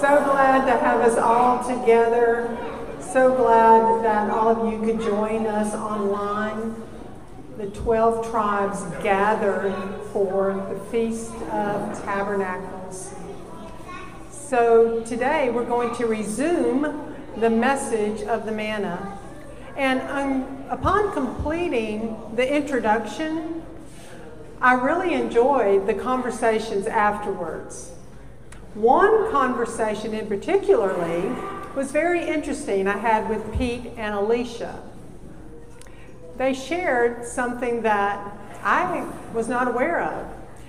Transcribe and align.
So 0.00 0.22
glad 0.24 0.66
to 0.66 0.72
have 0.72 1.00
us 1.00 1.16
all 1.16 1.64
together. 1.64 2.54
So 3.00 3.34
glad 3.34 4.04
that 4.04 4.28
all 4.28 4.50
of 4.50 4.70
you 4.70 4.78
could 4.80 5.00
join 5.00 5.46
us 5.46 5.72
online. 5.72 6.74
The 7.56 7.68
12 7.68 8.30
tribes 8.30 8.82
gathered 9.02 9.74
for 10.12 10.52
the 10.68 10.78
Feast 10.90 11.32
of 11.50 12.04
Tabernacles. 12.04 13.14
So 14.30 15.00
today 15.00 15.48
we're 15.48 15.64
going 15.64 15.94
to 15.96 16.04
resume 16.04 17.14
the 17.38 17.48
message 17.48 18.20
of 18.20 18.44
the 18.44 18.52
manna. 18.52 19.18
And 19.78 20.02
um, 20.02 20.64
upon 20.68 21.14
completing 21.14 22.14
the 22.34 22.54
introduction, 22.54 23.62
I 24.60 24.74
really 24.74 25.14
enjoyed 25.14 25.86
the 25.86 25.94
conversations 25.94 26.86
afterwards. 26.86 27.92
One 28.76 29.30
conversation 29.32 30.12
in 30.12 30.26
particularly 30.26 31.34
was 31.74 31.92
very 31.92 32.28
interesting 32.28 32.86
I 32.86 32.98
had 32.98 33.26
with 33.30 33.56
Pete 33.56 33.86
and 33.96 34.14
Alicia. 34.14 34.82
They 36.36 36.52
shared 36.52 37.24
something 37.24 37.80
that 37.82 38.36
I 38.62 39.08
was 39.32 39.48
not 39.48 39.66
aware 39.66 40.02
of. 40.02 40.26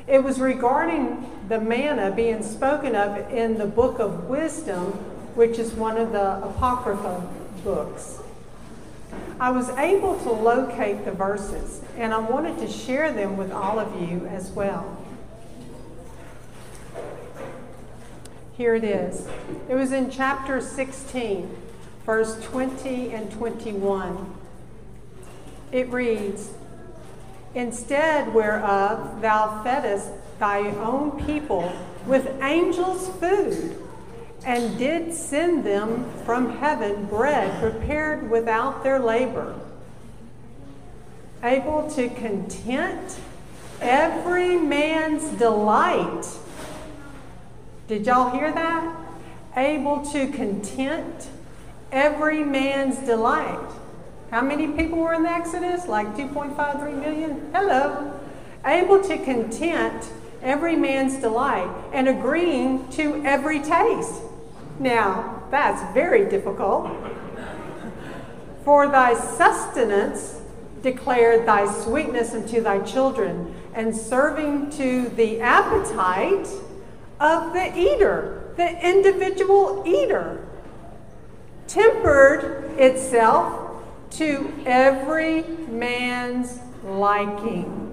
It 0.07 0.23
was 0.23 0.39
regarding 0.39 1.29
the 1.49 1.59
manna 1.59 2.09
being 2.11 2.43
spoken 2.43 2.95
of 2.95 3.29
in 3.29 3.57
the 3.57 3.65
book 3.65 3.99
of 3.99 4.29
wisdom, 4.29 4.93
which 5.35 5.59
is 5.59 5.73
one 5.73 5.97
of 5.97 6.13
the 6.13 6.37
Apocrypha 6.37 7.27
books. 7.65 8.19
I 9.37 9.51
was 9.51 9.67
able 9.71 10.17
to 10.19 10.31
locate 10.31 11.03
the 11.03 11.11
verses, 11.11 11.81
and 11.97 12.13
I 12.13 12.19
wanted 12.19 12.57
to 12.59 12.69
share 12.69 13.11
them 13.11 13.35
with 13.35 13.51
all 13.51 13.79
of 13.79 14.01
you 14.01 14.25
as 14.27 14.49
well. 14.51 14.97
Here 18.57 18.73
it 18.73 18.83
is. 18.83 19.27
It 19.69 19.75
was 19.75 19.91
in 19.91 20.09
chapter 20.09 20.59
16, 20.59 21.55
verse 22.03 22.43
20 22.45 23.11
and 23.11 23.31
21. 23.31 24.33
It 25.71 25.87
reads 25.91 26.53
Instead 27.53 28.33
whereof 28.33 29.21
thou 29.21 29.61
feddest 29.63 30.09
thy 30.39 30.71
own 30.71 31.23
people 31.23 31.71
with 32.07 32.27
angels' 32.41 33.09
food, 33.19 33.77
and 34.43 34.75
did 34.79 35.13
send 35.13 35.63
them 35.63 36.11
from 36.25 36.57
heaven 36.57 37.05
bread 37.05 37.61
prepared 37.61 38.27
without 38.31 38.83
their 38.83 38.97
labor, 38.97 39.53
able 41.43 41.87
to 41.91 42.09
content 42.09 43.19
every 43.81 44.57
man's 44.57 45.29
delight 45.37 46.25
did 47.87 48.05
y'all 48.05 48.31
hear 48.31 48.51
that? 48.51 48.95
Able 49.55 50.05
to 50.11 50.27
content 50.27 51.29
every 51.91 52.43
man's 52.43 52.97
delight. 52.99 53.71
How 54.29 54.41
many 54.41 54.67
people 54.67 54.99
were 54.99 55.13
in 55.13 55.23
the 55.23 55.31
Exodus? 55.31 55.87
Like 55.87 56.07
2.53 56.15 57.01
million? 57.01 57.49
Hello. 57.53 58.19
Able 58.65 59.01
to 59.03 59.17
content 59.17 60.11
every 60.41 60.75
man's 60.75 61.15
delight 61.17 61.69
and 61.93 62.09
agreeing 62.09 62.87
to 62.89 63.23
every 63.23 63.59
taste. 63.61 64.21
Now, 64.79 65.43
that's 65.49 65.81
very 65.93 66.29
difficult. 66.29 66.91
For 68.65 68.87
thy 68.87 69.13
sustenance 69.13 70.41
declared 70.83 71.47
thy 71.47 71.65
sweetness 71.83 72.33
unto 72.33 72.61
thy 72.61 72.79
children, 72.79 73.55
and 73.73 73.95
serving 73.95 74.69
to 74.71 75.09
the 75.09 75.39
appetite 75.41 76.47
of 77.19 77.53
the 77.53 77.77
eater, 77.77 78.53
the 78.57 78.87
individual 78.87 79.83
eater, 79.85 80.45
tempered 81.67 82.79
itself 82.79 83.83
to 84.11 84.53
every 84.65 85.43
man's 85.69 86.59
liking. 86.83 87.83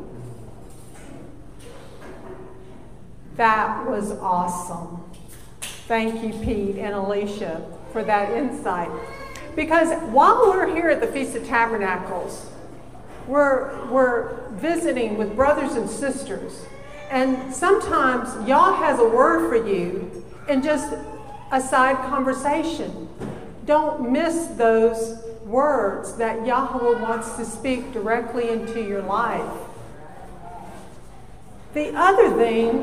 That 3.36 3.88
was 3.88 4.12
awesome. 4.12 5.02
Thank 5.60 6.22
you, 6.22 6.32
Pete 6.44 6.76
and 6.76 6.94
Alicia, 6.94 7.66
for 7.92 8.04
that 8.04 8.32
insight. 8.32 8.90
Because 9.56 9.92
while 10.10 10.48
we're 10.48 10.74
here 10.74 10.88
at 10.88 11.00
the 11.00 11.06
Feast 11.06 11.36
of 11.36 11.46
Tabernacles, 11.46 12.46
we're, 13.26 13.86
we're 13.86 14.48
visiting 14.50 15.16
with 15.16 15.34
brothers 15.34 15.74
and 15.74 15.88
sisters 15.88 16.64
and 17.10 17.54
sometimes 17.54 18.48
Yah 18.48 18.75
has 18.76 18.98
a 18.98 19.09
word 19.09 19.48
for 19.48 19.69
you 19.69 20.25
in 20.48 20.62
just 20.62 20.94
a 21.53 21.60
side 21.60 21.97
conversation. 22.09 23.09
Don't 23.66 24.10
miss 24.10 24.47
those 24.56 25.22
words 25.44 26.16
that 26.16 26.47
Yahweh 26.47 27.00
wants 27.00 27.37
to 27.37 27.44
speak 27.44 27.93
directly 27.93 28.48
into 28.48 28.82
your 28.82 29.03
life. 29.03 29.53
The 31.75 31.94
other 31.94 32.37
thing, 32.37 32.76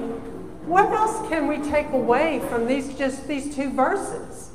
what 0.68 0.92
else 0.92 1.28
can 1.30 1.48
we 1.48 1.58
take 1.70 1.90
away 1.92 2.42
from 2.50 2.68
these 2.68 2.94
just 2.98 3.28
these 3.28 3.56
two 3.56 3.72
verses? 3.72 4.52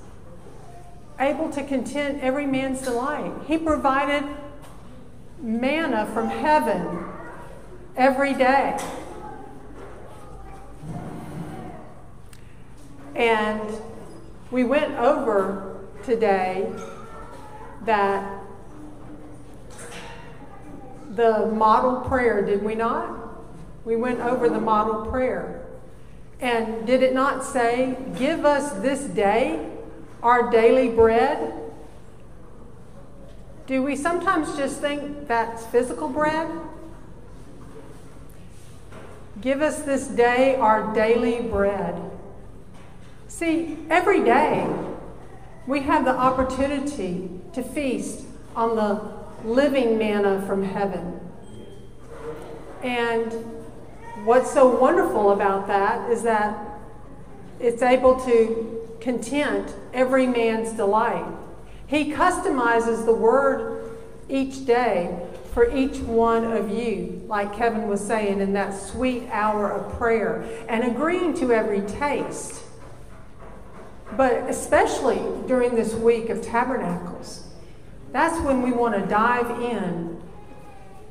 Able 1.19 1.51
to 1.51 1.63
content 1.65 2.23
every 2.23 2.47
man's 2.47 2.83
delight. 2.83 3.33
He 3.47 3.57
provided 3.59 4.25
manna 5.41 6.07
from 6.13 6.29
heaven 6.29 7.07
every 7.97 8.35
day. 8.35 8.79
And 13.17 13.81
we 14.51 14.63
went 14.63 14.95
over 14.97 15.87
today 16.05 16.71
that 17.87 18.43
the 21.13 21.47
model 21.47 22.03
prayer, 22.03 22.45
did 22.45 22.63
we 22.63 22.75
not? 22.75 23.19
We 23.87 23.97
went 23.97 24.21
over 24.21 24.51
the 24.51 24.61
model 24.61 25.07
prayer. 25.07 25.67
And 26.41 26.87
did 26.87 27.03
it 27.03 27.15
not 27.15 27.43
say, 27.43 27.97
Give 28.19 28.45
us 28.45 28.73
this 28.83 29.05
day 29.05 29.67
our 30.23 30.51
daily 30.51 30.91
bread? 30.91 31.55
Do 33.67 33.83
we 33.83 33.97
sometimes 33.97 34.57
just 34.59 34.81
think 34.81 35.27
that's 35.27 35.65
physical 35.67 36.11
bread? 36.11 36.49
Give 39.41 39.63
us 39.63 39.83
this 39.83 40.07
day 40.07 40.57
our 40.57 40.95
daily 40.95 41.41
bread. 41.41 42.16
See, 43.37 43.77
every 43.91 44.25
day 44.25 44.67
we 45.67 45.81
have 45.81 46.07
the 46.07 46.17
opportunity 46.17 47.29
to 47.53 47.63
feast 47.63 48.25
on 48.55 48.77
the 48.77 49.13
living 49.47 49.99
manna 49.99 50.41
from 50.47 50.63
heaven. 50.63 51.21
And 52.83 53.31
what's 54.25 54.51
so 54.51 54.81
wonderful 54.81 55.33
about 55.33 55.67
that 55.67 56.11
is 56.11 56.23
that 56.23 56.79
it's 57.61 57.83
able 57.83 58.19
to 58.25 58.97
content 59.03 59.75
every 59.93 60.27
man's 60.27 60.73
delight. 60.73 61.31
He 61.87 62.15
customizes 62.15 63.05
the 63.05 63.13
word 63.13 63.99
each 64.31 64.65
day 64.65 65.15
for 65.53 65.71
each 65.77 65.99
one 65.99 66.45
of 66.45 66.71
you, 66.71 67.23
like 67.27 67.55
Kevin 67.55 67.87
was 67.87 68.01
saying 68.01 68.41
in 68.41 68.55
that 68.55 68.73
sweet 68.73 69.25
hour 69.31 69.71
of 69.71 69.93
prayer, 69.99 70.43
and 70.71 70.85
agreeing 70.85 71.35
to 71.35 71.53
every 71.53 71.83
taste. 71.83 72.63
But 74.17 74.49
especially 74.49 75.21
during 75.47 75.75
this 75.75 75.95
week 75.95 76.31
of 76.31 76.43
tabernacles, 76.43 77.45
that's 78.13 78.41
when 78.45 78.63
we 78.63 78.73
want 78.73 78.95
to 78.95 79.07
dive 79.07 79.51
in 79.61 80.23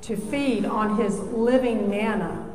to 0.02 0.16
feed 0.16 0.66
on 0.66 0.98
his 0.98 1.20
living 1.20 1.90
manna 1.90 2.46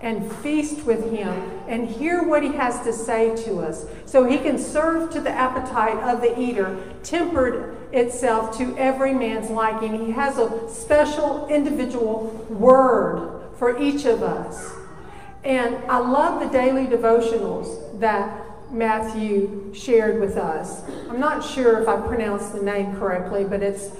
and 0.00 0.30
feast 0.36 0.84
with 0.84 1.10
him 1.10 1.28
and 1.66 1.88
hear 1.88 2.22
what 2.22 2.42
he 2.42 2.52
has 2.52 2.80
to 2.82 2.92
say 2.92 3.34
to 3.44 3.58
us 3.58 3.86
so 4.06 4.24
he 4.24 4.38
can 4.38 4.56
serve 4.58 5.10
to 5.10 5.20
the 5.20 5.30
appetite 5.30 5.96
of 6.04 6.20
the 6.20 6.38
eater, 6.38 6.78
tempered 7.02 7.76
itself 7.92 8.56
to 8.58 8.76
every 8.76 9.12
man's 9.12 9.50
liking. 9.50 10.06
He 10.06 10.12
has 10.12 10.38
a 10.38 10.68
special 10.68 11.48
individual 11.48 12.26
word 12.48 13.42
for 13.56 13.80
each 13.80 14.04
of 14.04 14.22
us. 14.22 14.72
And 15.42 15.76
I 15.90 15.98
love 15.98 16.40
the 16.40 16.48
daily 16.48 16.86
devotionals 16.86 17.98
that 18.00 18.44
Matthew 18.70 19.72
shared 19.74 20.20
with 20.20 20.36
us. 20.36 20.82
I'm 21.08 21.20
not 21.20 21.44
sure 21.44 21.80
if 21.80 21.88
I 21.88 22.00
pronounced 22.06 22.52
the 22.52 22.62
name 22.62 22.96
correctly, 22.96 23.44
but 23.44 23.62
it's 23.62 23.90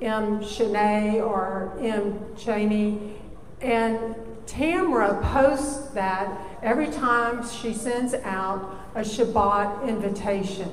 M. 0.00 0.40
Shanae 0.40 1.26
or 1.26 1.76
M. 1.80 2.18
Cheney. 2.36 3.16
And 3.60 4.14
Tamra 4.46 5.20
posts 5.22 5.88
that 5.90 6.40
every 6.62 6.88
time 6.88 7.46
she 7.46 7.74
sends 7.74 8.14
out 8.14 8.74
a 8.94 9.00
Shabbat 9.00 9.88
invitation. 9.88 10.72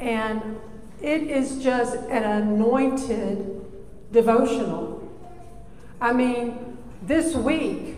And 0.00 0.58
it 1.00 1.22
is 1.22 1.62
just 1.62 1.94
an 2.08 2.24
anointed 2.24 3.64
devotional. 4.12 5.08
I 6.00 6.12
mean, 6.12 6.78
this 7.02 7.34
week, 7.34 7.96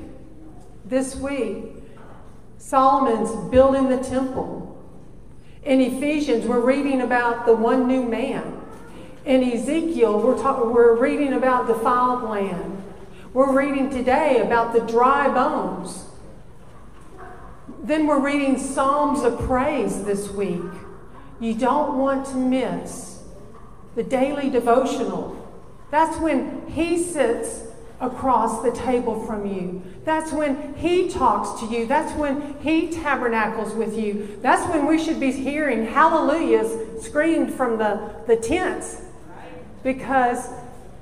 this 0.85 1.17
week, 1.17 1.77
Solomon's 2.59 3.31
building 3.51 3.89
the 3.89 3.99
temple. 3.99 4.70
In 5.63 5.81
Ephesians, 5.81 6.47
we're 6.47 6.61
reading 6.61 7.03
about 7.03 7.45
the 7.45 7.55
one 7.55 7.87
new 7.87 8.03
man. 8.03 8.61
In 9.27 9.45
Ezekiel, 9.45 10.19
we're, 10.21 10.41
talk- 10.41 10.65
we're 10.65 10.97
reading 10.97 11.35
about 11.35 11.67
defiled 11.67 12.23
land. 12.23 12.83
We're 13.35 13.53
reading 13.53 13.91
today 13.91 14.41
about 14.41 14.73
the 14.73 14.81
dry 14.81 15.29
bones. 15.29 16.07
Then 17.83 18.07
we're 18.07 18.21
reading 18.21 18.59
Psalms 18.59 19.23
of 19.23 19.39
Praise 19.41 20.05
this 20.05 20.31
week. 20.31 20.63
You 21.39 21.55
don't 21.55 21.99
want 21.99 22.27
to 22.27 22.37
miss 22.37 23.23
the 23.95 24.03
daily 24.03 24.49
devotional. 24.51 25.37
That's 25.91 26.19
when 26.19 26.67
he 26.69 26.99
sits 26.99 27.70
across 28.01 28.63
the 28.63 28.73
table 28.73 29.25
from 29.27 29.47
you. 29.47 29.83
That's 30.05 30.33
when 30.33 30.75
He 30.75 31.09
talks 31.09 31.61
to 31.61 31.67
you. 31.67 31.87
That's 31.87 32.13
when 32.17 32.57
He 32.61 32.89
tabernacles 32.89 33.75
with 33.75 33.97
you. 33.97 34.39
That's 34.41 34.67
when 34.73 34.87
we 34.87 35.03
should 35.03 35.21
be 35.21 35.33
hearing 35.33 35.87
hallelujahs 35.87 37.05
screamed 37.05 37.55
from 37.55 37.79
the, 37.79 38.15
the 38.27 38.37
tents 38.37 39.03
because 39.83 40.49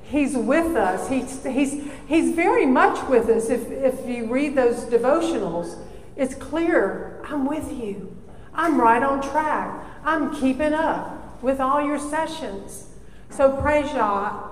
He's 0.02 0.36
with 0.36 0.74
us. 0.74 1.08
He's, 1.08 1.44
he's, 1.44 1.84
he's 2.08 2.34
very 2.34 2.66
much 2.66 3.06
with 3.08 3.28
us. 3.28 3.50
If, 3.50 3.70
if 3.70 4.08
you 4.08 4.26
read 4.26 4.54
those 4.54 4.84
devotionals, 4.86 5.78
it's 6.16 6.34
clear 6.34 7.22
I'm 7.24 7.46
with 7.46 7.70
you. 7.72 8.16
I'm 8.54 8.80
right 8.80 9.02
on 9.02 9.20
track. 9.20 9.84
I'm 10.04 10.34
keeping 10.34 10.72
up 10.72 11.42
with 11.42 11.60
all 11.60 11.86
your 11.86 11.98
sessions. 11.98 12.86
So 13.30 13.54
praise 13.56 13.92
Yah 13.92 14.47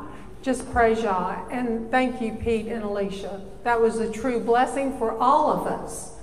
just 0.47 0.71
praise 0.71 1.03
Yah. 1.03 1.45
And 1.51 1.91
thank 1.91 2.23
you, 2.23 2.33
Pete 2.35 2.69
and 2.69 2.85
Alicia. 2.85 3.45
That 3.65 3.81
was 3.81 3.99
a 3.99 4.09
true 4.09 4.39
blessing 4.39 4.97
for 4.97 5.11
all 5.19 5.51
of 5.51 5.67
us. 5.67 6.15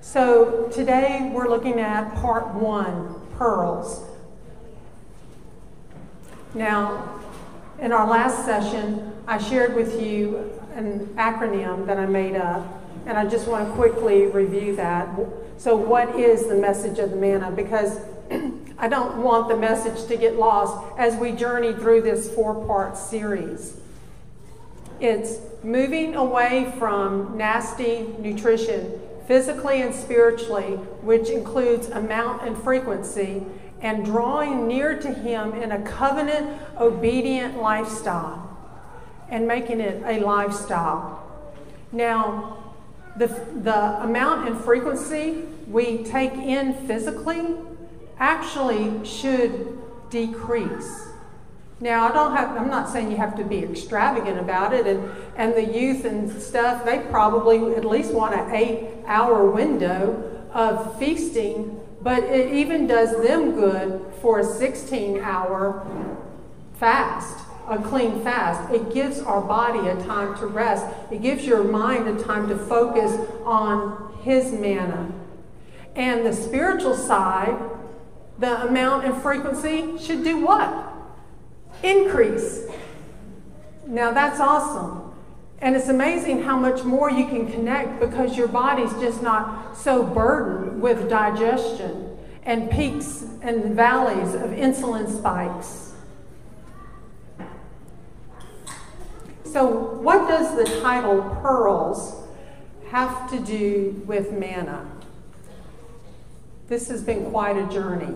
So 0.00 0.70
today 0.72 1.30
we're 1.34 1.50
looking 1.50 1.78
at 1.78 2.14
part 2.14 2.54
one 2.54 3.14
pearls. 3.36 4.02
Now, 6.54 7.20
in 7.78 7.92
our 7.92 8.08
last 8.08 8.46
session, 8.46 9.12
I 9.26 9.36
shared 9.36 9.76
with 9.76 10.00
you 10.00 10.58
an 10.74 11.06
acronym 11.18 11.84
that 11.86 11.98
I 11.98 12.06
made 12.06 12.36
up, 12.36 12.82
and 13.04 13.18
I 13.18 13.26
just 13.26 13.46
want 13.46 13.68
to 13.68 13.74
quickly 13.74 14.24
review 14.24 14.74
that. 14.76 15.10
So, 15.58 15.76
what 15.76 16.18
is 16.18 16.46
the 16.46 16.54
message 16.54 16.98
of 16.98 17.10
the 17.10 17.16
manna? 17.16 17.50
Because 17.50 17.98
I 18.82 18.88
don't 18.88 19.18
want 19.18 19.48
the 19.48 19.56
message 19.56 20.08
to 20.08 20.16
get 20.16 20.34
lost 20.34 20.98
as 20.98 21.14
we 21.14 21.30
journey 21.30 21.72
through 21.72 22.02
this 22.02 22.34
four 22.34 22.66
part 22.66 22.98
series. 22.98 23.76
It's 24.98 25.38
moving 25.62 26.16
away 26.16 26.74
from 26.80 27.38
nasty 27.38 28.08
nutrition, 28.18 29.00
physically 29.28 29.82
and 29.82 29.94
spiritually, 29.94 30.78
which 31.02 31.30
includes 31.30 31.90
amount 31.90 32.42
and 32.42 32.58
frequency, 32.58 33.44
and 33.80 34.04
drawing 34.04 34.66
near 34.66 34.98
to 34.98 35.14
Him 35.14 35.52
in 35.54 35.70
a 35.70 35.82
covenant 35.82 36.60
obedient 36.76 37.58
lifestyle 37.58 38.48
and 39.28 39.46
making 39.46 39.80
it 39.80 40.02
a 40.04 40.18
lifestyle. 40.18 41.22
Now, 41.92 42.74
the, 43.16 43.28
the 43.28 44.02
amount 44.02 44.48
and 44.48 44.58
frequency 44.58 45.44
we 45.68 46.02
take 46.02 46.32
in 46.32 46.74
physically 46.88 47.54
actually 48.22 49.04
should 49.04 49.76
decrease. 50.08 51.08
Now, 51.80 52.08
I 52.08 52.12
don't 52.12 52.36
have, 52.36 52.56
I'm 52.56 52.70
not 52.70 52.88
saying 52.88 53.10
you 53.10 53.16
have 53.16 53.34
to 53.34 53.44
be 53.44 53.58
extravagant 53.64 54.38
about 54.38 54.72
it, 54.72 54.86
and, 54.86 55.10
and 55.36 55.54
the 55.54 55.64
youth 55.64 56.04
and 56.04 56.40
stuff, 56.40 56.84
they 56.84 57.00
probably 57.10 57.74
at 57.74 57.84
least 57.84 58.14
want 58.14 58.34
an 58.36 58.54
eight 58.54 58.90
hour 59.06 59.50
window 59.50 60.46
of 60.52 60.96
feasting, 61.00 61.80
but 62.00 62.22
it 62.22 62.54
even 62.54 62.86
does 62.86 63.10
them 63.26 63.56
good 63.56 64.00
for 64.20 64.38
a 64.38 64.44
16 64.44 65.18
hour 65.18 65.84
fast, 66.74 67.44
a 67.68 67.82
clean 67.82 68.22
fast. 68.22 68.72
It 68.72 68.94
gives 68.94 69.18
our 69.18 69.40
body 69.40 69.88
a 69.88 69.96
time 70.04 70.38
to 70.38 70.46
rest, 70.46 70.86
it 71.10 71.22
gives 71.22 71.44
your 71.44 71.64
mind 71.64 72.06
a 72.06 72.22
time 72.22 72.48
to 72.50 72.56
focus 72.56 73.18
on 73.44 74.16
His 74.22 74.52
manna. 74.52 75.10
And 75.96 76.24
the 76.24 76.32
spiritual 76.32 76.96
side, 76.96 77.58
the 78.42 78.66
amount 78.66 79.04
and 79.04 79.22
frequency 79.22 79.96
should 79.98 80.24
do 80.24 80.44
what? 80.44 80.92
Increase. 81.84 82.66
Now 83.86 84.10
that's 84.10 84.40
awesome. 84.40 85.14
And 85.60 85.76
it's 85.76 85.88
amazing 85.88 86.42
how 86.42 86.58
much 86.58 86.82
more 86.82 87.08
you 87.08 87.28
can 87.28 87.50
connect 87.50 88.00
because 88.00 88.36
your 88.36 88.48
body's 88.48 88.92
just 88.94 89.22
not 89.22 89.76
so 89.76 90.02
burdened 90.02 90.82
with 90.82 91.08
digestion 91.08 92.18
and 92.42 92.68
peaks 92.68 93.24
and 93.42 93.76
valleys 93.76 94.34
of 94.34 94.50
insulin 94.50 95.08
spikes. 95.08 95.92
So, 99.44 99.66
what 99.66 100.28
does 100.28 100.56
the 100.56 100.80
title 100.80 101.22
Pearls 101.42 102.26
have 102.90 103.30
to 103.30 103.38
do 103.38 104.02
with 104.04 104.32
manna? 104.32 104.91
This 106.72 106.88
has 106.88 107.02
been 107.02 107.26
quite 107.26 107.58
a 107.58 107.66
journey. 107.66 108.14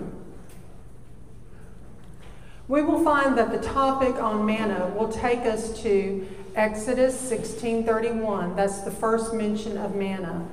We 2.68 2.80
will 2.80 3.04
find 3.04 3.36
that 3.36 3.52
the 3.52 3.58
topic 3.58 4.14
on 4.14 4.46
manna 4.46 4.94
will 4.96 5.08
take 5.08 5.40
us 5.40 5.78
to 5.82 6.26
Exodus 6.54 7.14
16:31. 7.20 8.56
That's 8.56 8.80
the 8.80 8.90
first 8.90 9.34
mention 9.34 9.76
of 9.76 9.94
manna, 9.94 10.46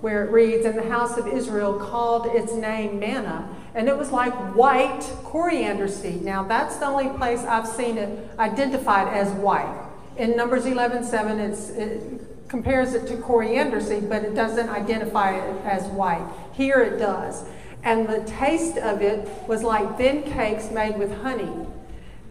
where 0.00 0.24
it 0.24 0.30
reads, 0.30 0.64
"And 0.64 0.78
the 0.78 0.88
house 0.88 1.18
of 1.18 1.26
Israel 1.26 1.72
called 1.72 2.26
its 2.26 2.52
name 2.52 3.00
manna, 3.00 3.48
and 3.74 3.88
it 3.88 3.98
was 3.98 4.12
like 4.12 4.32
white 4.54 5.02
coriander 5.24 5.88
seed." 5.88 6.24
Now, 6.24 6.44
that's 6.44 6.76
the 6.76 6.86
only 6.86 7.08
place 7.08 7.44
I've 7.44 7.66
seen 7.66 7.98
it 7.98 8.30
identified 8.38 9.08
as 9.08 9.32
white. 9.32 9.74
In 10.16 10.36
Numbers 10.36 10.64
11:7, 10.64 11.40
it 11.40 12.31
compares 12.52 12.94
it 12.94 13.08
to 13.08 13.16
coriander 13.16 13.80
seed, 13.80 14.08
but 14.08 14.22
it 14.22 14.36
doesn't 14.36 14.68
identify 14.68 15.34
it 15.34 15.64
as 15.64 15.86
white. 15.88 16.24
Here 16.52 16.80
it 16.82 16.98
does 16.98 17.44
and 17.84 18.08
the 18.08 18.22
taste 18.24 18.76
of 18.78 19.02
it 19.02 19.28
was 19.48 19.62
like 19.62 19.96
thin 19.96 20.22
cakes 20.22 20.70
made 20.70 20.96
with 20.96 21.12
honey. 21.22 21.66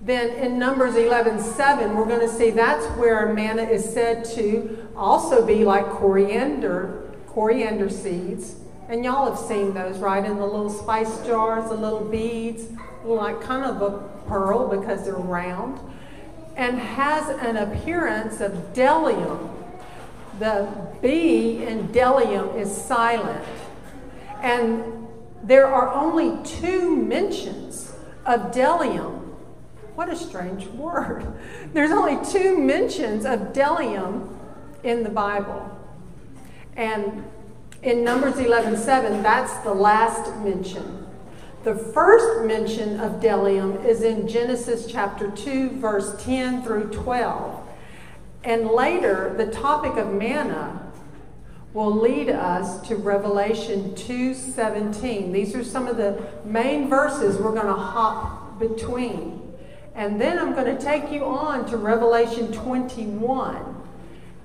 Then 0.01 0.29
in 0.35 0.57
Numbers 0.57 0.95
11 0.95 1.41
7, 1.41 1.95
we're 1.95 2.06
going 2.06 2.21
to 2.21 2.29
see 2.29 2.50
that's 2.50 2.85
where 2.97 3.33
manna 3.33 3.63
is 3.63 3.83
said 3.83 4.25
to 4.35 4.87
also 4.95 5.45
be 5.45 5.63
like 5.66 5.85
coriander, 5.85 7.11
coriander 7.28 7.90
seeds. 7.90 8.56
And 8.87 9.06
y'all 9.06 9.30
have 9.30 9.40
seen 9.40 9.73
those, 9.73 9.99
right? 9.99 10.23
In 10.23 10.37
the 10.37 10.45
little 10.45 10.69
spice 10.69 11.25
jars, 11.25 11.69
the 11.69 11.75
little 11.75 12.04
beads, 12.04 12.66
like 13.04 13.42
kind 13.42 13.63
of 13.63 13.81
a 13.81 13.99
pearl 14.28 14.68
because 14.68 15.06
they're 15.06 15.13
round, 15.13 15.80
and 16.57 16.80
has 16.80 17.30
an 17.45 17.57
appearance 17.57 18.42
of 18.42 18.51
bdellium. 18.73 19.60
The 20.42 20.68
B 21.04 21.64
in 21.64 21.90
Bdellium 21.90 22.60
is 22.60 22.76
silent. 22.76 23.45
And 24.42 25.07
there 25.44 25.68
are 25.68 25.94
only 25.94 26.44
two 26.44 26.95
mentions 26.95 27.94
of 28.26 28.52
Bdellium. 28.52 29.19
What 29.94 30.10
a 30.10 30.16
strange 30.16 30.66
word. 30.66 31.31
There's 31.74 31.92
only 31.92 32.18
two 32.26 32.57
mentions 32.57 33.24
of 33.24 33.54
Bdellium 33.54 34.36
in 34.81 35.04
the 35.04 35.12
Bible. 35.12 35.78
And 36.76 37.24
in 37.83 38.04
Numbers 38.04 38.38
11:7, 38.38 39.21
that's 39.21 39.54
the 39.60 39.76
last 39.76 40.36
mention. 40.38 41.06
The 41.64 41.76
first 41.76 42.48
mention 42.48 43.00
of 43.00 43.21
Bdellium 43.21 43.86
is 43.86 44.02
in 44.02 44.28
Genesis 44.28 44.88
chapter 44.88 45.30
2, 45.30 45.69
verse 45.80 46.16
10 46.24 46.64
through 46.64 46.90
12. 46.90 47.68
And 48.44 48.69
later, 48.69 49.33
the 49.38 49.48
topic 49.48 49.98
of 49.98 50.14
manna 50.14 50.92
will 51.74 51.95
lead 51.95 52.30
us 52.30 52.86
to 52.88 52.95
Revelation 52.95 53.94
2:17. 53.95 55.31
These 55.31 55.56
are 55.56 55.64
some 55.64 55.88
of 55.88 55.98
the 55.98 56.21
main 56.44 56.90
verses 56.90 57.38
we're 57.38 57.54
going 57.54 57.68
to 57.68 57.74
hop 57.74 58.60
between. 58.60 59.54
And 59.95 60.19
then 60.19 60.40
I'm 60.40 60.54
going 60.54 60.76
to 60.76 60.81
take 60.81 61.12
you 61.12 61.24
on 61.26 61.66
to 61.69 61.78
Revelation 61.78 62.52
21 62.52 63.76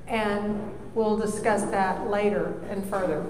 and 0.09 0.73
we'll 0.95 1.17
discuss 1.17 1.63
that 1.65 2.09
later 2.09 2.55
and 2.71 2.85
further. 2.89 3.25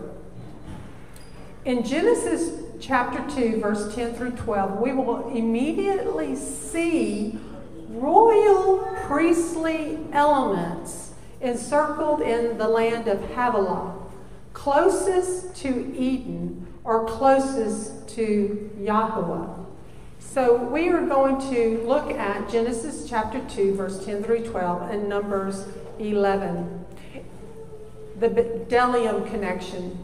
In 1.65 1.85
Genesis 1.85 2.63
chapter 2.81 3.25
2 3.35 3.61
verse 3.61 3.95
10 3.95 4.15
through 4.15 4.33
12, 4.33 4.79
we 4.79 4.93
will 4.93 5.29
immediately 5.29 6.37
see 6.37 7.39
royal 7.97 8.79
priestly 9.07 9.99
elements 10.13 11.13
encircled 11.41 12.21
in 12.21 12.59
the 12.59 12.69
land 12.69 13.09
of 13.09 13.21
Havilah, 13.31 13.95
closest 14.53 15.55
to 15.57 15.95
Eden 15.97 16.67
or 16.85 17.07
closest 17.07 18.09
to 18.11 18.71
Yahweh. 18.81 19.65
So 20.19 20.57
we 20.57 20.89
are 20.89 21.07
going 21.07 21.41
to 21.51 21.83
look 21.87 22.11
at 22.11 22.51
Genesis 22.51 23.09
chapter 23.09 23.41
2, 23.49 23.75
verse 23.75 24.05
10 24.05 24.23
through 24.23 24.47
12, 24.47 24.91
and 24.91 25.09
Numbers 25.09 25.67
11. 25.99 26.85
The 28.19 28.29
bdellium 28.29 29.31
connection. 29.31 29.99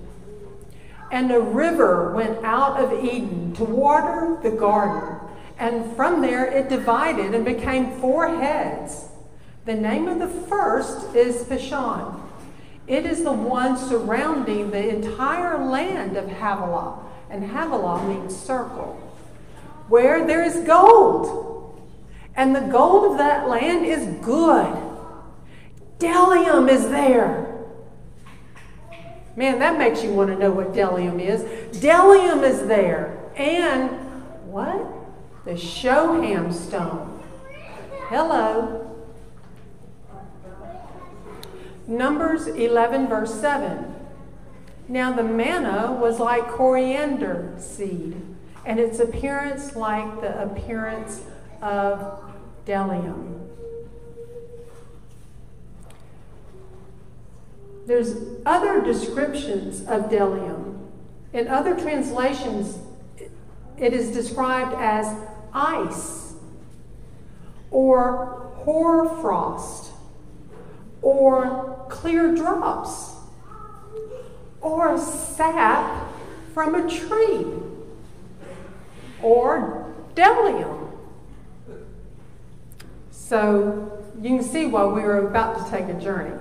And 1.11 1.31
a 1.31 1.41
river 1.41 2.13
went 2.15 2.43
out 2.45 2.83
of 2.83 3.05
Eden 3.05 3.55
to 3.57 3.65
water 3.65 4.39
the 4.43 4.57
garden. 4.57 5.22
And 5.63 5.95
from 5.95 6.23
there 6.23 6.45
it 6.45 6.69
divided 6.69 7.37
and 7.37 7.45
became 7.45 7.93
four 8.01 8.37
heads. 8.37 9.07
The 9.65 9.75
name 9.75 10.09
of 10.09 10.19
the 10.19 10.27
first 10.27 11.15
is 11.15 11.45
Pishon. 11.45 12.21
It 12.89 13.07
is 13.07 13.23
the 13.23 13.33
one 13.33 13.79
surrounding 13.79 14.73
the 14.73 14.89
entire 14.89 15.65
land 15.65 16.17
of 16.17 16.29
Havilah. 16.29 16.99
And 17.31 17.45
Havilah 17.45 18.09
means 18.09 18.35
circle. 18.35 18.95
Where 19.87 20.27
there 20.27 20.43
is 20.43 20.67
gold. 20.67 21.81
And 22.35 22.57
the 22.57 22.63
gold 22.63 23.13
of 23.13 23.19
that 23.19 23.49
land 23.49 23.87
is 23.87 24.05
good. 24.21 24.77
Bdellium 26.01 26.69
is 26.69 26.89
there. 26.89 27.65
Man, 29.37 29.61
that 29.61 29.79
makes 29.79 30.03
you 30.03 30.13
want 30.13 30.31
to 30.31 30.37
know 30.37 30.51
what 30.51 30.73
bdellium 30.73 31.21
is. 31.21 31.43
Bdellium 31.77 32.43
is 32.43 32.67
there. 32.67 33.17
And 33.37 33.91
what? 34.51 35.02
The 35.45 35.53
Shoham 35.53 36.53
stone. 36.53 37.21
Hello. 38.09 38.97
Numbers 41.89 42.47
11, 42.47 43.09
verse 43.09 43.35
7. 43.41 43.93
Now 44.87 45.13
the 45.13 45.25
manna 45.25 45.99
was 46.01 46.21
like 46.21 46.47
coriander 46.47 47.55
seed, 47.59 48.21
and 48.65 48.79
its 48.79 49.01
appearance 49.01 49.75
like 49.75 50.21
the 50.21 50.43
appearance 50.43 51.23
of 51.61 52.23
bdellium. 52.65 53.49
There's 57.87 58.15
other 58.47 58.81
descriptions 58.81 59.81
of 59.87 60.09
bdellium. 60.09 60.79
In 61.33 61.49
other 61.49 61.75
translations, 61.75 62.79
it 63.77 63.93
is 63.93 64.13
described 64.13 64.75
as 64.75 65.17
ice 65.53 66.35
or 67.71 68.51
hoarfrost 68.57 69.93
or 71.01 71.87
clear 71.89 72.35
drops 72.35 73.17
or 74.61 74.97
sap 74.99 76.09
from 76.55 76.75
a 76.75 76.89
tree 76.89 77.47
or 79.23 79.93
bdellium. 80.15 80.91
So 83.11 84.03
you 84.21 84.37
can 84.37 84.43
see 84.43 84.67
why 84.67 84.85
we 84.85 85.01
were 85.03 85.27
about 85.27 85.65
to 85.65 85.71
take 85.71 85.89
a 85.89 85.99
journey. 85.99 86.39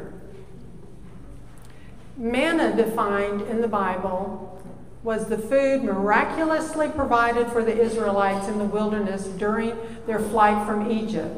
Manna, 2.18 2.76
defined 2.76 3.42
in 3.44 3.62
the 3.62 3.68
Bible, 3.68 4.61
was 5.04 5.28
the 5.28 5.38
food 5.38 5.84
miraculously 5.84 6.88
provided 6.90 7.48
for 7.48 7.64
the 7.64 7.76
Israelites 7.76 8.48
in 8.48 8.58
the 8.60 8.66
wilderness 8.66 9.26
during 9.26 9.76
their 10.06 10.20
flight 10.20 10.66
from 10.68 10.92
Egypt. 10.92 11.36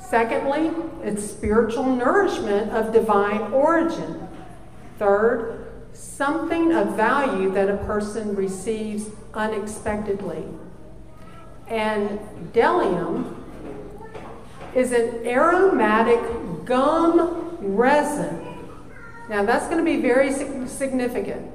Secondly, 0.00 0.70
it's 1.02 1.24
spiritual 1.24 1.84
nourishment 1.94 2.70
of 2.72 2.92
divine 2.92 3.40
origin. 3.52 4.28
Third, 4.98 5.66
something 5.92 6.72
of 6.72 6.96
value 6.96 7.50
that 7.52 7.68
a 7.68 7.76
person 7.78 8.34
receives 8.34 9.08
unexpectedly. 9.34 10.44
And 11.68 12.18
bdellium 12.52 13.36
is 14.74 14.92
an 14.92 15.26
aromatic 15.26 16.20
gum 16.64 17.56
resin 17.60 18.52
now 19.28 19.44
that's 19.44 19.66
going 19.66 19.78
to 19.78 19.84
be 19.84 20.00
very 20.00 20.32
significant. 20.66 21.50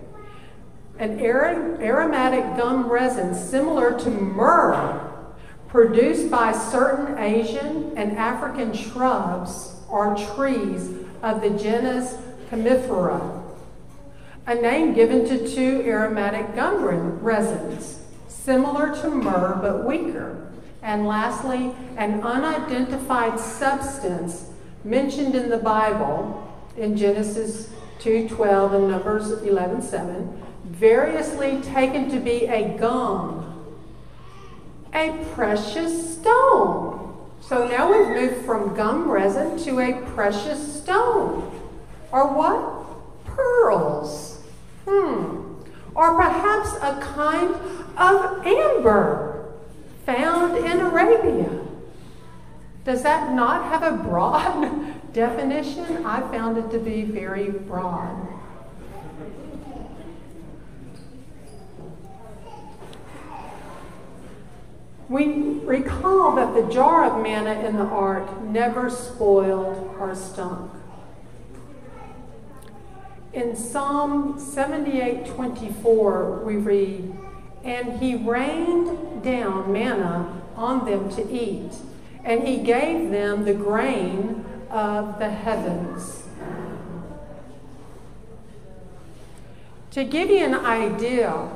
An 1.00 1.20
aromatic 1.20 2.58
gum 2.58 2.90
resin 2.90 3.36
similar 3.36 4.00
to 4.00 4.10
myrrh 4.10 5.04
produced 5.68 6.32
by 6.32 6.52
certain 6.52 7.18
Asian 7.20 7.96
and 7.96 8.18
African 8.18 8.74
shrubs 8.74 9.76
or 9.90 10.16
trees 10.36 10.90
of 11.22 11.42
the 11.42 11.52
genus 11.52 12.16
Commiphora, 12.50 13.44
a 14.48 14.56
name 14.56 14.94
given 14.94 15.26
to 15.26 15.48
two 15.48 15.82
aromatic 15.86 16.56
gum 16.56 16.84
resins, 17.22 18.00
similar 18.28 18.96
to 19.02 19.10
myrrh 19.10 19.60
but 19.62 19.86
weaker. 19.86 20.50
And 20.82 21.06
lastly, 21.06 21.76
an 21.98 22.22
unidentified 22.22 23.40
substance 23.40 24.50
mentioned 24.84 25.36
in 25.36 25.50
the 25.50 25.58
Bible 25.58 26.50
in 26.78 26.96
Genesis 26.96 27.70
2:12 28.00 28.74
and 28.74 28.90
Numbers 28.90 29.32
11:7, 29.42 30.47
variously 30.80 31.62
taken 31.62 32.10
to 32.12 32.20
be 32.20 32.46
a 32.46 32.78
gum, 32.78 33.66
a 34.94 35.26
precious 35.34 36.16
stone. 36.16 37.16
So 37.42 37.68
now 37.68 37.92
we've 37.92 38.10
moved 38.10 38.46
from 38.46 38.76
gum 38.76 39.10
resin 39.10 39.58
to 39.66 39.80
a 39.80 40.02
precious 40.14 40.82
stone. 40.82 41.52
Or 42.12 42.34
what? 42.34 43.26
Pearls. 43.26 44.44
Hmm. 44.86 45.54
Or 45.96 46.16
perhaps 46.16 46.76
a 46.82 47.00
kind 47.02 47.56
of 47.98 48.46
amber 48.46 49.54
found 50.06 50.58
in 50.58 50.80
Arabia. 50.80 51.50
Does 52.86 53.04
that 53.04 53.34
not 53.34 53.66
have 53.66 53.84
a 53.84 54.04
broad 54.04 54.94
definition, 55.14 56.06
I 56.06 56.22
found 56.32 56.58
it 56.58 56.70
to 56.72 56.80
be 56.80 57.04
very 57.04 57.50
broad. 57.50 58.37
We 65.10 65.60
recall 65.64 66.36
that 66.36 66.54
the 66.54 66.64
jar 66.74 67.06
of 67.06 67.24
manna 67.24 67.54
in 67.66 67.78
the 67.78 67.86
ark 67.86 68.44
never 68.44 68.90
spoiled 68.90 69.96
or 70.00 70.14
stunk. 70.16 70.72
In 73.32 73.56
Psalm 73.56 74.38
78:24 74.38 76.44
we 76.44 76.58
read, 76.58 77.16
"And 77.64 78.00
he 78.00 78.16
rained 78.16 79.24
down 79.24 79.72
manna 79.72 80.42
on 80.58 80.86
them 80.86 81.08
to 81.10 81.32
eat, 81.32 81.72
and 82.26 82.42
he 82.42 82.58
gave 82.58 83.12
them 83.12 83.46
the 83.46 83.54
grain 83.54 84.44
of 84.70 85.20
the 85.20 85.30
heavens. 85.30 86.24
To 89.92 90.04
give 90.04 90.30
you 90.30 90.44
an 90.44 90.56
idea 90.56 91.48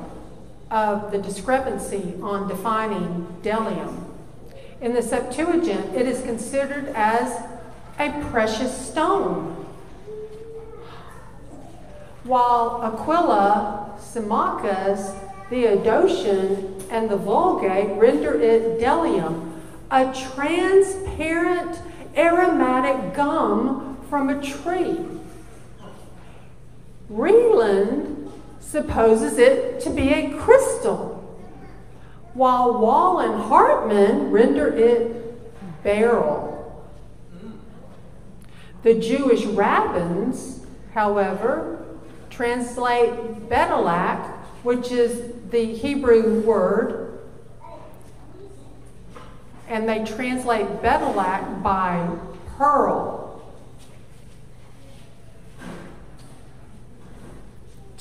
of 0.72 1.12
the 1.12 1.18
discrepancy 1.18 2.16
on 2.22 2.48
defining 2.48 3.28
bdellium. 3.44 4.06
in 4.80 4.94
the 4.96 5.02
Septuagint, 5.02 5.94
it 5.94 6.08
is 6.08 6.22
considered 6.24 6.88
as 6.96 7.44
a 8.00 8.10
precious 8.32 8.90
stone. 8.90 9.54
While 12.24 12.82
Aquila, 12.82 14.00
Symmachus, 14.00 15.14
Theodotion, 15.50 16.82
and 16.90 17.10
the 17.10 17.18
Vulgate 17.18 17.96
render 17.98 18.40
it 18.40 18.80
bdellium, 18.80 19.60
a 19.92 20.06
transparent 20.14 21.80
aromatic 22.16 23.14
gum 23.14 23.98
from 24.10 24.30
a 24.30 24.42
tree. 24.42 24.98
Reland 27.10 28.21
supposes 28.62 29.38
it 29.38 29.82
to 29.82 29.90
be 29.90 30.14
a 30.14 30.38
crystal, 30.38 31.18
while 32.34 32.80
Wall 32.80 33.20
and 33.20 33.44
Hartman 33.44 34.32
render 34.32 34.70
it 34.70 35.84
beryl. 35.84 36.48
The 38.84 38.94
Jewish 38.94 39.44
rabbins, 39.46 40.66
however, 40.94 41.86
translate 42.30 43.12
betalak, 43.50 44.26
which 44.64 44.92
is 44.92 45.34
the 45.52 45.66
Hebrew 45.66 46.40
word 46.42 47.02
and 49.72 49.88
they 49.88 50.04
translate 50.04 50.68
betalak 50.84 51.64
by 51.64 52.06
pearl. 52.58 53.21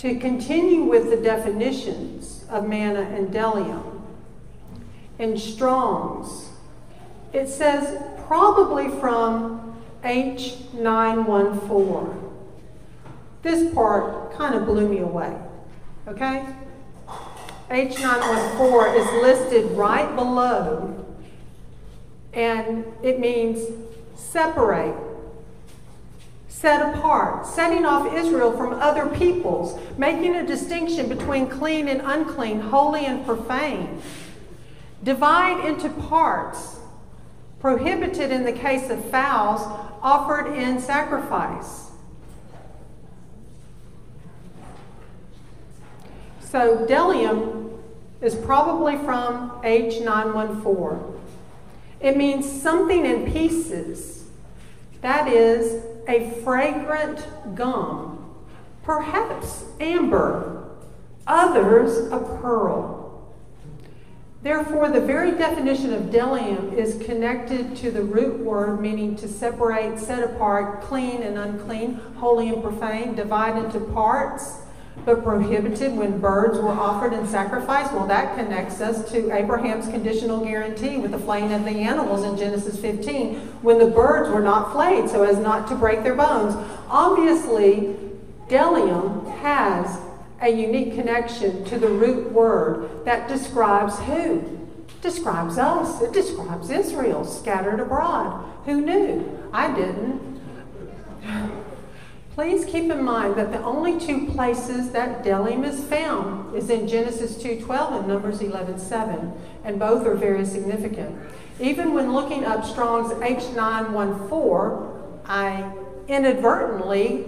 To 0.01 0.19
continue 0.19 0.83
with 0.85 1.11
the 1.11 1.19
definitions 1.19 2.47
of 2.49 2.67
manna 2.67 3.03
and 3.03 3.29
bdellium, 3.29 4.01
in 5.19 5.37
Strong's, 5.37 6.49
it 7.35 7.49
says 7.49 8.03
probably 8.27 8.89
from 8.89 9.77
H914. 10.03 12.33
This 13.43 13.75
part 13.75 14.33
kind 14.33 14.55
of 14.55 14.65
blew 14.65 14.89
me 14.89 15.01
away, 15.01 15.37
okay? 16.09 16.47
H914 17.69 18.97
is 18.97 19.05
listed 19.23 19.71
right 19.73 20.17
below 20.17 21.05
and 22.33 22.87
it 23.03 23.21
means 23.21 23.69
separate, 24.15 24.97
set 26.51 26.95
apart, 26.95 27.47
setting 27.47 27.87
off 27.87 28.13
Israel 28.13 28.55
from 28.57 28.75
other 28.75 29.07
peoples, 29.07 29.79
making 29.97 30.35
a 30.35 30.45
distinction 30.45 31.09
between 31.09 31.47
clean 31.49 31.87
and 31.89 32.03
unclean, 32.05 32.61
holy 32.61 33.07
and 33.07 33.25
profane. 33.25 34.03
Divide 35.03 35.65
into 35.65 35.89
parts, 35.89 36.81
prohibited 37.61 38.33
in 38.33 38.45
the 38.45 38.53
case 38.53 38.91
of 38.91 39.03
fowls 39.11 39.61
offered 40.03 40.53
in 40.53 40.81
sacrifice. 40.81 41.91
So, 46.41 46.85
bdellium 46.85 47.79
is 48.21 48.35
probably 48.35 48.97
from 48.99 49.51
H914. 49.63 51.21
It 52.01 52.17
means 52.17 52.51
something 52.51 53.07
in 53.07 53.31
pieces. 53.31 54.25
That 55.01 55.29
is 55.29 55.85
a 56.09 56.31
fragrant 56.43 57.27
gum, 57.55 58.35
perhaps 58.83 59.65
amber, 59.81 60.69
others 61.27 62.11
a 62.13 62.19
pearl. 62.41 63.01
Therefore, 64.43 64.89
the 64.89 65.03
very 65.03 65.33
definition 65.33 65.93
of 65.93 66.05
bdellium 66.05 66.73
is 66.73 67.03
connected 67.05 67.77
to 67.77 67.91
the 67.91 68.03
root 68.03 68.41
word 68.41 68.81
meaning 68.81 69.15
to 69.17 69.29
separate, 69.29 69.99
set 69.99 70.23
apart, 70.23 70.81
clean 70.81 71.23
and 71.23 71.37
unclean, 71.37 72.01
holy 72.17 72.49
and 72.49 72.63
profane, 72.63 73.15
divide 73.15 73.63
into 73.63 73.81
parts, 73.81 74.63
but 75.05 75.23
prohibited 75.23 75.97
when 75.97 76.21
birds 76.21 76.59
were 76.59 76.71
offered 76.71 77.13
in 77.13 77.27
sacrifice. 77.27 77.91
Well, 77.93 78.07
that 78.07 78.37
connects 78.37 78.81
us 78.81 79.11
to 79.13 79.35
Abraham's 79.35 79.89
conditional 79.89 80.45
guarantee 80.45 80.99
with 80.99 81.11
the 81.11 81.19
flaying 81.19 81.53
of 81.53 81.65
the 81.65 81.71
animals 81.71 82.25
in 82.25 82.37
Genesis 82.37 82.79
15 82.79 83.37
when 83.63 83.79
the 83.79 83.87
birds 83.87 84.29
were 84.31 84.43
not 84.43 84.73
flayed 84.73 85.09
so 85.09 85.23
as 85.23 85.39
not 85.39 85.69
to 85.69 85.75
break 85.75 86.03
their 86.03 86.15
bones. 86.15 86.55
Obviously, 86.89 87.97
bdellium 88.49 89.39
has 89.39 89.99
a 90.43 90.49
unique 90.49 90.95
connection 90.95 91.65
to 91.65 91.79
the 91.79 91.89
root 91.89 92.33
word 92.33 93.05
that 93.05 93.29
describes 93.29 93.99
who? 94.01 94.59
Describes 95.03 95.59
us. 95.59 96.03
It 96.03 96.13
describes 96.13 96.71
Israel 96.71 97.25
scattered 97.25 97.81
abroad. 97.81 98.45
Who 98.67 98.81
knew? 98.81 99.49
I 99.53 99.75
didn't. 99.75 100.21
Please 102.35 102.65
keep 102.65 102.91
in 102.91 103.03
mind 103.03 103.35
that 103.35 103.51
the 103.51 103.61
only 103.63 103.99
two 103.99 104.27
places 104.27 104.93
that 104.93 105.25
bdellium 105.25 105.65
is 105.65 105.83
found 105.85 106.55
is 106.55 106.71
in 106.71 106.87
Genesis 106.87 107.37
2.12 107.43 107.99
and 107.99 108.09
Numbers 108.09 108.39
11.7, 108.39 109.37
and 109.65 109.79
both 109.79 110.07
are 110.07 110.15
very 110.15 110.47
significant. 110.47 111.19
Even 111.59 111.93
when 111.93 112.13
looking 112.13 112.45
up 112.45 112.65
Strong's 112.65 113.13
H914, 113.15 115.21
I 115.27 115.73
inadvertently 116.07 117.27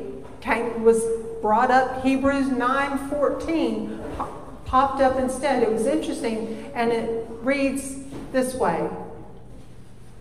was 0.79 1.05
brought 1.43 1.73
up 1.73 2.05
Hebrews 2.05 2.47
9.14, 2.47 3.99
popped 4.65 5.03
up 5.03 5.19
instead. 5.19 5.65
It 5.65 5.73
was 5.73 5.87
interesting, 5.87 6.71
and 6.75 6.93
it 6.93 7.27
reads 7.43 7.97
this 8.31 8.55
way. 8.55 8.89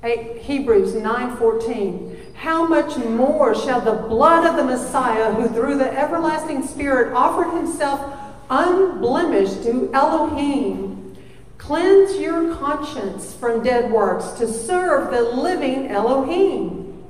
Hebrews 0.01 0.93
9:14 0.95 2.17
how 2.41 2.65
much 2.65 2.97
more 2.97 3.53
shall 3.53 3.81
the 3.81 4.07
blood 4.07 4.47
of 4.47 4.55
the 4.55 4.63
Messiah, 4.63 5.31
who 5.31 5.47
through 5.47 5.77
the 5.77 5.95
everlasting 5.95 6.65
Spirit 6.65 7.13
offered 7.13 7.55
himself 7.55 8.01
unblemished 8.49 9.61
to 9.61 9.91
Elohim, 9.93 11.15
cleanse 11.59 12.17
your 12.17 12.55
conscience 12.55 13.31
from 13.31 13.61
dead 13.61 13.91
works 13.91 14.31
to 14.39 14.47
serve 14.51 15.11
the 15.11 15.21
living 15.21 15.87
Elohim? 15.87 17.03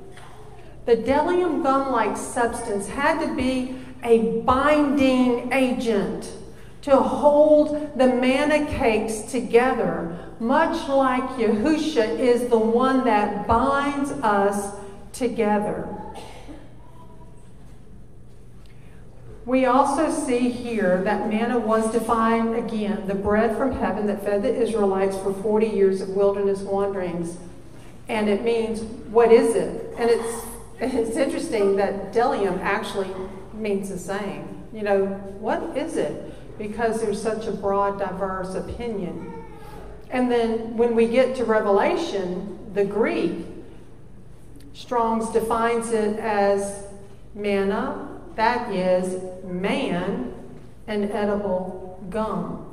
The 0.86 0.98
bdellium 0.98 1.64
gum 1.64 1.94
like 1.94 2.18
substance 2.18 2.90
had 2.90 3.26
to 3.26 3.34
be 3.34 3.78
a 4.04 4.42
binding 4.42 5.54
agent 5.54 6.30
to 6.82 6.98
hold 6.98 7.98
the 7.98 8.08
manna 8.08 8.66
cakes 8.66 9.22
together, 9.32 10.18
much 10.40 10.88
like 10.90 11.24
Yahusha 11.38 12.20
is 12.20 12.50
the 12.50 12.58
one 12.58 13.06
that 13.06 13.48
binds 13.48 14.12
us 14.12 14.76
together. 15.14 15.88
We 19.46 19.66
also 19.66 20.12
see 20.12 20.50
here 20.50 21.02
that 21.04 21.28
manna 21.28 21.60
was 21.60 21.92
defined 21.92 22.56
again, 22.56 23.08
the 23.08 23.16
bread 23.16 23.58
from 23.58 23.74
heaven 23.74 24.08
that 24.08 24.24
fed 24.24 24.44
the 24.44 24.54
Israelites 24.54 25.18
for 25.18 25.34
40 25.34 25.68
years 25.68 26.02
of 26.02 26.10
wilderness 26.10 26.60
wanderings. 26.60 27.38
And 28.08 28.30
it 28.30 28.44
means, 28.44 28.82
what 29.10 29.32
is 29.32 29.56
it? 29.56 29.96
And 29.98 30.10
it's, 30.10 30.46
it's 30.80 31.18
interesting 31.18 31.76
that 31.78 32.14
bdellium 32.14 32.60
actually 32.62 33.10
means 33.54 33.90
the 33.90 33.98
same. 33.98 34.64
You 34.74 34.84
know, 34.84 35.06
what 35.40 35.76
is 35.76 35.98
it? 35.98 36.34
Because 36.62 37.02
there's 37.02 37.20
such 37.20 37.48
a 37.48 37.52
broad, 37.52 37.98
diverse 37.98 38.54
opinion. 38.54 39.34
And 40.12 40.32
then 40.32 40.78
when 40.78 40.94
we 40.94 41.08
get 41.08 41.36
to 41.38 41.44
Revelation, 41.44 42.60
the 42.76 42.86
Greek, 42.86 43.48
Strong's 44.74 45.32
defines 45.32 45.92
it 45.92 46.20
as 46.20 46.86
manna, 47.34 48.20
that 48.36 48.72
is, 48.72 49.24
man, 49.44 50.36
an 50.86 51.12
edible 51.12 52.06
gum. 52.12 52.68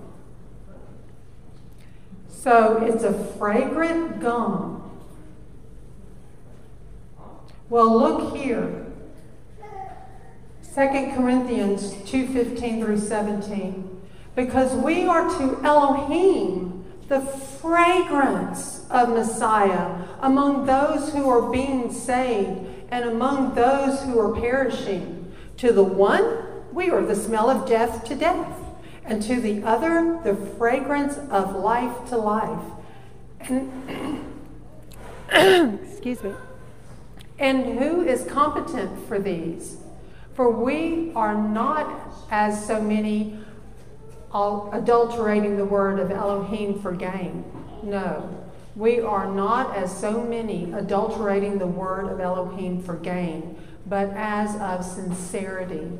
So 2.28 2.84
it's 2.84 3.04
a 3.04 3.12
fragrant 3.38 4.20
gum. 4.20 4.82
Well, 7.70 7.98
look 7.98 8.36
here. 8.36 8.84
2 10.74 11.12
Corinthians 11.14 11.94
2:15 12.04 12.84
through 12.84 12.98
17. 12.98 14.00
Because 14.34 14.74
we 14.74 15.04
are 15.04 15.28
to 15.38 15.60
Elohim 15.64 16.84
the 17.08 17.20
fragrance 17.20 18.84
of 18.90 19.08
Messiah 19.08 20.02
among 20.20 20.66
those 20.66 21.12
who 21.12 21.28
are 21.28 21.50
being 21.50 21.92
saved 21.92 22.60
and 22.90 23.04
among 23.04 23.54
those 23.54 24.02
who 24.02 24.18
are 24.18 24.38
perishing. 24.38 25.32
To 25.58 25.72
the 25.72 25.84
one, 25.84 26.44
we 26.72 26.90
are 26.90 27.02
the 27.02 27.16
smell 27.16 27.50
of 27.50 27.68
death 27.68 28.04
to 28.04 28.14
death, 28.14 28.52
and 29.04 29.22
to 29.22 29.40
the 29.40 29.62
other, 29.62 30.20
the 30.22 30.36
fragrance 30.36 31.18
of 31.30 31.56
life 31.56 32.08
to 32.10 32.16
life. 32.16 32.64
And, 33.40 34.24
excuse 35.90 36.22
me. 36.22 36.32
And 37.38 37.78
who 37.78 38.02
is 38.02 38.24
competent 38.24 39.06
for 39.08 39.18
these? 39.18 39.78
For 40.38 40.48
we 40.48 41.10
are 41.16 41.34
not 41.34 42.14
as 42.30 42.64
so 42.64 42.80
many 42.80 43.40
adulterating 44.32 45.56
the 45.56 45.64
word 45.64 45.98
of 45.98 46.12
Elohim 46.12 46.78
for 46.78 46.92
gain. 46.92 47.42
No, 47.82 48.46
we 48.76 49.00
are 49.00 49.26
not 49.26 49.74
as 49.74 49.98
so 49.98 50.22
many 50.22 50.72
adulterating 50.72 51.58
the 51.58 51.66
word 51.66 52.04
of 52.04 52.20
Elohim 52.20 52.80
for 52.84 52.94
gain, 52.94 53.56
but 53.84 54.10
as 54.10 54.54
of 54.60 54.84
sincerity, 54.84 55.90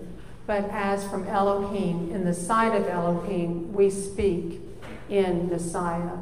but 0.47 0.71
as 0.71 1.05
from 1.09 1.27
Elohim, 1.27 2.13
in 2.13 2.25
the 2.25 2.33
sight 2.33 2.81
of 2.81 2.87
Elohim, 2.87 3.73
we 3.73 3.91
speak 3.91 4.61
in 5.09 5.49
Messiah. 5.49 6.17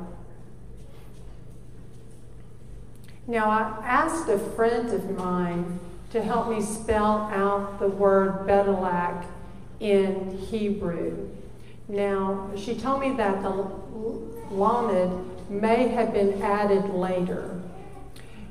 Now, 3.26 3.50
I 3.50 3.78
asked 3.84 4.30
a 4.30 4.38
friend 4.38 4.88
of 4.94 5.18
mine 5.18 5.80
to 6.10 6.22
help 6.22 6.48
me 6.48 6.62
spell 6.62 7.28
out 7.32 7.78
the 7.78 7.88
word 7.88 8.46
Bedelak 8.46 9.26
in 9.80 10.38
Hebrew. 10.38 11.28
Now, 11.88 12.50
she 12.56 12.74
told 12.74 13.00
me 13.00 13.12
that 13.16 13.42
the 13.42 13.50
Lamed 14.50 15.50
may 15.50 15.88
have 15.88 16.12
been 16.12 16.42
added 16.42 16.90
later. 16.90 17.60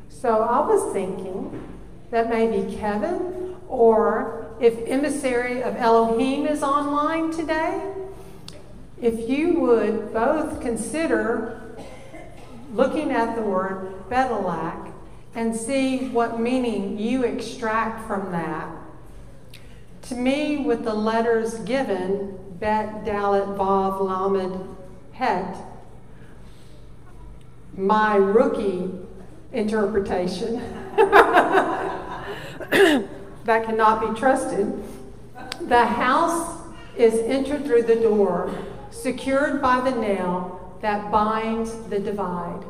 So 0.10 0.42
I 0.42 0.66
was 0.66 0.94
thinking 0.94 1.68
that 2.12 2.30
maybe 2.30 2.76
Kevin, 2.78 3.56
or 3.68 4.48
if 4.60 4.88
emissary 4.88 5.62
of 5.62 5.76
Elohim 5.76 6.46
is 6.48 6.64
online 6.64 7.32
today, 7.32 7.94
if 9.02 9.30
you 9.30 9.60
would 9.60 10.14
both 10.14 10.62
consider 10.62 11.62
looking 12.74 13.12
at 13.12 13.36
the 13.36 13.42
word 13.42 14.10
Bedelak 14.10 14.94
and 15.36 15.54
see 15.56 16.08
what 16.10 16.40
meaning 16.40 16.98
you 16.98 17.24
extract 17.24 18.08
from 18.08 18.32
that. 18.32 18.70
To 20.04 20.16
me, 20.16 20.58
with 20.58 20.84
the 20.84 20.94
letters 20.94 21.56
given, 21.60 22.40
Bet, 22.60 23.04
Dalet, 23.04 23.58
Vav, 23.58 24.00
Lamed, 24.02 24.78
Het, 25.12 25.58
my 27.76 28.16
rookie 28.16 28.90
interpretation 29.52 30.56
that 33.44 33.66
cannot 33.66 34.02
be 34.02 34.20
trusted. 34.20 34.82
The 35.62 35.86
house 35.86 36.62
is 36.98 37.16
entered 37.16 37.66
through 37.66 37.84
the 37.84 37.96
door, 37.96 38.54
secured 38.92 39.62
by 39.62 39.82
the 39.82 39.92
nail 39.92 40.78
that 40.82 41.12
binds 41.12 41.76
the 41.90 42.00
divide. 42.00 42.64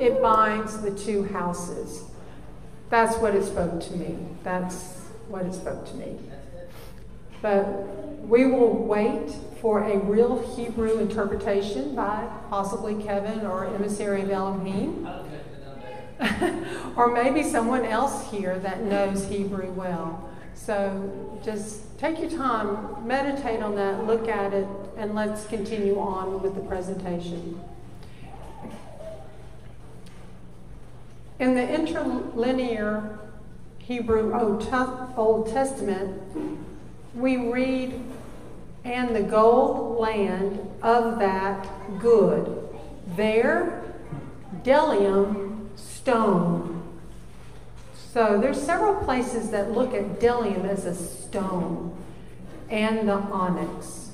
It 0.00 0.22
binds 0.22 0.80
the 0.80 0.90
two 0.90 1.24
houses. 1.24 2.04
that's 2.90 3.16
what 3.18 3.34
it 3.34 3.44
spoke 3.44 3.80
to 3.80 3.92
me. 3.96 4.16
That's 4.42 4.94
what 5.28 5.44
it 5.44 5.54
spoke 5.54 5.86
to 5.88 5.94
me. 5.94 6.18
But 7.42 7.66
we 8.26 8.46
will 8.46 8.72
wait 8.72 9.30
for 9.60 9.84
a 9.84 9.98
real 9.98 10.54
Hebrew 10.56 10.98
interpretation 10.98 11.94
by 11.94 12.28
possibly 12.48 13.02
Kevin 13.02 13.44
or 13.46 13.66
emissary 13.66 14.22
of 14.22 14.30
Elohim. 14.30 15.08
or 16.96 17.12
maybe 17.12 17.42
someone 17.42 17.84
else 17.84 18.30
here 18.30 18.58
that 18.58 18.82
knows 18.82 19.28
Hebrew 19.28 19.70
well. 19.70 20.28
So 20.54 21.38
just 21.44 21.98
take 21.98 22.18
your 22.18 22.30
time, 22.30 23.06
meditate 23.06 23.62
on 23.62 23.76
that, 23.76 24.06
look 24.06 24.28
at 24.28 24.52
it, 24.52 24.66
and 24.96 25.14
let's 25.14 25.46
continue 25.46 25.98
on 25.98 26.42
with 26.42 26.54
the 26.54 26.60
presentation. 26.62 27.60
In 31.38 31.54
the 31.54 31.62
interlinear 31.62 33.16
Hebrew 33.78 34.34
Old 34.34 35.46
Testament, 35.48 36.20
we 37.14 37.36
read, 37.36 38.02
and 38.84 39.14
the 39.14 39.22
gold 39.22 40.00
land 40.00 40.58
of 40.82 41.18
that 41.20 41.68
good. 42.00 42.68
There, 43.16 43.84
bdellium, 44.62 45.68
stone. 45.76 46.82
So 48.12 48.38
there's 48.40 48.60
several 48.60 48.96
places 49.04 49.50
that 49.50 49.70
look 49.70 49.94
at 49.94 50.18
bdellium 50.18 50.68
as 50.68 50.86
a 50.86 50.94
stone 50.94 51.96
and 52.68 53.08
the 53.08 53.14
onyx. 53.14 54.07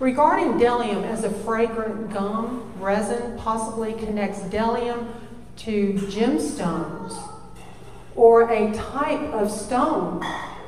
Regarding 0.00 0.54
bdellium 0.54 1.04
as 1.04 1.24
a 1.24 1.30
fragrant 1.30 2.10
gum, 2.10 2.72
resin 2.78 3.36
possibly 3.36 3.92
connects 3.92 4.40
bdellium 4.40 5.12
to 5.56 5.92
gemstones 5.92 7.22
or 8.16 8.50
a 8.50 8.72
type 8.72 9.20
of 9.34 9.50
stone. 9.50 10.24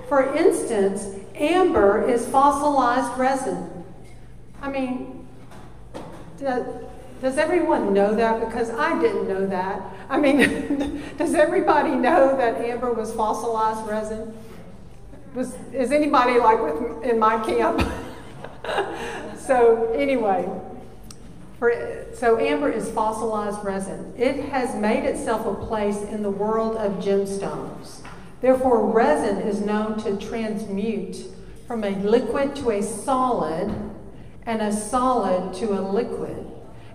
For 0.06 0.36
instance, 0.36 1.06
amber 1.34 2.06
is 2.06 2.28
fossilized 2.28 3.18
resin. 3.18 3.70
I 4.60 4.70
mean, 4.70 5.26
does 6.38 7.38
everyone 7.38 7.94
know 7.94 8.14
that? 8.14 8.46
Because 8.46 8.68
I 8.68 9.00
didn't 9.00 9.28
know 9.28 9.46
that. 9.46 9.82
I 10.10 10.20
mean, 10.20 11.02
does 11.16 11.34
everybody 11.34 11.94
know 11.94 12.36
that 12.36 12.56
amber 12.56 12.92
was 12.92 13.14
fossilized 13.14 13.88
resin? 13.88 14.36
Was, 15.34 15.56
is 15.72 15.90
anybody 15.90 16.38
like 16.38 16.60
with, 16.60 17.02
in 17.04 17.18
my 17.18 17.42
camp? 17.42 17.80
so 19.38 19.92
anyway, 19.94 20.48
for, 21.58 22.06
so 22.14 22.38
amber 22.38 22.70
is 22.70 22.90
fossilized 22.90 23.64
resin. 23.64 24.12
It 24.16 24.46
has 24.46 24.74
made 24.74 25.04
itself 25.04 25.46
a 25.46 25.66
place 25.66 26.02
in 26.02 26.22
the 26.22 26.30
world 26.30 26.76
of 26.76 27.02
gemstones. 27.04 28.00
Therefore, 28.40 28.84
resin 28.90 29.38
is 29.38 29.60
known 29.60 30.02
to 30.02 30.16
transmute 30.16 31.18
from 31.66 31.84
a 31.84 31.90
liquid 31.90 32.56
to 32.56 32.70
a 32.70 32.82
solid 32.82 33.72
and 34.44 34.60
a 34.60 34.72
solid 34.72 35.54
to 35.54 35.72
a 35.72 35.80
liquid. 35.80 36.46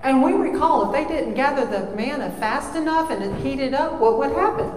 And 0.04 0.22
we 0.22 0.34
recall 0.34 0.86
if 0.86 0.92
they 0.92 1.16
didn't 1.16 1.36
gather 1.36 1.66
the 1.66 1.96
manna 1.96 2.32
fast 2.32 2.76
enough 2.76 3.10
and 3.10 3.24
it 3.24 3.42
heated 3.42 3.74
up, 3.74 4.00
what 4.00 4.18
would 4.18 4.32
happen? 4.32 4.72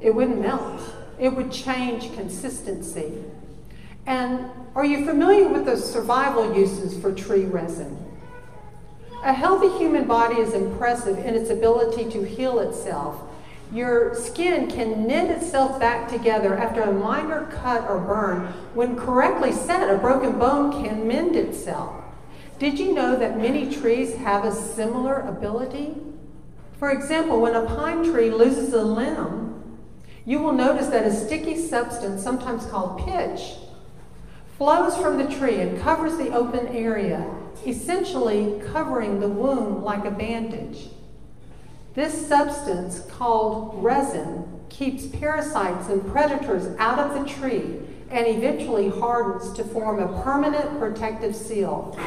It 0.00 0.14
wouldn't 0.14 0.40
melt. 0.40 0.82
It 1.18 1.34
would 1.34 1.50
change 1.50 2.12
consistency. 2.14 3.24
And 4.06 4.48
are 4.74 4.84
you 4.84 5.04
familiar 5.04 5.48
with 5.48 5.66
the 5.66 5.76
survival 5.76 6.56
uses 6.56 6.98
for 7.00 7.12
tree 7.12 7.44
resin? 7.44 8.04
A 9.24 9.32
healthy 9.32 9.68
human 9.78 10.06
body 10.06 10.36
is 10.36 10.54
impressive 10.54 11.18
in 11.18 11.34
its 11.34 11.50
ability 11.50 12.10
to 12.10 12.24
heal 12.24 12.60
itself. 12.60 13.20
Your 13.72 14.14
skin 14.14 14.70
can 14.70 15.08
knit 15.08 15.30
itself 15.30 15.80
back 15.80 16.08
together 16.08 16.56
after 16.56 16.82
a 16.82 16.92
minor 16.92 17.46
cut 17.46 17.90
or 17.90 17.98
burn. 17.98 18.46
When 18.74 18.96
correctly 18.96 19.50
set, 19.50 19.92
a 19.92 19.98
broken 19.98 20.38
bone 20.38 20.84
can 20.84 21.08
mend 21.08 21.34
itself. 21.34 22.04
Did 22.60 22.78
you 22.78 22.94
know 22.94 23.16
that 23.16 23.36
many 23.36 23.74
trees 23.74 24.14
have 24.16 24.44
a 24.44 24.54
similar 24.54 25.20
ability? 25.20 25.94
For 26.78 26.90
example, 26.90 27.40
when 27.40 27.56
a 27.56 27.66
pine 27.66 28.04
tree 28.04 28.30
loses 28.30 28.72
a 28.72 28.82
limb, 28.82 29.64
you 30.24 30.38
will 30.38 30.52
notice 30.52 30.86
that 30.88 31.04
a 31.04 31.12
sticky 31.12 31.56
substance, 31.56 32.22
sometimes 32.22 32.66
called 32.66 33.04
pitch, 33.04 33.56
flows 34.56 34.96
from 34.96 35.18
the 35.18 35.34
tree 35.36 35.60
and 35.60 35.80
covers 35.80 36.16
the 36.16 36.32
open 36.32 36.66
area, 36.68 37.28
essentially 37.66 38.60
covering 38.72 39.20
the 39.20 39.28
wound 39.28 39.82
like 39.82 40.04
a 40.04 40.10
bandage. 40.10 40.88
This 41.94 42.26
substance, 42.26 43.00
called 43.10 43.82
resin, 43.82 44.60
keeps 44.68 45.06
parasites 45.06 45.88
and 45.88 46.06
predators 46.10 46.76
out 46.78 46.98
of 46.98 47.14
the 47.14 47.32
tree 47.32 47.80
and 48.10 48.26
eventually 48.26 48.88
hardens 48.88 49.52
to 49.54 49.64
form 49.64 49.98
a 49.98 50.22
permanent 50.22 50.78
protective 50.78 51.34
seal. 51.34 51.98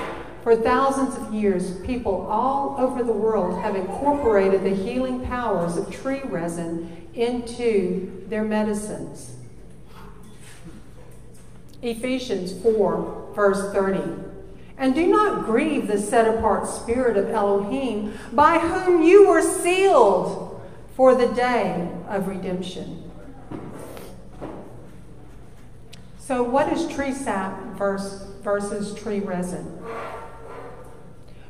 For 0.43 0.55
thousands 0.55 1.15
of 1.15 1.33
years, 1.33 1.79
people 1.81 2.25
all 2.27 2.75
over 2.77 3.03
the 3.03 3.12
world 3.12 3.62
have 3.62 3.75
incorporated 3.75 4.63
the 4.63 4.69
healing 4.69 5.21
powers 5.25 5.75
of 5.75 5.91
tree 5.91 6.21
resin 6.23 7.07
into 7.13 8.23
their 8.27 8.43
medicines. 8.43 9.35
Ephesians 11.81 12.53
4, 12.61 13.31
verse 13.33 13.71
30. 13.73 14.01
And 14.77 14.95
do 14.95 15.07
not 15.07 15.45
grieve 15.45 15.87
the 15.87 15.97
set 15.97 16.27
apart 16.27 16.67
spirit 16.67 17.17
of 17.17 17.29
Elohim, 17.29 18.13
by 18.31 18.59
whom 18.59 19.03
you 19.03 19.27
were 19.27 19.41
sealed 19.41 20.61
for 20.95 21.15
the 21.15 21.27
day 21.27 21.89
of 22.07 22.27
redemption. 22.27 23.11
So, 26.17 26.43
what 26.43 26.71
is 26.71 26.87
tree 26.93 27.13
sap 27.13 27.77
versus 27.77 28.93
tree 28.95 29.19
resin? 29.19 29.79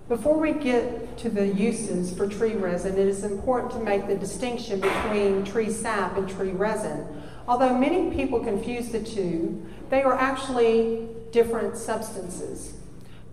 Before 0.07 0.39
we 0.39 0.53
get 0.53 1.17
to 1.19 1.29
the 1.29 1.47
uses 1.47 2.15
for 2.15 2.27
tree 2.27 2.53
resin, 2.53 2.97
it 2.97 3.07
is 3.07 3.23
important 3.23 3.71
to 3.73 3.79
make 3.79 4.07
the 4.07 4.15
distinction 4.15 4.79
between 4.79 5.43
tree 5.43 5.69
sap 5.69 6.17
and 6.17 6.27
tree 6.27 6.51
resin. 6.51 7.05
Although 7.49 7.75
many 7.75 8.15
people 8.15 8.41
confuse 8.41 8.89
the 8.89 9.01
two, 9.01 9.65
they 9.89 10.03
are 10.03 10.13
actually 10.13 11.07
different 11.31 11.77
substances. 11.77 12.77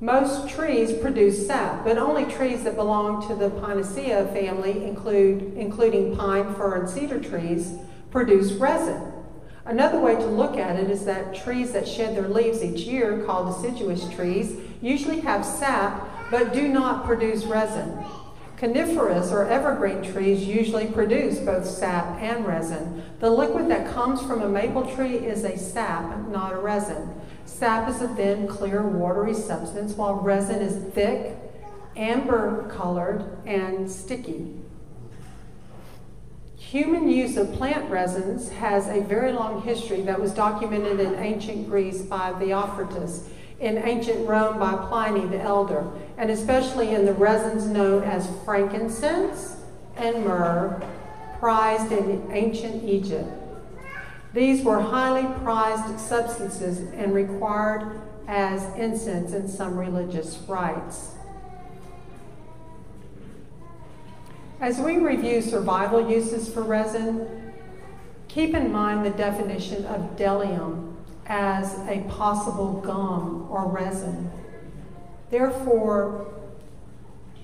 Most 0.00 0.48
trees 0.48 0.94
produce 0.94 1.46
sap, 1.46 1.84
but 1.84 1.98
only 1.98 2.24
trees 2.24 2.64
that 2.64 2.76
belong 2.76 3.28
to 3.28 3.34
the 3.34 3.50
Pinaceae 3.50 4.32
family, 4.32 4.84
include, 4.84 5.52
including 5.58 6.16
pine, 6.16 6.54
fir, 6.54 6.76
and 6.76 6.88
cedar 6.88 7.20
trees, 7.20 7.74
produce 8.10 8.52
resin. 8.52 9.12
Another 9.66 10.00
way 10.00 10.14
to 10.14 10.26
look 10.26 10.56
at 10.56 10.76
it 10.76 10.88
is 10.88 11.04
that 11.04 11.34
trees 11.34 11.72
that 11.72 11.86
shed 11.86 12.16
their 12.16 12.28
leaves 12.28 12.64
each 12.64 12.86
year, 12.86 13.22
called 13.26 13.54
deciduous 13.54 14.08
trees, 14.14 14.56
usually 14.80 15.20
have 15.20 15.44
sap 15.44 16.30
but 16.30 16.54
do 16.54 16.68
not 16.68 17.04
produce 17.04 17.44
resin. 17.44 18.02
Coniferous 18.56 19.32
or 19.32 19.46
evergreen 19.46 20.02
trees 20.02 20.44
usually 20.44 20.86
produce 20.86 21.38
both 21.38 21.66
sap 21.66 22.18
and 22.22 22.46
resin. 22.46 23.02
The 23.20 23.28
liquid 23.28 23.68
that 23.68 23.92
comes 23.92 24.22
from 24.22 24.40
a 24.40 24.48
maple 24.48 24.94
tree 24.94 25.16
is 25.16 25.44
a 25.44 25.58
sap, 25.58 26.26
not 26.28 26.54
a 26.54 26.58
resin. 26.58 27.20
Sap 27.44 27.88
is 27.90 28.00
a 28.00 28.08
thin, 28.08 28.48
clear, 28.48 28.82
watery 28.82 29.34
substance, 29.34 29.92
while 29.92 30.14
resin 30.14 30.62
is 30.62 30.92
thick, 30.94 31.36
amber 31.96 32.66
colored, 32.70 33.38
and 33.44 33.90
sticky. 33.90 34.54
Human 36.56 37.10
use 37.10 37.36
of 37.36 37.52
plant 37.52 37.90
resins 37.90 38.48
has 38.48 38.88
a 38.88 39.02
very 39.02 39.32
long 39.32 39.62
history 39.62 40.00
that 40.00 40.20
was 40.20 40.32
documented 40.32 40.98
in 40.98 41.14
ancient 41.16 41.68
Greece 41.68 42.02
by 42.02 42.32
Theophrastus 42.32 43.28
in 43.60 43.78
ancient 43.78 44.28
Rome 44.28 44.58
by 44.58 44.74
Pliny 44.88 45.26
the 45.26 45.40
Elder, 45.40 45.90
and 46.18 46.30
especially 46.30 46.94
in 46.94 47.04
the 47.04 47.12
resins 47.12 47.66
known 47.66 48.02
as 48.02 48.28
frankincense 48.44 49.56
and 49.96 50.24
myrrh, 50.24 50.82
prized 51.38 51.92
in 51.92 52.28
ancient 52.32 52.84
Egypt. 52.84 53.28
These 54.32 54.64
were 54.64 54.80
highly 54.80 55.26
prized 55.42 55.98
substances 56.00 56.78
and 56.94 57.14
required 57.14 58.00
as 58.28 58.62
incense 58.76 59.32
in 59.32 59.48
some 59.48 59.78
religious 59.78 60.38
rites. 60.48 61.12
As 64.60 64.78
we 64.78 64.96
review 64.96 65.42
survival 65.42 66.10
uses 66.10 66.52
for 66.52 66.62
resin, 66.62 67.52
keep 68.28 68.54
in 68.54 68.72
mind 68.72 69.04
the 69.04 69.10
definition 69.10 69.84
of 69.86 70.16
bdellium 70.16 70.94
as 71.26 71.78
a 71.88 72.04
possible 72.08 72.80
gum 72.80 73.46
or 73.50 73.68
resin. 73.68 74.30
Therefore, 75.30 76.26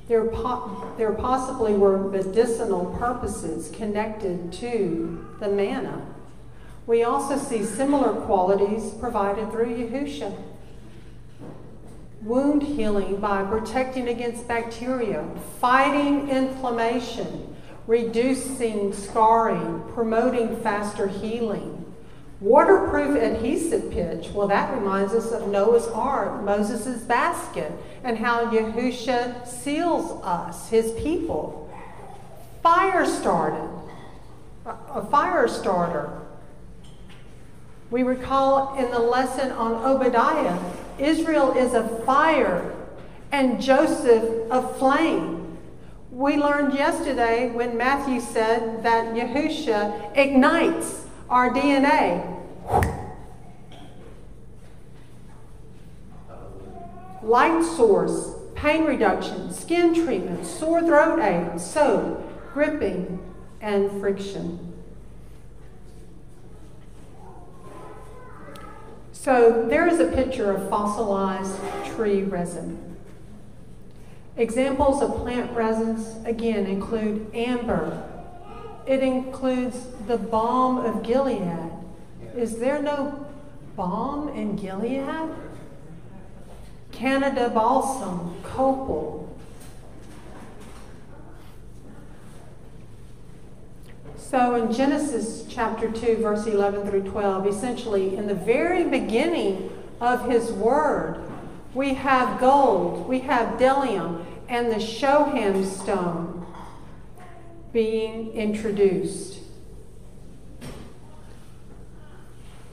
there, 0.08 0.26
po- 0.26 0.92
there 0.96 1.12
possibly 1.12 1.74
were 1.74 1.98
medicinal 1.98 2.86
purposes 2.98 3.70
connected 3.74 4.52
to 4.54 5.26
the 5.40 5.48
manna. 5.48 6.06
We 6.86 7.04
also 7.04 7.36
see 7.38 7.64
similar 7.64 8.12
qualities 8.12 8.90
provided 8.90 9.50
through 9.50 9.76
Yahusha. 9.76 10.36
Wound 12.22 12.62
healing 12.62 13.16
by 13.16 13.44
protecting 13.44 14.08
against 14.08 14.46
bacteria, 14.46 15.24
fighting 15.60 16.28
inflammation, 16.28 17.56
reducing 17.86 18.92
scarring, 18.92 19.82
promoting 19.92 20.56
faster 20.62 21.08
healing. 21.08 21.81
Waterproof 22.42 23.22
adhesive 23.22 23.92
pitch. 23.92 24.30
Well, 24.32 24.48
that 24.48 24.74
reminds 24.76 25.12
us 25.12 25.30
of 25.30 25.46
Noah's 25.46 25.86
Ark, 25.86 26.42
Moses' 26.42 27.00
basket, 27.02 27.70
and 28.02 28.18
how 28.18 28.50
Yahusha 28.50 29.46
seals 29.46 30.20
us, 30.24 30.68
his 30.68 30.90
people. 31.00 31.72
Fire 32.60 33.06
started, 33.06 33.70
a 34.66 35.06
fire 35.06 35.46
starter. 35.46 36.20
We 37.92 38.02
recall 38.02 38.76
in 38.76 38.90
the 38.90 38.98
lesson 38.98 39.52
on 39.52 39.74
Obadiah, 39.74 40.58
Israel 40.98 41.52
is 41.52 41.74
a 41.74 41.86
fire 42.04 42.74
and 43.30 43.62
Joseph 43.62 44.50
a 44.50 44.66
flame. 44.74 45.58
We 46.10 46.36
learned 46.36 46.74
yesterday 46.74 47.50
when 47.52 47.76
Matthew 47.76 48.20
said 48.20 48.82
that 48.82 49.14
Yahusha 49.14 50.16
ignites 50.16 51.06
our 51.30 51.50
DNA. 51.50 52.31
Light 57.22 57.64
source, 57.64 58.34
pain 58.54 58.84
reduction, 58.84 59.52
skin 59.52 59.94
treatment, 59.94 60.44
sore 60.44 60.82
throat 60.82 61.20
aid, 61.20 61.60
soap, 61.60 62.52
gripping, 62.52 63.18
and 63.60 63.90
friction. 64.00 64.72
So 69.12 69.66
there 69.68 69.86
is 69.86 70.00
a 70.00 70.06
picture 70.06 70.50
of 70.50 70.68
fossilized 70.68 71.56
tree 71.94 72.24
resin. 72.24 72.96
Examples 74.36 75.00
of 75.02 75.14
plant 75.16 75.52
resins, 75.52 76.16
again, 76.24 76.66
include 76.66 77.30
amber. 77.34 78.02
It 78.86 79.00
includes 79.00 79.86
the 80.08 80.16
balm 80.18 80.78
of 80.78 81.04
Gilead. 81.04 81.70
Is 82.36 82.58
there 82.58 82.82
no 82.82 83.26
balm 83.76 84.28
in 84.28 84.56
Gilead? 84.56 85.30
Canada 86.90 87.50
balsam, 87.50 88.36
copal, 88.42 89.22
So 94.32 94.54
in 94.54 94.72
Genesis 94.72 95.44
chapter 95.46 95.90
2, 95.90 96.16
verse 96.22 96.46
11 96.46 96.88
through 96.88 97.02
12, 97.02 97.46
essentially 97.48 98.16
in 98.16 98.26
the 98.28 98.34
very 98.34 98.82
beginning 98.82 99.70
of 100.00 100.26
his 100.26 100.50
word, 100.50 101.22
we 101.74 101.92
have 101.92 102.40
gold, 102.40 103.06
we 103.06 103.18
have 103.20 103.58
bdellium, 103.58 104.24
and 104.48 104.70
the 104.70 104.76
shoham 104.76 105.62
stone 105.66 106.46
being 107.74 108.32
introduced. 108.32 109.40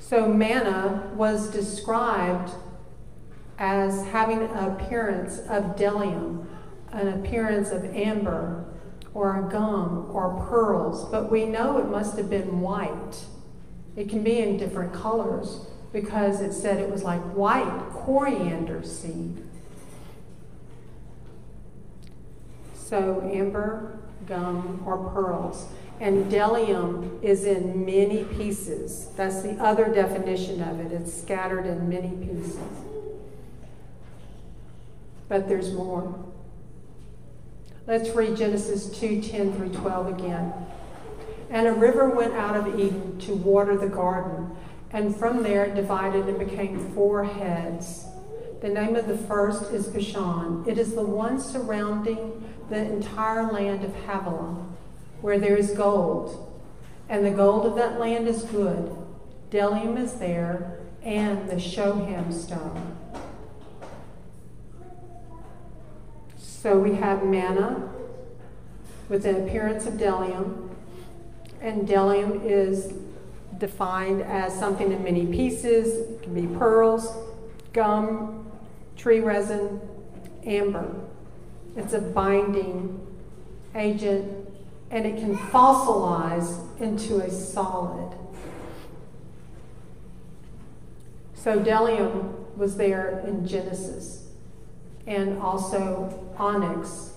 So 0.09 0.27
manna 0.27 1.11
was 1.13 1.51
described 1.51 2.49
as 3.59 4.07
having 4.07 4.41
an 4.41 4.57
appearance 4.57 5.37
of 5.37 5.75
bdellium, 5.75 6.47
an 6.91 7.09
appearance 7.09 7.69
of 7.69 7.85
amber, 7.95 8.65
or 9.13 9.47
gum 9.51 10.09
or 10.11 10.47
pearls, 10.49 11.07
but 11.11 11.31
we 11.31 11.45
know 11.45 11.77
it 11.77 11.89
must 11.89 12.17
have 12.17 12.27
been 12.27 12.59
white. 12.59 13.23
It 13.95 14.09
can 14.09 14.23
be 14.23 14.39
in 14.39 14.57
different 14.57 14.93
colors 14.93 15.67
because 15.93 16.41
it 16.41 16.53
said 16.53 16.79
it 16.79 16.89
was 16.89 17.03
like 17.03 17.21
white 17.35 17.89
coriander 17.91 18.81
seed. 18.81 19.43
So, 22.73 23.29
amber, 23.31 23.99
gum, 24.25 24.81
or 24.87 25.11
pearls. 25.11 25.67
And 25.99 26.31
bdellium 26.31 27.21
is 27.21 27.45
in 27.45 27.85
many 27.85 28.23
pieces. 28.23 29.09
That's 29.17 29.41
the 29.41 29.53
other 29.61 29.93
definition 29.93 30.61
of 30.61 30.79
it. 30.79 30.93
It's 30.93 31.13
scattered 31.13 31.65
in 31.65 31.89
many 31.89 32.09
pieces. 32.09 32.57
But 35.27 35.47
there's 35.47 35.73
more. 35.73 36.25
Let's 37.85 38.09
read 38.11 38.37
Genesis 38.37 38.87
2 38.99 39.21
10 39.21 39.53
through 39.53 39.69
12 39.69 40.19
again. 40.19 40.53
And 41.49 41.67
a 41.67 41.73
river 41.73 42.09
went 42.09 42.33
out 42.33 42.55
of 42.55 42.79
Eden 42.79 43.17
to 43.21 43.33
water 43.33 43.75
the 43.75 43.87
garden, 43.87 44.55
and 44.91 45.15
from 45.15 45.41
there 45.41 45.65
it 45.65 45.75
divided 45.75 46.27
and 46.27 46.37
became 46.37 46.93
four 46.93 47.23
heads. 47.23 48.05
The 48.61 48.69
name 48.69 48.95
of 48.95 49.07
the 49.07 49.17
first 49.17 49.71
is 49.71 49.87
Pishon. 49.87 50.67
It 50.67 50.77
is 50.77 50.93
the 50.93 51.01
one 51.01 51.39
surrounding 51.39 52.43
the 52.69 52.77
entire 52.77 53.51
land 53.51 53.83
of 53.83 53.95
Havilah, 54.05 54.65
where 55.21 55.39
there 55.39 55.55
is 55.55 55.71
gold. 55.71 56.45
And 57.07 57.25
the 57.25 57.31
gold 57.31 57.65
of 57.65 57.75
that 57.75 57.99
land 57.99 58.27
is 58.27 58.43
good. 58.43 58.95
Bdellium 59.49 59.97
is 59.97 60.13
there, 60.13 60.79
and 61.01 61.49
the 61.49 61.55
Shoham 61.55 62.31
stone. 62.31 62.97
So 66.37 66.77
we 66.77 66.95
have 66.95 67.25
manna 67.25 67.89
with 69.07 69.23
the 69.23 69.43
appearance 69.43 69.85
of 69.85 69.93
bdellium, 69.93 70.69
and 71.61 71.87
bdellium 71.87 72.45
is 72.45 72.93
defined 73.57 74.21
as 74.21 74.57
something 74.57 74.91
in 74.91 75.03
many 75.03 75.25
pieces. 75.25 76.09
It 76.09 76.23
can 76.23 76.33
be 76.33 76.47
pearls, 76.57 77.15
gum, 77.73 78.51
tree 78.97 79.19
resin, 79.19 79.81
amber. 80.45 80.93
It's 81.75 81.93
a 81.93 82.01
binding 82.01 83.07
agent, 83.73 84.48
and 84.91 85.05
it 85.05 85.17
can 85.17 85.37
fossilize 85.37 86.79
into 86.79 87.17
a 87.17 87.29
solid. 87.29 88.15
So 91.35 91.59
Bdellium 91.59 92.57
was 92.57 92.77
there 92.77 93.23
in 93.25 93.47
Genesis 93.47 94.27
and 95.07 95.39
also 95.39 96.31
onyx. 96.37 97.13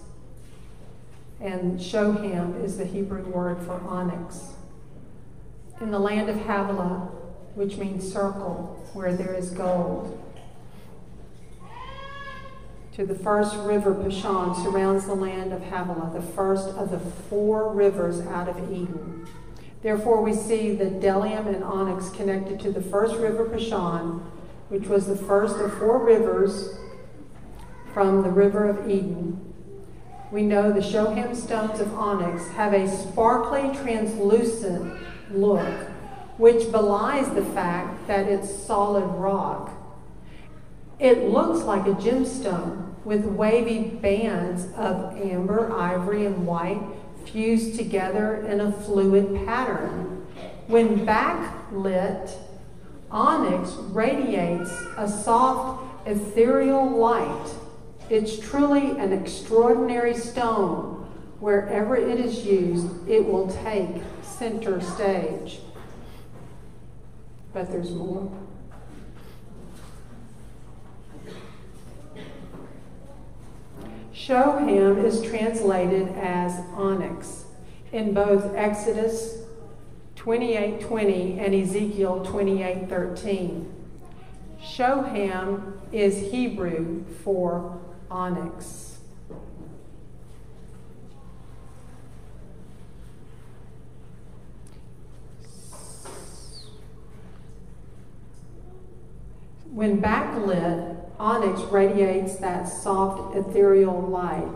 And 1.41 1.79
shoham 1.79 2.63
is 2.63 2.79
the 2.79 2.85
Hebrew 2.85 3.25
word 3.25 3.59
for 3.63 3.81
onyx. 3.81 4.53
In 5.81 5.91
the 5.91 5.99
land 5.99 6.29
of 6.29 6.37
Havilah, 6.37 7.11
which 7.55 7.77
means 7.77 8.11
circle, 8.11 8.89
where 8.93 9.15
there 9.15 9.35
is 9.35 9.51
gold. 9.51 10.19
To 12.93 13.07
the 13.07 13.15
first 13.15 13.57
river, 13.57 13.95
Pishon, 13.95 14.55
surrounds 14.63 15.07
the 15.07 15.15
land 15.15 15.51
of 15.55 15.63
Havilah, 15.63 16.13
the 16.13 16.21
first 16.21 16.69
of 16.69 16.91
the 16.91 16.99
four 16.99 17.73
rivers 17.73 18.21
out 18.21 18.49
of 18.49 18.71
Eden. 18.71 19.27
Therefore, 19.83 20.21
we 20.21 20.35
see 20.35 20.75
the 20.75 20.85
bdellium 20.85 21.47
and 21.47 21.65
onyx 21.65 22.11
connected 22.11 22.61
to 22.61 22.71
the 22.71 22.83
first 22.83 23.17
river, 23.17 23.47
Pishon, 23.47 24.21
which 24.69 24.89
was 24.89 25.07
the 25.07 25.17
first 25.17 25.57
of 25.57 25.73
four 25.79 26.05
rivers 26.05 26.77
from 27.95 28.23
the 28.23 28.31
river 28.31 28.69
of 28.69 28.91
Eden. 28.91 29.41
We 30.31 30.43
know 30.43 30.71
the 30.71 30.81
Shoham 30.81 31.35
stones 31.35 31.81
of 31.81 31.95
onyx 31.95 32.47
have 32.49 32.75
a 32.75 32.87
sparkly, 32.87 33.75
translucent 33.75 34.99
look, 35.31 35.89
which 36.37 36.71
belies 36.71 37.35
the 37.35 37.45
fact 37.45 38.07
that 38.07 38.29
it's 38.29 38.55
solid 38.55 39.07
rock. 39.19 39.71
It 41.03 41.29
looks 41.29 41.65
like 41.65 41.87
a 41.87 41.95
gemstone 41.95 42.95
with 43.05 43.27
wavy 43.27 43.81
bands 43.81 44.69
of 44.77 45.21
amber, 45.21 45.71
ivory, 45.73 46.25
and 46.25 46.47
white 46.47 46.81
fused 47.27 47.77
together 47.77 48.47
in 48.47 48.61
a 48.61 48.73
fluid 48.73 49.45
pattern. 49.45 50.27
When 50.69 51.05
backlit, 51.05 52.35
onyx 53.11 53.73
radiates 53.91 54.71
a 54.97 55.09
soft, 55.09 56.07
ethereal 56.07 56.89
light 56.89 57.53
it's 58.13 58.39
truly 58.39 58.91
an 58.99 59.11
extraordinary 59.13 60.15
stone. 60.15 61.07
Wherever 61.41 61.97
it 61.97 62.21
is 62.21 62.45
used, 62.45 63.09
it 63.09 63.27
will 63.27 63.49
take 63.49 64.03
center 64.21 64.83
stage. 64.83 65.61
But 67.55 67.71
there's 67.71 67.91
more. 67.91 68.31
Shoham 74.15 75.03
is 75.03 75.23
translated 75.23 76.09
as 76.17 76.61
onyx 76.77 77.47
in 77.93 78.13
both 78.13 78.55
Exodus 78.55 79.39
28:20 80.17 81.39
and 81.39 81.55
Ezekiel 81.55 82.25
28:13. 82.25 83.67
Shoham 84.63 85.73
is 85.93 86.31
Hebrew 86.31 87.05
for 87.25 87.81
onyx. 88.11 88.99
When 99.73 100.03
backlit, 100.03 101.02
onyx 101.23 101.61
radiates 101.71 102.37
that 102.39 102.65
soft 102.65 103.37
ethereal 103.37 104.01
light. 104.03 104.49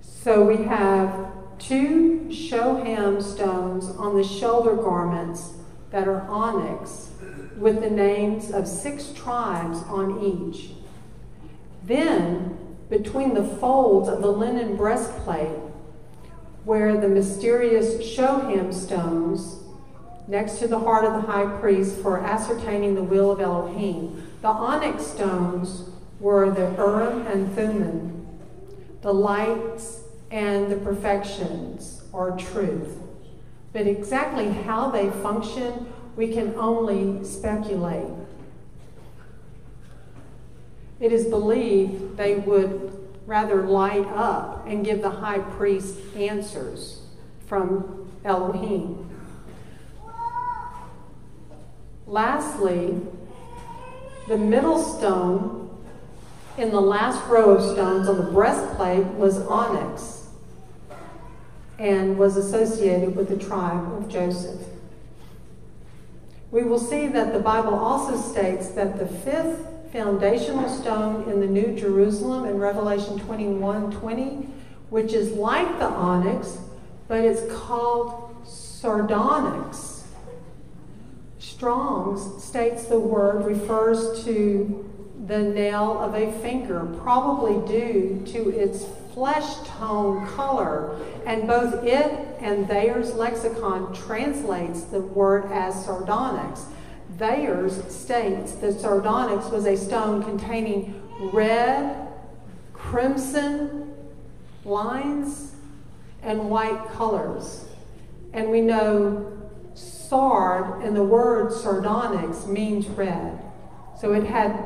So 0.00 0.42
we 0.42 0.64
have 0.64 1.30
two 1.58 2.26
shoham 2.30 3.22
stones 3.22 3.84
on 3.84 4.16
the 4.16 4.24
shoulder 4.24 4.74
garments 4.74 5.52
that 5.90 6.08
are 6.08 6.22
onyx, 6.22 7.10
with 7.58 7.82
the 7.82 7.90
names 7.90 8.50
of 8.50 8.66
six 8.66 9.12
tribes 9.12 9.82
on 9.88 10.24
each. 10.24 10.70
Then, 11.84 12.76
between 12.88 13.34
the 13.34 13.44
folds 13.44 14.08
of 14.08 14.22
the 14.22 14.32
linen 14.32 14.74
breastplate, 14.74 15.58
where 16.64 16.98
the 16.98 17.08
mysterious 17.08 17.96
shoham 17.96 18.72
stones, 18.72 19.62
next 20.26 20.60
to 20.60 20.68
the 20.68 20.78
heart 20.78 21.04
of 21.04 21.12
the 21.12 21.30
high 21.30 21.58
priest 21.58 21.98
for 22.00 22.18
ascertaining 22.18 22.94
the 22.94 23.02
will 23.02 23.30
of 23.30 23.40
Elohim, 23.40 24.27
the 24.40 24.48
onyx 24.48 25.06
stones 25.06 25.90
were 26.20 26.50
the 26.50 26.70
Urim 26.76 27.26
and 27.26 27.52
Thummim, 27.54 28.26
the 29.02 29.12
lights 29.12 30.02
and 30.30 30.70
the 30.70 30.76
perfections 30.76 32.02
or 32.12 32.36
truth. 32.36 32.96
But 33.72 33.86
exactly 33.86 34.50
how 34.50 34.90
they 34.90 35.10
function, 35.10 35.92
we 36.16 36.32
can 36.32 36.54
only 36.56 37.24
speculate. 37.24 38.12
It 41.00 41.12
is 41.12 41.26
believed 41.26 42.16
they 42.16 42.36
would 42.36 42.92
rather 43.26 43.62
light 43.62 44.06
up 44.06 44.66
and 44.66 44.84
give 44.84 45.02
the 45.02 45.10
high 45.10 45.38
priest 45.38 45.98
answers 46.16 47.02
from 47.46 48.10
Elohim. 48.24 49.08
Lastly, 52.06 53.00
the 54.28 54.36
middle 54.36 54.78
stone 54.78 55.70
in 56.58 56.70
the 56.70 56.80
last 56.80 57.26
row 57.28 57.50
of 57.50 57.62
stones 57.62 58.08
on 58.08 58.18
the 58.18 58.30
breastplate 58.30 59.06
was 59.14 59.38
onyx 59.46 60.26
and 61.78 62.18
was 62.18 62.36
associated 62.36 63.16
with 63.16 63.28
the 63.28 63.36
tribe 63.36 63.90
of 63.94 64.08
Joseph. 64.08 64.60
We 66.50 66.62
will 66.64 66.78
see 66.78 67.06
that 67.06 67.32
the 67.32 67.38
Bible 67.38 67.74
also 67.74 68.16
states 68.16 68.68
that 68.70 68.98
the 68.98 69.06
fifth 69.06 69.66
foundational 69.92 70.68
stone 70.68 71.30
in 71.30 71.40
the 71.40 71.46
New 71.46 71.74
Jerusalem 71.78 72.44
in 72.44 72.58
Revelation 72.58 73.18
21 73.20 73.92
20, 73.92 74.24
which 74.90 75.14
is 75.14 75.32
like 75.32 75.78
the 75.78 75.86
onyx, 75.86 76.58
but 77.06 77.24
it's 77.24 77.50
called 77.50 78.36
sardonyx. 78.44 79.97
Strong's 81.38 82.42
states 82.42 82.86
the 82.86 82.98
word 82.98 83.44
refers 83.44 84.24
to 84.24 84.84
the 85.26 85.38
nail 85.38 85.98
of 85.98 86.14
a 86.14 86.32
finger, 86.40 86.86
probably 87.00 87.66
due 87.66 88.24
to 88.26 88.50
its 88.50 88.84
flesh 89.12 89.56
tone 89.66 90.26
color. 90.28 90.98
And 91.26 91.46
both 91.46 91.84
it 91.84 92.36
and 92.40 92.66
Thayer's 92.66 93.14
lexicon 93.14 93.94
translates 93.94 94.82
the 94.82 95.00
word 95.00 95.50
as 95.52 95.84
sardonyx. 95.84 96.66
Thayer's 97.18 97.92
states 97.92 98.52
that 98.56 98.80
sardonyx 98.80 99.50
was 99.50 99.66
a 99.66 99.76
stone 99.76 100.22
containing 100.22 101.02
red, 101.32 102.08
crimson 102.72 103.94
lines, 104.64 105.54
and 106.22 106.50
white 106.50 106.88
colors. 106.92 107.64
And 108.32 108.50
we 108.50 108.60
know 108.60 109.37
sard 110.08 110.82
and 110.82 110.96
the 110.96 111.02
word 111.02 111.52
sardonyx 111.52 112.46
means 112.46 112.86
red. 112.88 113.38
So 114.00 114.12
it 114.12 114.24
had 114.24 114.58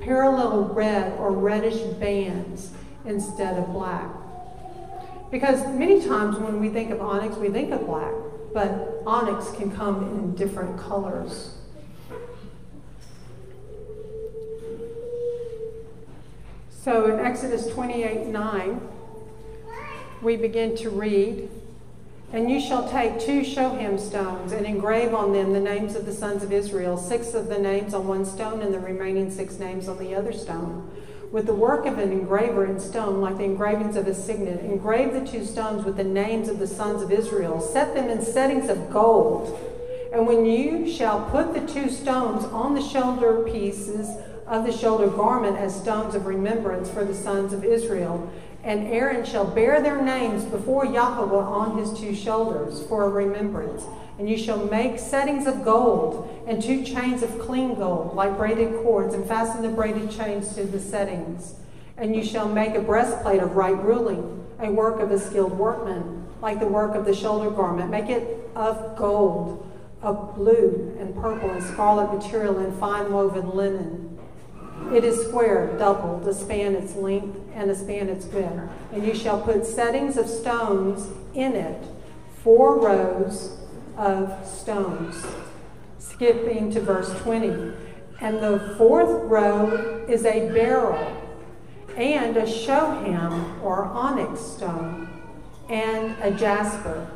parallel 0.00 0.64
red 0.74 1.18
or 1.18 1.32
reddish 1.32 1.80
bands 1.98 2.70
instead 3.04 3.58
of 3.58 3.72
black. 3.72 4.10
Because 5.30 5.64
many 5.68 6.04
times 6.04 6.38
when 6.38 6.60
we 6.60 6.68
think 6.68 6.90
of 6.90 7.00
onyx, 7.00 7.36
we 7.36 7.50
think 7.50 7.72
of 7.72 7.86
black, 7.86 8.12
but 8.52 9.02
onyx 9.06 9.52
can 9.52 9.70
come 9.70 10.02
in 10.08 10.34
different 10.34 10.78
colors. 10.78 11.56
So 16.82 17.12
in 17.12 17.24
Exodus 17.24 17.68
28 17.68 18.26
9, 18.26 18.80
we 20.22 20.36
begin 20.36 20.76
to 20.76 20.90
read 20.90 21.48
and 22.32 22.50
you 22.50 22.60
shall 22.60 22.88
take 22.88 23.18
two 23.18 23.40
shoham 23.40 23.98
stones 23.98 24.52
and 24.52 24.64
engrave 24.64 25.12
on 25.12 25.32
them 25.32 25.52
the 25.52 25.60
names 25.60 25.96
of 25.96 26.06
the 26.06 26.12
sons 26.12 26.42
of 26.42 26.52
Israel, 26.52 26.96
six 26.96 27.34
of 27.34 27.48
the 27.48 27.58
names 27.58 27.92
on 27.92 28.06
one 28.06 28.24
stone 28.24 28.62
and 28.62 28.72
the 28.72 28.78
remaining 28.78 29.30
six 29.30 29.58
names 29.58 29.88
on 29.88 29.98
the 29.98 30.14
other 30.14 30.32
stone. 30.32 30.88
With 31.32 31.46
the 31.46 31.54
work 31.54 31.86
of 31.86 31.98
an 31.98 32.12
engraver 32.12 32.64
in 32.64 32.78
stone, 32.78 33.20
like 33.20 33.38
the 33.38 33.44
engravings 33.44 33.96
of 33.96 34.06
a 34.06 34.14
signet, 34.14 34.64
engrave 34.64 35.12
the 35.12 35.24
two 35.24 35.44
stones 35.44 35.84
with 35.84 35.96
the 35.96 36.04
names 36.04 36.48
of 36.48 36.58
the 36.58 36.66
sons 36.66 37.02
of 37.02 37.10
Israel. 37.10 37.60
Set 37.60 37.94
them 37.94 38.08
in 38.08 38.22
settings 38.22 38.68
of 38.68 38.90
gold. 38.90 39.58
And 40.12 40.26
when 40.26 40.44
you 40.44 40.90
shall 40.90 41.28
put 41.30 41.54
the 41.54 41.72
two 41.72 41.88
stones 41.88 42.44
on 42.46 42.74
the 42.74 42.82
shoulder 42.82 43.44
pieces 43.44 44.08
of 44.46 44.66
the 44.66 44.72
shoulder 44.72 45.06
garment 45.06 45.56
as 45.56 45.80
stones 45.80 46.16
of 46.16 46.26
remembrance 46.26 46.90
for 46.90 47.04
the 47.04 47.14
sons 47.14 47.52
of 47.52 47.64
Israel, 47.64 48.28
and 48.62 48.88
Aaron 48.88 49.24
shall 49.24 49.44
bear 49.44 49.80
their 49.80 50.02
names 50.02 50.44
before 50.44 50.84
Yahweh 50.84 51.34
on 51.34 51.78
his 51.78 51.98
two 51.98 52.14
shoulders 52.14 52.82
for 52.86 53.04
a 53.04 53.08
remembrance. 53.08 53.84
And 54.18 54.28
you 54.28 54.36
shall 54.36 54.66
make 54.66 54.98
settings 54.98 55.46
of 55.46 55.64
gold 55.64 56.44
and 56.46 56.62
two 56.62 56.84
chains 56.84 57.22
of 57.22 57.38
clean 57.38 57.74
gold, 57.74 58.14
like 58.14 58.36
braided 58.36 58.82
cords, 58.82 59.14
and 59.14 59.26
fasten 59.26 59.62
the 59.62 59.70
braided 59.70 60.10
chains 60.10 60.54
to 60.56 60.64
the 60.64 60.78
settings. 60.78 61.54
And 61.96 62.14
you 62.14 62.22
shall 62.22 62.48
make 62.48 62.74
a 62.74 62.82
breastplate 62.82 63.42
of 63.42 63.56
right 63.56 63.76
ruling, 63.82 64.44
a 64.58 64.70
work 64.70 65.00
of 65.00 65.10
a 65.10 65.18
skilled 65.18 65.52
workman, 65.52 66.26
like 66.42 66.60
the 66.60 66.66
work 66.66 66.94
of 66.94 67.06
the 67.06 67.14
shoulder 67.14 67.50
garment. 67.50 67.90
Make 67.90 68.10
it 68.10 68.50
of 68.54 68.94
gold, 68.96 69.66
of 70.02 70.34
blue 70.34 70.96
and 70.98 71.14
purple 71.14 71.50
and 71.50 71.62
scarlet 71.62 72.12
material 72.12 72.58
and 72.58 72.78
fine 72.78 73.12
woven 73.12 73.50
linen 73.50 74.19
it 74.92 75.04
is 75.04 75.26
square, 75.26 75.76
double, 75.78 76.20
to 76.24 76.34
span 76.34 76.74
its 76.74 76.94
length 76.96 77.38
and 77.54 77.68
to 77.68 77.76
span 77.76 78.08
its 78.08 78.26
width. 78.26 78.68
And 78.92 79.06
you 79.06 79.14
shall 79.14 79.40
put 79.40 79.64
settings 79.64 80.16
of 80.16 80.28
stones 80.28 81.08
in 81.34 81.54
it, 81.54 81.84
four 82.42 82.80
rows 82.80 83.58
of 83.96 84.46
stones. 84.46 85.24
Skipping 85.98 86.72
to 86.72 86.80
verse 86.80 87.10
20. 87.20 87.72
And 88.20 88.38
the 88.42 88.74
fourth 88.76 89.24
row 89.30 90.04
is 90.08 90.24
a 90.24 90.48
beryl 90.48 91.16
and 91.96 92.36
a 92.36 92.42
shoham 92.42 93.62
or 93.62 93.84
onyx 93.84 94.40
stone 94.40 95.08
and 95.68 96.16
a 96.20 96.30
jasper. 96.30 97.08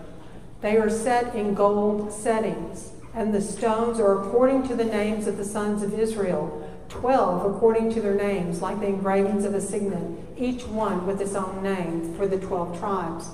They 0.60 0.76
are 0.76 0.88
set 0.88 1.34
in 1.34 1.54
gold 1.54 2.12
settings, 2.12 2.92
and 3.12 3.34
the 3.34 3.40
stones 3.40 3.98
are 4.00 4.20
according 4.20 4.66
to 4.68 4.74
the 4.74 4.84
names 4.84 5.26
of 5.26 5.36
the 5.36 5.44
sons 5.44 5.82
of 5.82 5.92
Israel 5.92 6.63
12 7.00 7.54
according 7.54 7.92
to 7.94 8.00
their 8.00 8.14
names, 8.14 8.62
like 8.62 8.80
the 8.80 8.86
engravings 8.86 9.44
of 9.44 9.54
a 9.54 9.60
signet, 9.60 10.18
each 10.36 10.64
one 10.66 11.06
with 11.06 11.20
its 11.20 11.34
own 11.34 11.62
name 11.62 12.14
for 12.16 12.26
the 12.26 12.38
12 12.38 12.78
tribes. 12.78 13.28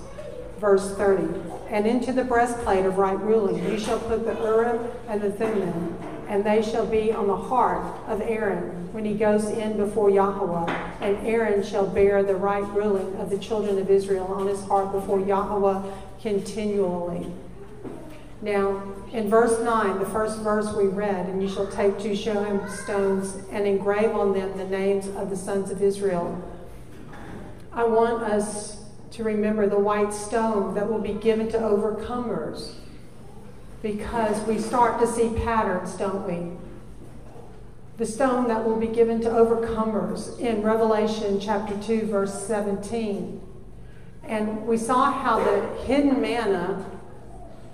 Verse 0.58 0.94
30 0.96 1.40
And 1.70 1.86
into 1.86 2.12
the 2.12 2.24
breastplate 2.24 2.84
of 2.84 2.98
right 2.98 3.18
ruling 3.20 3.64
you 3.64 3.78
shall 3.78 3.98
put 3.98 4.24
the 4.24 4.34
Urim 4.34 4.90
and 5.08 5.20
the 5.20 5.30
Thummim, 5.30 5.96
and 6.28 6.44
they 6.44 6.62
shall 6.62 6.86
be 6.86 7.12
on 7.12 7.26
the 7.26 7.36
heart 7.36 7.84
of 8.08 8.20
Aaron 8.20 8.92
when 8.92 9.04
he 9.04 9.14
goes 9.14 9.46
in 9.46 9.76
before 9.76 10.10
Yahweh. 10.10 10.70
And 11.00 11.16
Aaron 11.26 11.62
shall 11.62 11.86
bear 11.86 12.22
the 12.22 12.36
right 12.36 12.64
ruling 12.74 13.16
of 13.16 13.30
the 13.30 13.38
children 13.38 13.78
of 13.78 13.90
Israel 13.90 14.26
on 14.26 14.46
his 14.46 14.62
heart 14.64 14.92
before 14.92 15.20
Yahweh 15.20 15.82
continually. 16.20 17.26
Now, 18.42 18.82
in 19.12 19.28
verse 19.28 19.60
9, 19.60 19.98
the 19.98 20.06
first 20.06 20.38
verse 20.40 20.72
we 20.74 20.86
read, 20.86 21.26
and 21.26 21.42
you 21.42 21.48
shall 21.48 21.66
take 21.66 21.98
two 21.98 22.12
shoham 22.12 22.70
stones 22.70 23.36
and 23.50 23.66
engrave 23.66 24.14
on 24.14 24.32
them 24.32 24.56
the 24.56 24.64
names 24.64 25.08
of 25.08 25.28
the 25.28 25.36
sons 25.36 25.70
of 25.70 25.82
Israel. 25.82 26.42
I 27.72 27.84
want 27.84 28.22
us 28.22 28.84
to 29.12 29.24
remember 29.24 29.68
the 29.68 29.78
white 29.78 30.14
stone 30.14 30.74
that 30.74 30.88
will 30.88 31.00
be 31.00 31.12
given 31.12 31.50
to 31.50 31.58
overcomers 31.58 32.74
because 33.82 34.40
we 34.46 34.58
start 34.58 35.00
to 35.00 35.06
see 35.06 35.34
patterns, 35.44 35.94
don't 35.94 36.26
we? 36.26 36.56
The 37.98 38.06
stone 38.06 38.48
that 38.48 38.64
will 38.64 38.76
be 38.76 38.86
given 38.86 39.20
to 39.22 39.28
overcomers 39.28 40.38
in 40.38 40.62
Revelation 40.62 41.38
chapter 41.40 41.76
2, 41.82 42.06
verse 42.06 42.46
17. 42.46 43.40
And 44.24 44.66
we 44.66 44.78
saw 44.78 45.12
how 45.12 45.42
the 45.44 45.82
hidden 45.84 46.20
manna 46.20 46.86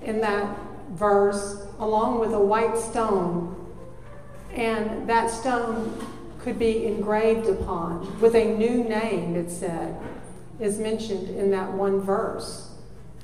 in 0.02 0.20
that 0.20 0.58
verse, 0.96 1.66
along 1.78 2.18
with 2.18 2.32
a 2.32 2.40
white 2.40 2.76
stone. 2.76 3.54
And 4.52 5.08
that 5.08 5.30
stone 5.30 6.04
could 6.40 6.58
be 6.58 6.86
engraved 6.86 7.48
upon 7.48 8.20
with 8.20 8.34
a 8.34 8.44
new 8.56 8.84
name, 8.84 9.36
it 9.36 9.50
said, 9.50 9.96
is 10.58 10.78
mentioned 10.78 11.28
in 11.28 11.50
that 11.50 11.72
one 11.72 12.00
verse 12.00 12.70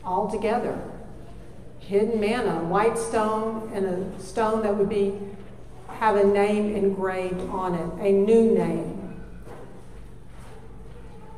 altogether. 0.04 0.78
Hidden 1.78 2.20
manna, 2.20 2.64
white 2.64 2.98
stone, 2.98 3.70
and 3.74 3.86
a 3.86 4.20
stone 4.20 4.62
that 4.62 4.76
would 4.76 4.88
be 4.88 5.18
have 5.98 6.16
a 6.16 6.24
name 6.24 6.74
engraved 6.74 7.40
on 7.50 7.74
it, 7.74 8.04
a 8.04 8.12
new 8.12 8.52
name. 8.56 9.01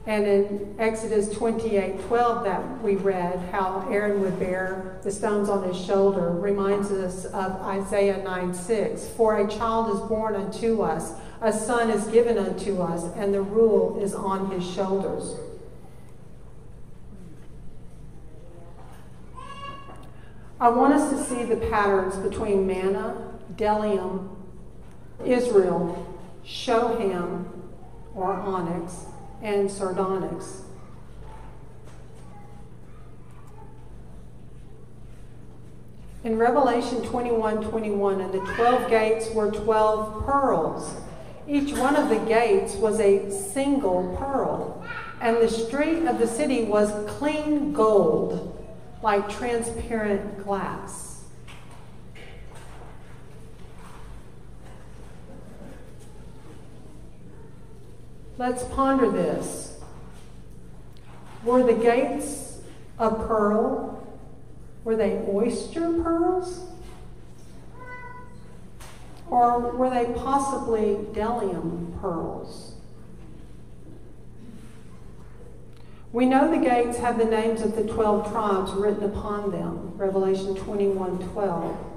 And 0.07 0.27
in 0.27 0.75
Exodus 0.79 1.35
28 1.35 2.03
12, 2.09 2.45
that 2.45 2.83
we 2.83 2.97
read, 2.97 3.39
how 3.51 3.89
Aaron 3.91 4.21
would 4.21 4.39
bear 4.39 4.99
the 5.03 5.11
stones 5.11 5.49
on 5.49 5.67
his 5.67 5.83
shoulder, 5.83 6.31
reminds 6.31 6.91
us 6.91 7.25
of 7.25 7.53
Isaiah 7.63 8.23
9 8.23 8.53
6. 8.53 9.09
For 9.17 9.39
a 9.39 9.51
child 9.51 9.95
is 9.95 10.01
born 10.07 10.37
unto 10.37 10.83
us, 10.83 11.13
a 11.41 11.53
son 11.53 11.89
is 11.89 12.07
given 12.09 12.37
unto 12.37 12.83
us, 12.83 13.05
and 13.17 13.33
the 13.33 13.41
rule 13.41 13.99
is 14.03 14.15
on 14.15 14.51
his 14.51 14.69
shoulders. 14.69 15.37
I 20.61 20.69
want 20.69 20.93
us 20.93 21.11
to 21.11 21.25
see 21.25 21.45
the 21.45 21.57
patterns 21.57 22.17
between 22.17 22.67
manna, 22.67 23.33
Bdellium, 23.55 24.37
Israel, 25.25 26.15
shoham, 26.45 27.47
or 28.15 28.33
onyx, 28.33 29.07
and 29.45 29.71
sardonyx. 29.71 30.63
In 36.25 36.39
Revelation 36.39 37.03
21 37.03 37.69
21, 37.69 38.21
and 38.23 38.33
the 38.33 38.39
12 38.55 38.89
gates 38.89 39.31
were 39.33 39.51
12 39.51 40.25
pearls. 40.25 40.97
Each 41.47 41.77
one 41.77 41.95
of 41.95 42.09
the 42.09 42.19
gates 42.21 42.77
was 42.77 42.99
a 42.99 43.31
single 43.31 44.17
pearl, 44.19 44.83
and 45.21 45.37
the 45.37 45.51
street 45.51 46.07
of 46.07 46.19
the 46.19 46.27
city 46.27 46.65
was 46.65 46.91
clean 47.19 47.75
gold, 47.75 48.67
like 49.03 49.29
transparent 49.29 50.43
glass. 50.43 51.14
Let's 58.37 58.65
ponder 58.65 59.11
this. 59.11 59.79
Were 61.45 61.63
the 61.63 61.75
gates 61.75 62.59
of 62.99 63.27
pearl, 63.29 64.07
were 64.83 64.97
they 64.97 65.25
oyster 65.29 66.03
pearls? 66.03 66.69
Or 69.31 69.73
were 69.73 69.91
they 69.91 70.13
possibly 70.15 70.97
bdellium 71.13 72.01
pearls? 72.01 72.75
We 76.13 76.27
know 76.27 76.49
the 76.49 76.65
gates 76.65 76.99
have 76.99 77.19
the 77.19 77.25
names 77.25 77.61
of 77.63 77.75
the 77.75 77.85
12 77.85 78.31
tribes 78.31 78.73
written 78.73 79.05
upon 79.05 79.51
them, 79.51 79.97
Revelation 79.97 80.55
21 80.55 81.19
12. 81.33 81.94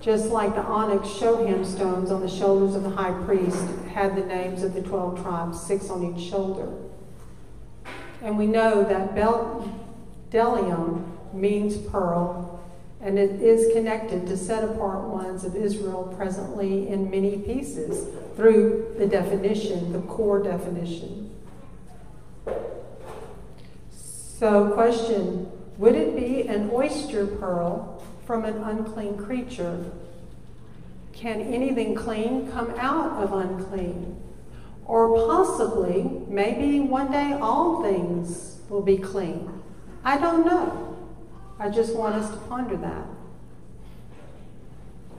Just 0.00 0.26
like 0.26 0.54
the 0.54 0.62
onyx 0.62 1.08
shoham 1.08 1.66
stones 1.66 2.12
on 2.12 2.20
the 2.20 2.28
shoulders 2.28 2.76
of 2.76 2.84
the 2.84 2.90
high 2.90 3.12
priest 3.24 3.66
had 3.92 4.14
the 4.14 4.24
names 4.24 4.62
of 4.62 4.72
the 4.72 4.82
12 4.82 5.22
tribes, 5.22 5.60
six 5.60 5.90
on 5.90 6.14
each 6.14 6.30
shoulder. 6.30 6.72
And 8.22 8.38
we 8.38 8.46
know 8.46 8.84
that 8.84 9.14
bdellium 9.14 11.04
means 11.32 11.76
pearl, 11.76 12.62
and 13.00 13.18
it 13.18 13.42
is 13.42 13.72
connected 13.72 14.26
to 14.28 14.36
set 14.36 14.62
apart 14.62 15.08
ones 15.08 15.44
of 15.44 15.56
Israel 15.56 16.14
presently 16.16 16.88
in 16.88 17.10
many 17.10 17.38
pieces 17.38 18.06
through 18.36 18.94
the 18.98 19.06
definition, 19.06 19.92
the 19.92 20.00
core 20.02 20.42
definition. 20.42 21.34
So, 23.90 24.70
question 24.70 25.50
Would 25.78 25.96
it 25.96 26.14
be 26.14 26.46
an 26.46 26.70
oyster 26.72 27.26
pearl 27.26 28.00
from 28.28 28.44
an 28.44 28.58
unclean 28.58 29.16
creature? 29.16 29.90
Can 31.14 31.40
anything 31.40 31.94
clean 31.94 32.52
come 32.52 32.70
out 32.76 33.22
of 33.22 33.32
unclean? 33.32 34.22
Or 34.84 35.16
possibly, 35.26 36.02
maybe 36.28 36.78
one 36.78 37.10
day 37.10 37.38
all 37.40 37.82
things 37.82 38.60
will 38.68 38.82
be 38.82 38.98
clean. 38.98 39.62
I 40.04 40.18
don't 40.18 40.44
know. 40.44 40.98
I 41.58 41.70
just 41.70 41.96
want 41.96 42.16
us 42.16 42.30
to 42.30 42.36
ponder 42.48 42.76
that. 42.76 43.06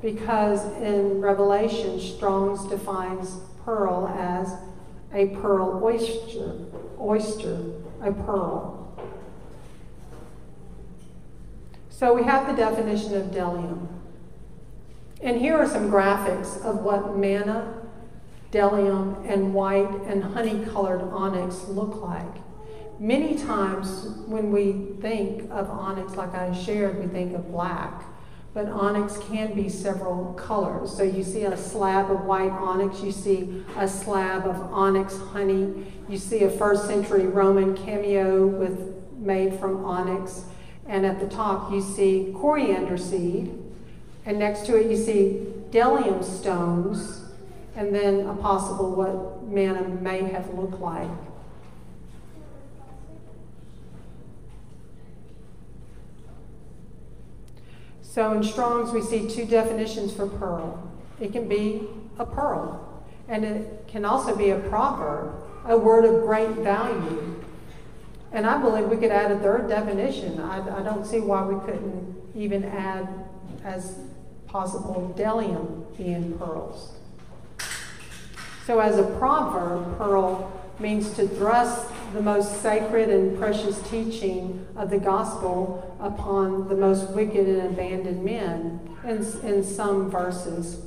Because 0.04 0.64
in 0.80 1.20
Revelation, 1.20 2.00
Strong's 2.00 2.70
defines 2.70 3.38
pearl 3.66 4.08
as 4.20 4.54
a 5.12 5.36
pearl 5.38 5.82
oyster, 5.84 6.60
oyster, 7.02 7.60
a 8.04 8.12
pearl. 8.12 8.79
So 12.00 12.14
we 12.14 12.24
have 12.24 12.48
the 12.48 12.54
definition 12.54 13.14
of 13.14 13.26
bdellium. 13.26 13.86
And 15.22 15.38
here 15.38 15.58
are 15.58 15.68
some 15.68 15.92
graphics 15.92 16.64
of 16.64 16.80
what 16.80 17.18
manna, 17.18 17.74
bdellium, 18.54 19.30
and 19.30 19.54
white 19.54 19.92
and 20.08 20.24
honey 20.24 20.64
colored 20.68 21.02
onyx 21.02 21.66
look 21.68 22.02
like. 22.02 22.38
Many 23.00 23.38
times 23.38 24.16
when 24.28 24.50
we 24.50 24.96
think 25.02 25.52
of 25.52 25.70
onyx, 25.70 26.16
like 26.16 26.34
I 26.34 26.54
shared, 26.54 27.02
we 27.02 27.08
think 27.08 27.36
of 27.36 27.52
black. 27.52 28.06
But 28.54 28.68
onyx 28.68 29.18
can 29.30 29.54
be 29.54 29.68
several 29.68 30.36
colors. 30.36 30.96
So 30.96 31.04
you 31.04 31.22
see 31.22 31.44
a 31.44 31.58
slab 31.58 32.10
of 32.10 32.24
white 32.24 32.54
onyx, 32.54 33.04
you 33.04 33.12
see 33.12 33.66
a 33.76 33.90
slab 33.90 34.48
of 34.48 34.56
onyx 34.72 35.18
honey, 35.18 35.86
you 36.08 36.18
see 36.18 36.46
a 36.46 36.50
first 36.50 36.86
century 36.88 37.28
Roman 37.28 37.76
cameo 37.76 38.48
with 38.48 38.96
made 39.18 39.60
from 39.60 39.84
onyx. 39.84 40.46
And 40.90 41.06
at 41.06 41.20
the 41.20 41.28
top, 41.28 41.72
you 41.72 41.82
see 41.82 42.34
coriander 42.36 42.98
seed. 42.98 43.58
And 44.26 44.40
next 44.40 44.66
to 44.66 44.76
it, 44.76 44.92
you 44.92 44.98
see 44.98 45.46
bdellium 45.70 46.24
stones. 46.24 47.22
And 47.76 47.96
then 47.96 48.28
a 48.28 48.34
possible 48.34 48.92
what 48.92 49.48
manna 49.48 49.88
may 49.88 50.24
have 50.24 50.54
looked 50.54 50.82
like. 50.82 51.08
So 58.02 58.34
in 58.34 58.44
Strong's, 58.44 58.92
we 58.92 59.02
see 59.02 59.30
two 59.30 59.46
definitions 59.46 60.12
for 60.12 60.28
pearl. 60.28 60.92
It 61.22 61.32
can 61.32 61.48
be 61.48 61.88
a 62.18 62.26
pearl, 62.26 63.04
and 63.28 63.46
it 63.46 63.86
can 63.88 64.04
also 64.04 64.36
be 64.36 64.50
a 64.50 64.60
proverb, 64.60 65.36
a 65.66 65.78
word 65.78 66.06
of 66.06 66.24
great 66.24 66.50
value. 66.50 67.39
And 68.32 68.46
I 68.46 68.62
believe 68.62 68.88
we 68.88 68.98
could 68.98 69.12
add 69.12 69.32
a 69.32 69.40
third 69.40 69.68
definition. 69.68 70.40
I, 70.40 70.80
I 70.80 70.84
don't 70.84 71.06
see 71.06 71.20
why 71.20 71.44
we 71.44 71.60
couldn't 71.66 72.16
even 72.36 72.64
add 72.64 73.08
as 73.64 73.96
possible 74.48 75.14
bdellium 75.18 75.98
being 75.98 76.38
pearls. 76.38 76.94
So, 78.66 78.80
as 78.80 78.98
a 78.98 79.04
proverb, 79.18 79.98
pearl 79.98 80.52
means 80.80 81.14
to 81.14 81.28
thrust 81.28 81.90
the 82.14 82.22
most 82.22 82.62
sacred 82.62 83.10
and 83.10 83.38
precious 83.38 83.82
teaching 83.90 84.66
of 84.76 84.90
the 84.90 85.00
gospel 85.00 85.98
upon 86.00 86.68
the 86.68 86.76
most 86.76 87.10
wicked 87.12 87.48
and 87.48 87.68
abandoned 87.68 88.24
men 88.24 88.80
in, 89.04 89.18
in 89.44 89.64
some 89.64 90.10
verses. 90.10 90.82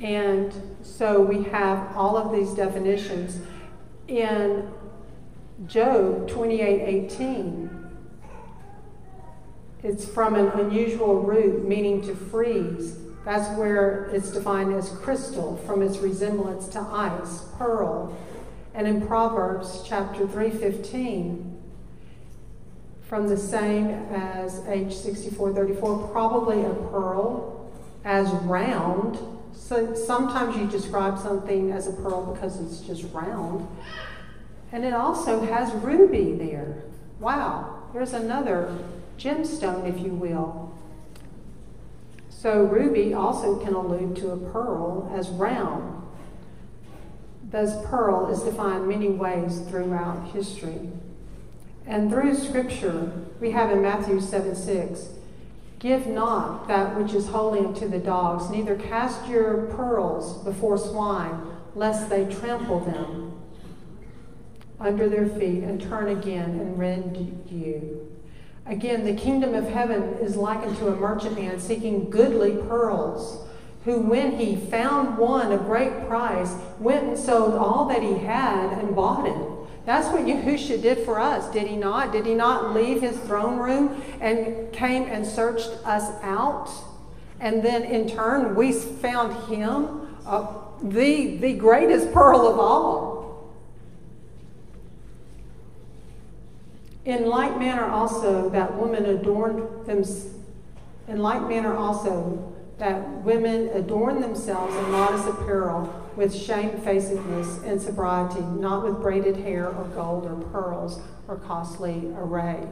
And 0.00 0.52
so 0.82 1.20
we 1.20 1.44
have 1.44 1.96
all 1.96 2.16
of 2.16 2.32
these 2.32 2.54
definitions. 2.54 3.40
In 4.08 4.68
Job 5.66 6.28
28:18. 6.28 7.70
It's 9.82 10.04
from 10.04 10.34
an 10.34 10.48
unusual 10.48 11.20
root 11.20 11.66
meaning 11.68 12.00
to 12.02 12.14
freeze. 12.14 12.96
That's 13.24 13.56
where 13.56 14.06
it's 14.12 14.30
defined 14.30 14.74
as 14.74 14.88
crystal 14.88 15.56
from 15.66 15.82
its 15.82 15.98
resemblance 15.98 16.66
to 16.68 16.80
ice, 16.80 17.44
pearl. 17.58 18.12
And 18.74 18.88
in 18.88 19.06
Proverbs 19.06 19.82
chapter 19.84 20.26
3:15 20.26 21.58
from 23.02 23.28
the 23.28 23.36
same 23.36 23.90
as 24.10 24.60
H6434, 24.66 26.10
probably 26.12 26.64
a 26.64 26.72
pearl 26.90 27.66
as 28.04 28.28
round. 28.44 29.18
So 29.52 29.94
sometimes 29.94 30.56
you 30.56 30.66
describe 30.66 31.18
something 31.18 31.70
as 31.70 31.86
a 31.86 31.92
pearl 31.92 32.32
because 32.32 32.58
it's 32.58 32.80
just 32.80 33.04
round. 33.12 33.68
And 34.72 34.86
it 34.86 34.94
also 34.94 35.44
has 35.44 35.70
ruby 35.74 36.32
there. 36.32 36.82
Wow, 37.20 37.82
there's 37.92 38.14
another 38.14 38.74
gemstone, 39.18 39.86
if 39.86 40.00
you 40.00 40.14
will. 40.14 40.74
So, 42.30 42.64
ruby 42.64 43.12
also 43.12 43.58
can 43.62 43.74
allude 43.74 44.16
to 44.16 44.30
a 44.30 44.36
pearl 44.36 45.12
as 45.14 45.28
round. 45.28 46.02
Thus, 47.50 47.84
pearl 47.86 48.32
is 48.32 48.42
defined 48.42 48.88
many 48.88 49.10
ways 49.10 49.60
throughout 49.68 50.32
history. 50.32 50.88
And 51.86 52.10
through 52.10 52.34
Scripture, 52.36 53.12
we 53.40 53.50
have 53.50 53.70
in 53.70 53.82
Matthew 53.82 54.20
7 54.20 54.56
6, 54.56 55.08
Give 55.78 56.06
not 56.06 56.66
that 56.68 56.96
which 56.96 57.12
is 57.12 57.28
holy 57.28 57.58
unto 57.58 57.88
the 57.88 57.98
dogs, 57.98 58.48
neither 58.48 58.76
cast 58.76 59.28
your 59.28 59.66
pearls 59.66 60.42
before 60.44 60.78
swine, 60.78 61.42
lest 61.74 62.08
they 62.08 62.24
trample 62.24 62.80
them 62.80 63.21
under 64.82 65.08
their 65.08 65.26
feet 65.26 65.62
and 65.62 65.80
turn 65.80 66.08
again 66.08 66.50
and 66.50 66.78
rend 66.78 67.46
you. 67.50 68.08
Again, 68.66 69.04
the 69.04 69.14
kingdom 69.14 69.54
of 69.54 69.68
heaven 69.68 70.02
is 70.20 70.36
likened 70.36 70.76
to 70.78 70.88
a 70.88 70.96
merchant 70.96 71.36
man 71.36 71.58
seeking 71.58 72.10
goodly 72.10 72.56
pearls, 72.68 73.46
who, 73.84 74.00
when 74.00 74.38
he 74.38 74.54
found 74.56 75.18
one 75.18 75.50
of 75.50 75.64
great 75.64 76.06
price, 76.06 76.54
went 76.78 77.04
and 77.04 77.18
sold 77.18 77.54
all 77.54 77.86
that 77.86 78.02
he 78.02 78.18
had 78.18 78.78
and 78.78 78.94
bought 78.94 79.26
it. 79.26 79.48
That's 79.84 80.06
what 80.08 80.22
Yahusha 80.22 80.80
did 80.80 80.98
for 81.04 81.18
us, 81.18 81.52
did 81.52 81.66
he 81.66 81.76
not? 81.76 82.12
Did 82.12 82.24
he 82.24 82.34
not 82.34 82.72
leave 82.72 83.00
his 83.00 83.18
throne 83.18 83.58
room 83.58 84.00
and 84.20 84.72
came 84.72 85.04
and 85.04 85.26
searched 85.26 85.70
us 85.84 86.04
out? 86.22 86.70
And 87.40 87.64
then 87.64 87.82
in 87.82 88.08
turn, 88.08 88.54
we 88.54 88.72
found 88.72 89.48
him, 89.52 90.16
uh, 90.24 90.46
the, 90.80 91.38
the 91.38 91.54
greatest 91.54 92.12
pearl 92.12 92.46
of 92.46 92.60
all. 92.60 93.21
In 97.04 97.28
like 97.28 97.58
manner 97.58 97.84
also, 97.84 98.48
that 98.50 98.76
woman 98.76 99.06
adorned 99.06 99.86
them. 99.86 100.04
In 101.08 101.18
like 101.18 101.48
manner 101.48 101.76
also, 101.76 102.52
that 102.78 103.08
women 103.22 103.68
adorn 103.74 104.20
themselves 104.20 104.74
in 104.74 104.90
modest 104.90 105.28
apparel 105.28 105.92
with 106.16 106.34
shamefacedness 106.34 107.64
and 107.64 107.80
sobriety, 107.80 108.40
not 108.40 108.84
with 108.84 109.00
braided 109.00 109.36
hair 109.36 109.68
or 109.68 109.84
gold 109.94 110.26
or 110.26 110.36
pearls 110.50 111.00
or 111.26 111.36
costly 111.36 112.12
array. 112.16 112.66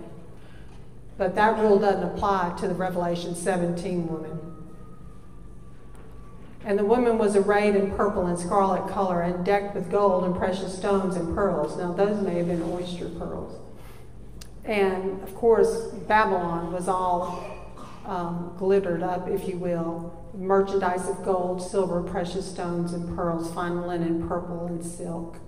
But 1.18 1.34
that 1.34 1.58
rule 1.58 1.78
doesn't 1.78 2.02
apply 2.02 2.56
to 2.60 2.68
the 2.68 2.74
Revelation 2.74 3.34
17 3.34 4.08
woman. 4.08 4.38
And 6.64 6.78
the 6.78 6.84
woman 6.84 7.18
was 7.18 7.36
arrayed 7.36 7.74
in 7.74 7.90
purple 7.92 8.26
and 8.26 8.38
scarlet 8.38 8.90
color 8.90 9.22
and 9.22 9.44
decked 9.44 9.74
with 9.74 9.90
gold 9.90 10.24
and 10.24 10.36
precious 10.36 10.76
stones 10.76 11.16
and 11.16 11.34
pearls. 11.34 11.76
Now, 11.76 11.92
those 11.92 12.22
may 12.22 12.36
have 12.36 12.48
been 12.48 12.62
oyster 12.62 13.08
pearls. 13.08 13.58
And 14.64 15.22
of 15.22 15.34
course, 15.34 15.86
Babylon 16.06 16.72
was 16.72 16.88
all 16.88 17.44
um, 18.04 18.54
glittered 18.58 19.02
up, 19.02 19.28
if 19.28 19.48
you 19.48 19.56
will, 19.56 20.16
merchandise 20.34 21.08
of 21.08 21.24
gold, 21.24 21.62
silver, 21.62 22.02
precious 22.02 22.50
stones, 22.50 22.92
and 22.92 23.16
pearls, 23.16 23.52
fine 23.52 23.86
linen, 23.86 24.26
purple, 24.28 24.66
and 24.66 24.84
silk. 24.84 25.38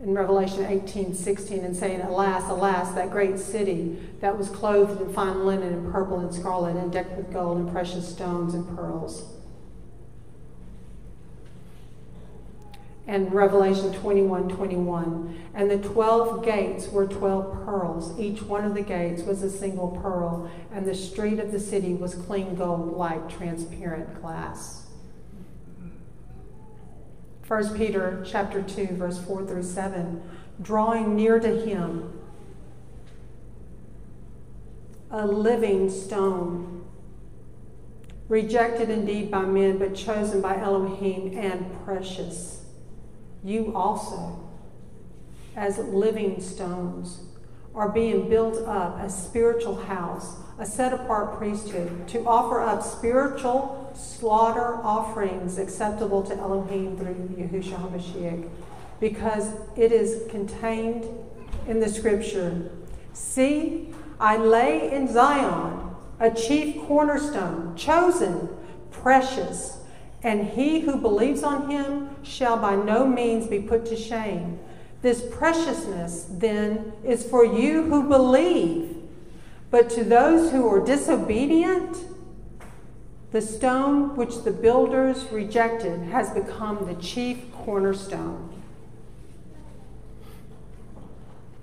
In 0.00 0.14
Revelation 0.14 0.64
18, 0.64 1.14
16, 1.14 1.64
and 1.64 1.76
saying, 1.76 2.00
Alas, 2.00 2.48
alas, 2.48 2.92
that 2.94 3.10
great 3.10 3.38
city 3.38 3.98
that 4.20 4.36
was 4.38 4.48
clothed 4.48 5.00
in 5.02 5.12
fine 5.12 5.44
linen 5.44 5.74
and 5.74 5.92
purple 5.92 6.20
and 6.20 6.34
scarlet 6.34 6.76
and 6.76 6.90
decked 6.90 7.16
with 7.16 7.32
gold 7.32 7.58
and 7.58 7.70
precious 7.70 8.08
stones 8.08 8.54
and 8.54 8.66
pearls. 8.76 9.39
And 13.10 13.34
Revelation 13.34 13.92
21 13.92 14.50
21. 14.50 15.36
And 15.52 15.68
the 15.68 15.78
12 15.78 16.44
gates 16.44 16.88
were 16.88 17.08
12 17.08 17.64
pearls. 17.64 18.18
Each 18.20 18.40
one 18.40 18.64
of 18.64 18.74
the 18.74 18.82
gates 18.82 19.22
was 19.22 19.42
a 19.42 19.50
single 19.50 19.88
pearl, 20.00 20.48
and 20.72 20.86
the 20.86 20.94
street 20.94 21.40
of 21.40 21.50
the 21.50 21.58
city 21.58 21.92
was 21.92 22.14
clean 22.14 22.54
gold 22.54 22.96
like 22.96 23.28
transparent 23.28 24.20
glass. 24.22 24.86
1 27.48 27.76
Peter 27.76 28.24
chapter 28.24 28.62
2 28.62 28.86
verse 28.92 29.18
4 29.24 29.44
through 29.44 29.64
7 29.64 30.22
drawing 30.62 31.16
near 31.16 31.40
to 31.40 31.60
him 31.66 32.16
a 35.10 35.26
living 35.26 35.90
stone 35.90 36.84
rejected 38.28 38.88
indeed 38.88 39.32
by 39.32 39.42
men 39.42 39.78
but 39.78 39.96
chosen 39.96 40.40
by 40.40 40.56
Elohim 40.58 41.36
and 41.36 41.84
precious 41.84 42.59
you 43.44 43.72
also, 43.74 44.48
as 45.56 45.78
living 45.78 46.40
stones, 46.40 47.24
are 47.74 47.88
being 47.88 48.28
built 48.28 48.56
up 48.66 48.98
a 49.00 49.08
spiritual 49.08 49.76
house, 49.76 50.36
a 50.58 50.66
set 50.66 50.92
apart 50.92 51.38
priesthood, 51.38 52.06
to 52.08 52.26
offer 52.26 52.60
up 52.60 52.82
spiritual 52.82 53.92
slaughter 53.94 54.76
offerings 54.82 55.58
acceptable 55.58 56.22
to 56.22 56.34
Elohim 56.34 56.96
through 56.96 57.14
Yahushua 57.36 57.90
HaMashiach, 57.90 58.48
because 58.98 59.52
it 59.76 59.92
is 59.92 60.28
contained 60.30 61.06
in 61.66 61.80
the 61.80 61.88
scripture. 61.88 62.70
See, 63.12 63.94
I 64.18 64.36
lay 64.36 64.92
in 64.92 65.08
Zion 65.08 65.94
a 66.18 66.30
chief 66.30 66.82
cornerstone, 66.82 67.76
chosen, 67.76 68.48
precious 68.90 69.78
and 70.22 70.48
he 70.48 70.80
who 70.80 70.96
believes 70.96 71.42
on 71.42 71.70
him 71.70 72.10
shall 72.22 72.56
by 72.56 72.76
no 72.76 73.06
means 73.06 73.46
be 73.46 73.60
put 73.60 73.86
to 73.86 73.96
shame. 73.96 74.58
This 75.02 75.22
preciousness, 75.30 76.26
then, 76.28 76.92
is 77.04 77.24
for 77.24 77.44
you 77.44 77.84
who 77.84 78.06
believe. 78.08 78.96
But 79.70 79.88
to 79.90 80.04
those 80.04 80.50
who 80.50 80.68
are 80.68 80.84
disobedient, 80.84 81.96
the 83.32 83.40
stone 83.40 84.16
which 84.16 84.42
the 84.42 84.50
builders 84.50 85.24
rejected 85.30 86.02
has 86.02 86.30
become 86.30 86.84
the 86.86 87.00
chief 87.00 87.50
cornerstone. 87.52 88.48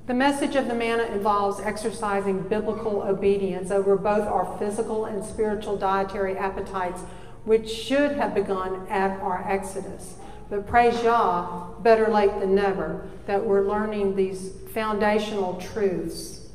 The 0.07 0.13
message 0.13 0.55
of 0.55 0.69
the 0.69 0.73
manna 0.73 1.03
involves 1.03 1.59
exercising 1.59 2.47
biblical 2.47 3.01
obedience 3.01 3.71
over 3.71 3.97
both 3.97 4.25
our 4.25 4.57
physical 4.57 5.03
and 5.03 5.23
spiritual 5.23 5.75
dietary 5.75 6.37
appetites 6.37 7.01
which 7.47 7.69
should 7.69 8.11
have 8.11 8.35
begun 8.35 8.85
at 8.89 9.19
our 9.21 9.41
Exodus. 9.49 10.15
But 10.49 10.67
praise 10.67 11.01
Yah, 11.01 11.69
better 11.81 12.07
late 12.09 12.39
than 12.41 12.53
never, 12.53 13.07
that 13.25 13.45
we're 13.45 13.65
learning 13.65 14.17
these 14.17 14.51
foundational 14.73 15.55
truths. 15.55 16.49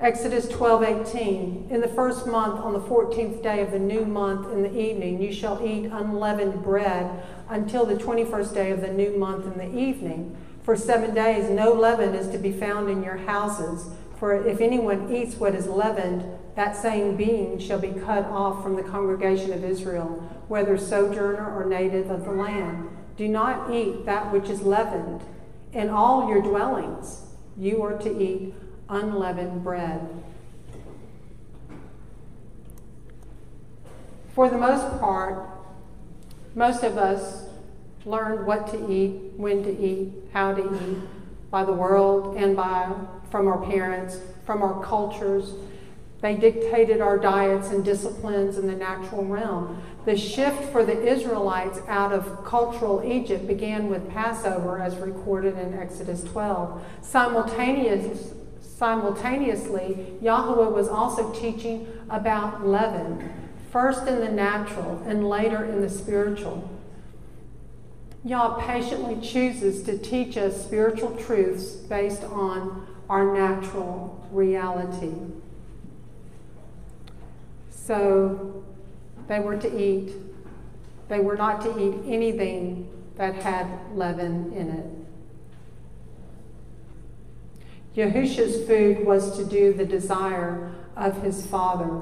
Exodus 0.00 0.48
12:18 0.48 1.70
In 1.70 1.82
the 1.82 1.88
first 1.88 2.26
month 2.26 2.58
on 2.58 2.72
the 2.72 2.80
14th 2.80 3.42
day 3.42 3.60
of 3.60 3.72
the 3.72 3.78
new 3.78 4.06
month 4.06 4.50
in 4.50 4.62
the 4.62 4.76
evening 4.76 5.22
you 5.22 5.32
shall 5.32 5.64
eat 5.64 5.84
unleavened 5.84 6.62
bread 6.62 7.22
until 7.48 7.84
the 7.84 7.94
21st 7.94 8.54
day 8.54 8.70
of 8.70 8.80
the 8.80 8.92
new 8.92 9.16
month 9.16 9.46
in 9.46 9.56
the 9.56 9.78
evening 9.78 10.36
for 10.62 10.76
7 10.76 11.14
days 11.14 11.48
no 11.48 11.72
leaven 11.72 12.14
is 12.14 12.28
to 12.30 12.38
be 12.38 12.50
found 12.50 12.90
in 12.90 13.04
your 13.04 13.18
houses 13.18 13.90
for 14.16 14.34
if 14.34 14.60
anyone 14.60 15.14
eats 15.14 15.36
what 15.36 15.54
is 15.54 15.66
leavened, 15.66 16.24
that 16.54 16.76
same 16.76 17.16
being 17.16 17.58
shall 17.58 17.78
be 17.78 17.88
cut 17.88 18.24
off 18.26 18.62
from 18.62 18.76
the 18.76 18.82
congregation 18.82 19.52
of 19.52 19.64
Israel, 19.64 20.30
whether 20.48 20.78
sojourner 20.78 21.56
or 21.56 21.68
native 21.68 22.10
of 22.10 22.24
the 22.24 22.30
land. 22.30 22.88
Do 23.16 23.28
not 23.28 23.72
eat 23.72 24.06
that 24.06 24.32
which 24.32 24.48
is 24.48 24.62
leavened. 24.62 25.22
In 25.72 25.88
all 25.88 26.28
your 26.28 26.42
dwellings, 26.42 27.22
you 27.56 27.82
are 27.82 27.98
to 27.98 28.22
eat 28.22 28.54
unleavened 28.88 29.64
bread. 29.64 30.08
For 34.34 34.48
the 34.48 34.58
most 34.58 35.00
part, 35.00 35.48
most 36.54 36.82
of 36.82 36.98
us 36.98 37.44
learned 38.04 38.46
what 38.46 38.68
to 38.68 38.92
eat, 38.92 39.32
when 39.36 39.62
to 39.64 39.80
eat, 39.80 40.12
how 40.32 40.54
to 40.54 40.74
eat 40.74 40.98
by 41.50 41.64
the 41.64 41.72
world 41.72 42.36
and 42.36 42.56
by 42.56 42.92
from 43.30 43.48
our 43.48 43.64
parents, 43.64 44.18
from 44.44 44.62
our 44.62 44.84
cultures. 44.84 45.54
They 46.24 46.36
dictated 46.36 47.02
our 47.02 47.18
diets 47.18 47.68
and 47.68 47.84
disciplines 47.84 48.56
in 48.56 48.66
the 48.66 48.74
natural 48.74 49.26
realm. 49.26 49.82
The 50.06 50.16
shift 50.16 50.72
for 50.72 50.82
the 50.82 50.98
Israelites 51.06 51.80
out 51.86 52.14
of 52.14 52.46
cultural 52.46 53.02
Egypt 53.04 53.46
began 53.46 53.90
with 53.90 54.08
Passover, 54.08 54.80
as 54.80 54.96
recorded 54.96 55.58
in 55.58 55.74
Exodus 55.74 56.24
12. 56.24 56.82
Simultaneous, 57.02 58.32
simultaneously, 58.62 60.14
Yahweh 60.22 60.68
was 60.68 60.88
also 60.88 61.30
teaching 61.34 61.86
about 62.08 62.66
leaven, 62.66 63.30
first 63.70 64.06
in 64.06 64.20
the 64.20 64.32
natural 64.32 65.02
and 65.04 65.28
later 65.28 65.62
in 65.62 65.82
the 65.82 65.90
spiritual. 65.90 66.70
Yah 68.24 68.54
patiently 68.66 69.20
chooses 69.20 69.82
to 69.82 69.98
teach 69.98 70.38
us 70.38 70.64
spiritual 70.64 71.14
truths 71.16 71.72
based 71.74 72.24
on 72.24 72.86
our 73.10 73.34
natural 73.34 74.26
reality. 74.32 75.12
So 77.84 78.64
they 79.28 79.40
were 79.40 79.58
to 79.58 79.78
eat, 79.78 80.12
they 81.08 81.20
were 81.20 81.36
not 81.36 81.60
to 81.62 81.78
eat 81.78 82.10
anything 82.10 82.88
that 83.16 83.34
had 83.34 83.66
leaven 83.94 84.52
in 84.54 84.70
it. 84.70 84.86
Yahusha's 87.94 88.66
food 88.66 89.04
was 89.04 89.36
to 89.36 89.44
do 89.44 89.74
the 89.74 89.84
desire 89.84 90.72
of 90.96 91.22
his 91.22 91.46
father. 91.46 92.00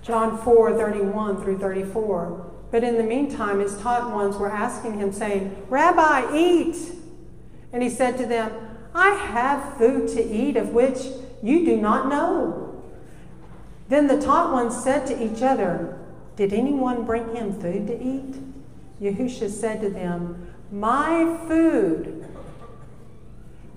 John 0.00 0.38
4 0.42 0.72
31 0.74 1.42
through 1.42 1.58
34. 1.58 2.50
But 2.70 2.82
in 2.82 2.96
the 2.96 3.02
meantime, 3.02 3.60
his 3.60 3.76
taught 3.76 4.10
ones 4.14 4.36
were 4.36 4.50
asking 4.50 4.98
him, 4.98 5.12
saying, 5.12 5.66
Rabbi, 5.68 6.34
eat. 6.34 6.76
And 7.72 7.82
he 7.82 7.90
said 7.90 8.16
to 8.16 8.24
them, 8.24 8.50
I 8.94 9.10
have 9.10 9.76
food 9.76 10.08
to 10.08 10.24
eat 10.24 10.56
of 10.56 10.70
which 10.70 11.00
you 11.42 11.66
do 11.66 11.76
not 11.76 12.08
know. 12.08 12.67
Then 13.88 14.06
the 14.06 14.20
taught 14.20 14.52
ones 14.52 14.76
said 14.76 15.06
to 15.06 15.22
each 15.22 15.42
other, 15.42 15.98
Did 16.36 16.52
anyone 16.52 17.04
bring 17.04 17.34
him 17.34 17.58
food 17.58 17.86
to 17.86 18.02
eat? 18.02 18.34
Yahusha 19.00 19.48
said 19.50 19.80
to 19.80 19.88
them, 19.88 20.52
My 20.70 21.38
food 21.48 22.26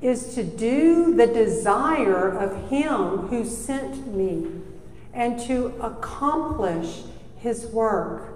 is 0.02 0.36
to 0.36 0.44
do 0.44 1.14
the 1.14 1.28
desire 1.28 2.28
of 2.28 2.70
him 2.70 3.28
who 3.28 3.46
sent 3.46 4.14
me 4.14 4.48
and 5.14 5.40
to 5.42 5.74
accomplish 5.80 7.04
his 7.38 7.68
work. 7.68 8.34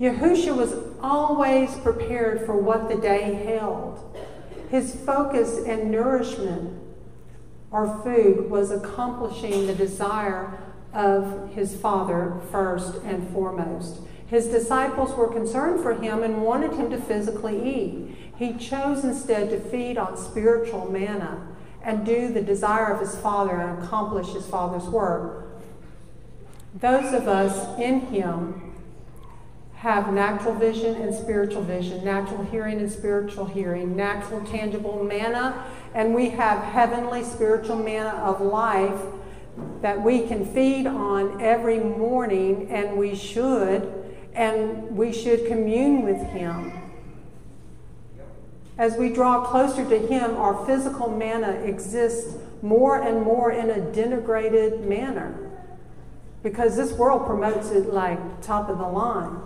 Yahusha 0.00 0.56
was 0.56 0.74
always 1.00 1.74
prepared 1.76 2.44
for 2.44 2.56
what 2.56 2.88
the 2.88 2.96
day 2.96 3.34
held. 3.34 4.00
His 4.70 4.96
focus 4.96 5.58
and 5.64 5.90
nourishment 5.90 6.80
or 7.74 8.00
food 8.04 8.48
was 8.48 8.70
accomplishing 8.70 9.66
the 9.66 9.74
desire 9.74 10.56
of 10.92 11.50
his 11.54 11.74
Father 11.74 12.40
first 12.52 13.02
and 13.02 13.28
foremost. 13.30 13.98
His 14.28 14.46
disciples 14.46 15.12
were 15.16 15.26
concerned 15.26 15.82
for 15.82 15.94
him 15.94 16.22
and 16.22 16.44
wanted 16.44 16.74
him 16.74 16.88
to 16.90 16.96
physically 16.96 17.60
eat. 17.68 18.16
He 18.36 18.54
chose 18.54 19.02
instead 19.02 19.50
to 19.50 19.58
feed 19.58 19.98
on 19.98 20.16
spiritual 20.16 20.88
manna 20.88 21.48
and 21.82 22.06
do 22.06 22.32
the 22.32 22.42
desire 22.42 22.92
of 22.92 23.00
his 23.00 23.16
Father 23.16 23.60
and 23.60 23.82
accomplish 23.82 24.28
his 24.28 24.46
Father's 24.46 24.88
work. 24.88 25.60
Those 26.74 27.12
of 27.12 27.26
us 27.26 27.76
in 27.80 28.02
him 28.02 28.63
have 29.84 30.14
natural 30.14 30.54
vision 30.54 30.94
and 31.02 31.14
spiritual 31.14 31.60
vision, 31.60 32.02
natural 32.02 32.42
hearing 32.44 32.78
and 32.78 32.90
spiritual 32.90 33.44
hearing, 33.44 33.94
natural 33.94 34.40
tangible 34.46 35.04
manna, 35.04 35.62
and 35.94 36.14
we 36.14 36.30
have 36.30 36.58
heavenly 36.72 37.22
spiritual 37.22 37.76
manna 37.76 38.18
of 38.24 38.40
life 38.40 38.98
that 39.82 40.02
we 40.02 40.26
can 40.26 40.42
feed 40.54 40.86
on 40.86 41.38
every 41.38 41.78
morning, 41.78 42.66
and 42.70 42.96
we 42.96 43.14
should, 43.14 43.92
and 44.32 44.96
we 44.96 45.12
should 45.12 45.46
commune 45.46 46.02
with 46.02 46.30
Him. 46.30 46.72
As 48.78 48.96
we 48.96 49.10
draw 49.10 49.44
closer 49.44 49.86
to 49.86 49.98
Him, 49.98 50.34
our 50.36 50.64
physical 50.64 51.10
manna 51.10 51.50
exists 51.62 52.38
more 52.62 53.02
and 53.02 53.20
more 53.20 53.52
in 53.52 53.68
a 53.68 53.80
denigrated 53.92 54.86
manner 54.86 55.50
because 56.42 56.74
this 56.74 56.94
world 56.94 57.26
promotes 57.26 57.70
it 57.70 57.92
like 57.92 58.40
top 58.40 58.70
of 58.70 58.78
the 58.78 58.88
line, 58.88 59.42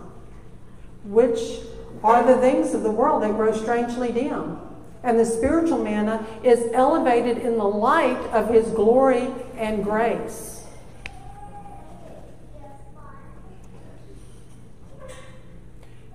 which 1.05 1.61
are 2.03 2.25
the 2.25 2.37
things 2.39 2.75
of 2.75 2.83
the 2.83 2.91
world 2.91 3.23
that 3.23 3.33
grow 3.33 3.53
strangely 3.53 4.13
dim. 4.13 4.59
And 5.03 5.19
the 5.19 5.25
spiritual 5.25 5.79
manna 5.79 6.27
is 6.43 6.71
elevated 6.73 7.39
in 7.39 7.57
the 7.57 7.65
light 7.65 8.19
of 8.33 8.51
his 8.51 8.69
glory 8.69 9.29
and 9.57 9.85
grace. 9.85 10.59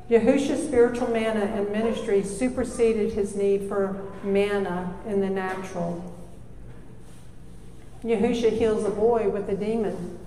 Yahusha's 0.10 0.68
spiritual 0.68 1.08
manna 1.10 1.46
and 1.46 1.72
ministry 1.72 2.24
superseded 2.24 3.14
his 3.14 3.36
need 3.36 3.68
for 3.68 4.02
manna 4.24 4.94
in 5.08 5.22
the 5.22 5.30
natural. 5.30 6.14
Yahusha 8.04 8.52
heals 8.52 8.84
a 8.84 8.90
boy 8.90 9.30
with 9.30 9.50
a 9.50 9.56
demon. 9.56 10.20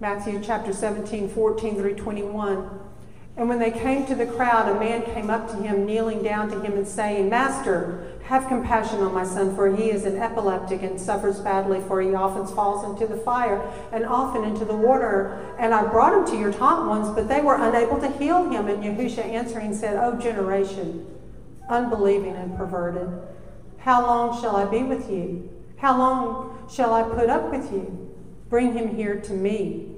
Matthew 0.00 0.40
chapter 0.42 0.72
17, 0.72 1.28
14 1.28 1.74
through 1.74 1.96
21. 1.96 2.87
And 3.38 3.48
when 3.48 3.60
they 3.60 3.70
came 3.70 4.04
to 4.06 4.16
the 4.16 4.26
crowd, 4.26 4.68
a 4.68 4.80
man 4.80 5.02
came 5.14 5.30
up 5.30 5.48
to 5.50 5.56
him, 5.62 5.86
kneeling 5.86 6.24
down 6.24 6.50
to 6.50 6.60
him 6.60 6.72
and 6.72 6.86
saying, 6.86 7.28
Master, 7.28 8.18
have 8.24 8.48
compassion 8.48 9.00
on 9.00 9.14
my 9.14 9.22
son, 9.24 9.54
for 9.54 9.74
he 9.74 9.90
is 9.90 10.04
an 10.04 10.16
epileptic 10.16 10.82
and 10.82 11.00
suffers 11.00 11.38
badly, 11.38 11.80
for 11.86 12.02
he 12.02 12.12
often 12.14 12.52
falls 12.52 12.84
into 12.84 13.06
the 13.06 13.22
fire 13.22 13.60
and 13.92 14.04
often 14.04 14.42
into 14.42 14.64
the 14.64 14.74
water. 14.74 15.54
And 15.56 15.72
I 15.72 15.86
brought 15.86 16.14
him 16.14 16.26
to 16.34 16.36
your 16.36 16.52
taught 16.52 16.88
ones, 16.88 17.14
but 17.14 17.28
they 17.28 17.40
were 17.40 17.54
unable 17.54 18.00
to 18.00 18.10
heal 18.18 18.50
him. 18.50 18.66
And 18.66 18.82
Yahusha 18.82 19.24
answering 19.24 19.72
said, 19.72 19.96
O 19.96 20.18
generation, 20.18 21.06
unbelieving 21.70 22.34
and 22.34 22.56
perverted, 22.56 23.08
how 23.78 24.02
long 24.04 24.40
shall 24.42 24.56
I 24.56 24.64
be 24.64 24.82
with 24.82 25.08
you? 25.08 25.48
How 25.76 25.96
long 25.96 26.68
shall 26.68 26.92
I 26.92 27.04
put 27.04 27.30
up 27.30 27.52
with 27.52 27.70
you? 27.70 28.16
Bring 28.50 28.72
him 28.72 28.96
here 28.96 29.20
to 29.20 29.32
me. 29.32 29.92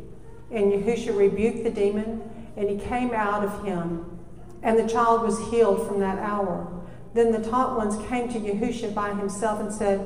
And 0.50 0.70
Yahusha 0.70 1.16
rebuked 1.16 1.64
the 1.64 1.70
demon 1.70 2.29
and 2.56 2.68
he 2.68 2.78
came 2.78 3.12
out 3.12 3.44
of 3.44 3.64
him, 3.64 4.18
and 4.62 4.78
the 4.78 4.88
child 4.88 5.22
was 5.22 5.50
healed 5.50 5.86
from 5.86 6.00
that 6.00 6.18
hour. 6.18 6.80
Then 7.14 7.32
the 7.32 7.42
taught 7.42 7.76
ones 7.76 7.96
came 8.08 8.28
to 8.28 8.38
Yahusha 8.38 8.94
by 8.94 9.14
himself 9.14 9.60
and 9.60 9.72
said, 9.72 10.00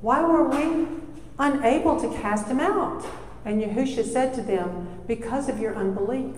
Why 0.00 0.22
were 0.22 0.48
we 0.48 0.86
unable 1.38 2.00
to 2.00 2.08
cast 2.20 2.46
him 2.46 2.60
out? 2.60 3.04
And 3.44 3.60
Yahusha 3.62 4.04
said 4.04 4.34
to 4.34 4.42
them, 4.42 5.00
Because 5.06 5.48
of 5.48 5.58
your 5.58 5.74
unbelief. 5.74 6.36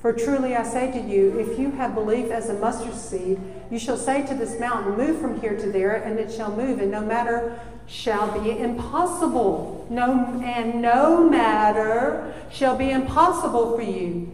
For 0.00 0.12
truly 0.12 0.54
I 0.54 0.62
say 0.62 0.92
to 0.92 1.00
you, 1.00 1.38
if 1.38 1.58
you 1.58 1.72
have 1.72 1.94
belief 1.94 2.30
as 2.30 2.48
a 2.48 2.54
mustard 2.54 2.94
seed, 2.94 3.40
you 3.70 3.78
shall 3.78 3.96
say 3.96 4.24
to 4.26 4.34
this 4.34 4.58
mountain, 4.60 4.96
Move 4.96 5.20
from 5.20 5.40
here 5.40 5.56
to 5.56 5.72
there, 5.72 5.94
and 5.94 6.18
it 6.18 6.32
shall 6.32 6.54
move, 6.54 6.80
and 6.80 6.90
no 6.90 7.00
matter 7.00 7.58
shall 7.86 8.38
be 8.40 8.58
impossible. 8.58 9.86
No, 9.90 10.40
and 10.44 10.80
no 10.80 11.28
matter 11.28 12.32
shall 12.50 12.76
be 12.76 12.90
impossible 12.90 13.76
for 13.76 13.82
you. 13.82 14.32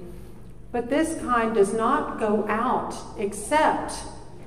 But 0.74 0.90
this 0.90 1.20
kind 1.20 1.54
does 1.54 1.72
not 1.72 2.18
go 2.18 2.44
out 2.48 2.96
except 3.16 3.92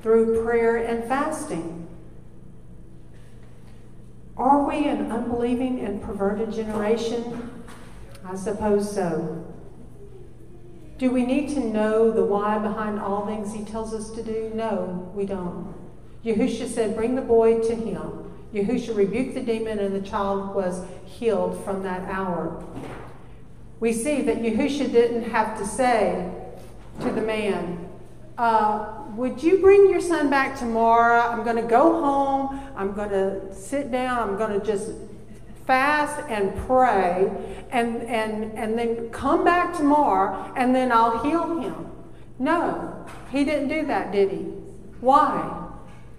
through 0.03 0.43
prayer 0.43 0.75
and 0.75 1.05
fasting. 1.05 1.87
Are 4.35 4.67
we 4.67 4.89
an 4.89 5.09
unbelieving 5.09 5.79
and 5.79 6.03
perverted 6.03 6.51
generation? 6.51 7.63
I 8.25 8.35
suppose 8.35 8.93
so. 8.93 9.45
Do 10.97 11.11
we 11.11 11.25
need 11.25 11.47
to 11.51 11.61
know 11.61 12.11
the 12.11 12.25
why 12.25 12.59
behind 12.59 12.99
all 12.99 13.25
things 13.25 13.53
he 13.53 13.63
tells 13.63 13.93
us 13.93 14.11
to 14.11 14.21
do? 14.21 14.51
No, 14.53 15.09
we 15.15 15.25
don't. 15.25 15.73
Yahusha 16.25 16.67
said, 16.67 16.97
Bring 16.97 17.15
the 17.15 17.21
boy 17.21 17.61
to 17.61 17.73
him. 17.73 18.29
Yahusha 18.53 18.93
rebuked 18.93 19.33
the 19.33 19.41
demon, 19.41 19.79
and 19.79 19.95
the 19.95 20.05
child 20.05 20.53
was 20.53 20.81
healed 21.05 21.63
from 21.63 21.83
that 21.83 22.01
hour 22.09 22.61
we 23.79 23.93
see 23.93 24.21
that 24.23 24.37
Yahusha 24.37 24.91
didn't 24.91 25.29
have 25.29 25.57
to 25.59 25.65
say 25.65 26.31
to 27.01 27.11
the 27.11 27.21
man, 27.21 27.87
uh, 28.37 29.03
Would 29.15 29.43
you 29.43 29.59
bring 29.59 29.89
your 29.89 30.01
son 30.01 30.29
back 30.29 30.57
tomorrow? 30.57 31.21
I'm 31.21 31.43
going 31.43 31.57
to 31.57 31.67
go 31.67 32.01
home. 32.01 32.59
I'm 32.75 32.93
going 32.93 33.09
to 33.09 33.53
sit 33.53 33.91
down. 33.91 34.29
I'm 34.29 34.37
going 34.37 34.59
to 34.59 34.65
just 34.65 34.91
fast 35.65 36.23
and 36.29 36.55
pray 36.65 37.29
and, 37.71 38.01
and, 38.03 38.57
and 38.57 38.79
then 38.79 39.09
come 39.09 39.43
back 39.43 39.75
tomorrow 39.75 40.53
and 40.55 40.73
then 40.73 40.91
I'll 40.91 41.21
heal 41.23 41.59
him. 41.59 41.91
No, 42.39 43.05
he 43.31 43.43
didn't 43.43 43.67
do 43.67 43.85
that, 43.87 44.11
did 44.11 44.31
he? 44.31 44.43
Why? 45.01 45.65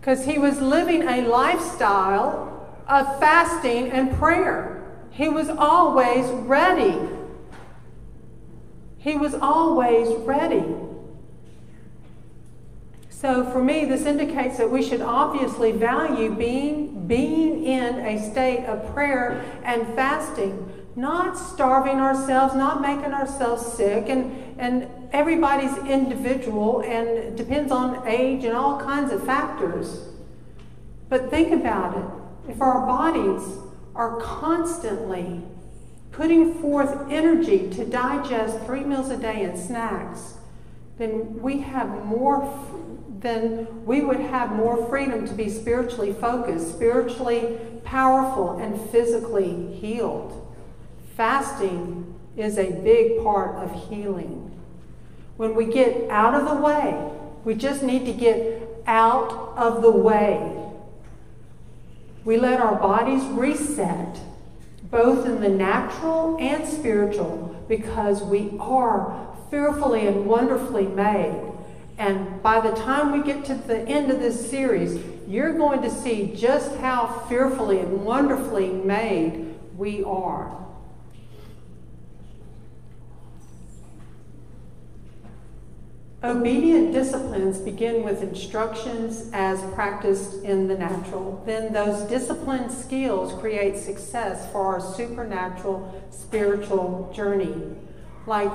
Because 0.00 0.26
he 0.26 0.38
was 0.38 0.60
living 0.60 1.02
a 1.02 1.22
lifestyle 1.22 2.68
of 2.86 3.18
fasting 3.18 3.90
and 3.90 4.12
prayer. 4.16 4.84
He 5.10 5.28
was 5.28 5.48
always 5.48 6.26
ready 6.26 6.98
he 9.08 9.16
was 9.16 9.34
always 9.34 10.14
ready. 10.18 10.64
So 13.08 13.50
for 13.50 13.62
me, 13.62 13.84
this 13.84 14.06
indicates 14.06 14.58
that 14.58 14.70
we 14.70 14.82
should 14.82 15.00
obviously 15.00 15.72
value 15.72 16.32
being, 16.34 17.06
being 17.08 17.64
in 17.64 17.98
a 17.98 18.30
state 18.30 18.64
of 18.66 18.94
prayer 18.94 19.44
and 19.64 19.86
fasting, 19.96 20.72
not 20.94 21.36
starving 21.36 21.98
ourselves, 21.98 22.54
not 22.54 22.80
making 22.80 23.12
ourselves 23.12 23.66
sick, 23.72 24.08
and, 24.08 24.36
and 24.58 24.88
everybody's 25.12 25.76
individual 25.78 26.82
and 26.82 27.36
depends 27.36 27.72
on 27.72 28.06
age 28.06 28.44
and 28.44 28.54
all 28.54 28.78
kinds 28.78 29.10
of 29.10 29.24
factors. 29.24 30.10
But 31.08 31.30
think 31.30 31.52
about 31.52 31.96
it. 31.96 32.52
If 32.52 32.60
our 32.60 32.86
bodies 32.86 33.58
are 33.94 34.20
constantly 34.20 35.42
putting 36.12 36.54
forth 36.54 37.10
energy 37.10 37.70
to 37.70 37.84
digest 37.84 38.60
three 38.64 38.84
meals 38.84 39.10
a 39.10 39.16
day 39.16 39.44
and 39.44 39.58
snacks, 39.58 40.34
then 40.98 41.40
we 41.40 41.60
have 41.60 42.04
more, 42.04 42.66
then 43.20 43.84
we 43.84 44.00
would 44.00 44.20
have 44.20 44.52
more 44.52 44.88
freedom 44.88 45.26
to 45.26 45.34
be 45.34 45.48
spiritually 45.48 46.12
focused, 46.12 46.72
spiritually 46.72 47.58
powerful, 47.84 48.58
and 48.58 48.80
physically 48.90 49.72
healed. 49.74 50.56
Fasting 51.16 52.14
is 52.36 52.58
a 52.58 52.70
big 52.82 53.22
part 53.22 53.56
of 53.56 53.88
healing. 53.88 54.44
When 55.36 55.54
we 55.54 55.66
get 55.66 56.10
out 56.10 56.34
of 56.34 56.48
the 56.48 56.62
way, 56.62 57.10
we 57.44 57.54
just 57.54 57.82
need 57.82 58.06
to 58.06 58.12
get 58.12 58.62
out 58.86 59.54
of 59.56 59.82
the 59.82 59.90
way. 59.90 60.54
We 62.24 62.36
let 62.36 62.60
our 62.60 62.74
bodies 62.76 63.24
reset 63.24 64.18
both 64.90 65.26
in 65.26 65.40
the 65.40 65.48
natural 65.48 66.36
and 66.40 66.66
spiritual, 66.66 67.64
because 67.68 68.22
we 68.22 68.52
are 68.58 69.36
fearfully 69.50 70.06
and 70.06 70.26
wonderfully 70.26 70.86
made. 70.86 71.34
And 71.98 72.42
by 72.42 72.60
the 72.60 72.74
time 72.76 73.12
we 73.12 73.22
get 73.22 73.44
to 73.46 73.54
the 73.54 73.80
end 73.80 74.10
of 74.10 74.20
this 74.20 74.48
series, 74.48 75.02
you're 75.26 75.52
going 75.52 75.82
to 75.82 75.90
see 75.90 76.34
just 76.34 76.76
how 76.76 77.24
fearfully 77.28 77.80
and 77.80 78.04
wonderfully 78.04 78.68
made 78.68 79.54
we 79.76 80.04
are. 80.04 80.56
Obedient 86.24 86.92
disciplines 86.92 87.58
begin 87.58 88.02
with 88.02 88.24
instructions 88.24 89.30
as 89.32 89.62
practiced 89.72 90.42
in 90.42 90.66
the 90.66 90.76
natural. 90.76 91.40
Then 91.46 91.72
those 91.72 92.08
disciplined 92.08 92.72
skills 92.72 93.40
create 93.40 93.76
success 93.76 94.50
for 94.50 94.66
our 94.66 94.80
supernatural 94.80 96.04
spiritual 96.10 97.12
journey. 97.14 97.76
Like 98.26 98.50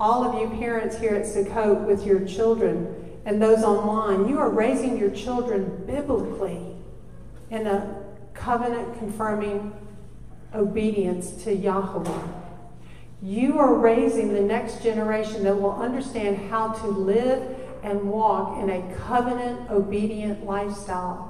all 0.00 0.24
of 0.24 0.40
you 0.40 0.58
parents 0.58 0.98
here 0.98 1.14
at 1.14 1.26
Sukkot 1.26 1.86
with 1.86 2.06
your 2.06 2.24
children 2.24 3.20
and 3.26 3.42
those 3.42 3.62
online, 3.62 4.26
you 4.26 4.38
are 4.38 4.48
raising 4.48 4.96
your 4.96 5.10
children 5.10 5.84
biblically 5.86 6.76
in 7.50 7.66
a 7.66 7.94
covenant 8.32 8.98
confirming 8.98 9.74
obedience 10.54 11.30
to 11.44 11.54
Yahweh. 11.54 12.41
You 13.22 13.60
are 13.60 13.74
raising 13.74 14.34
the 14.34 14.40
next 14.40 14.82
generation 14.82 15.44
that 15.44 15.54
will 15.54 15.76
understand 15.76 16.50
how 16.50 16.72
to 16.72 16.86
live 16.88 17.56
and 17.84 18.10
walk 18.10 18.60
in 18.60 18.68
a 18.68 18.94
covenant 18.96 19.70
obedient 19.70 20.44
lifestyle. 20.44 21.28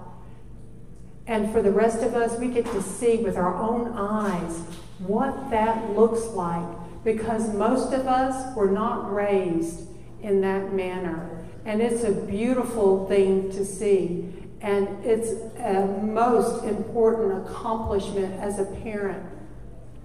And 1.26 1.52
for 1.52 1.60
the 1.60 1.70
rest 1.70 2.02
of 2.02 2.14
us, 2.14 2.38
we 2.38 2.48
get 2.48 2.64
to 2.66 2.82
see 2.82 3.18
with 3.18 3.36
our 3.36 3.56
own 3.56 3.92
eyes 3.92 4.62
what 4.98 5.50
that 5.50 5.90
looks 5.90 6.24
like 6.28 6.66
because 7.04 7.52
most 7.54 7.92
of 7.92 8.06
us 8.06 8.56
were 8.56 8.70
not 8.70 9.12
raised 9.12 9.88
in 10.22 10.40
that 10.40 10.72
manner. 10.72 11.44
And 11.66 11.82
it's 11.82 12.04
a 12.04 12.12
beautiful 12.12 13.06
thing 13.06 13.50
to 13.52 13.64
see. 13.66 14.32
And 14.62 14.88
it's 15.04 15.30
a 15.58 15.86
most 16.02 16.64
important 16.64 17.46
accomplishment 17.46 18.40
as 18.40 18.58
a 18.58 18.64
parent 18.64 19.26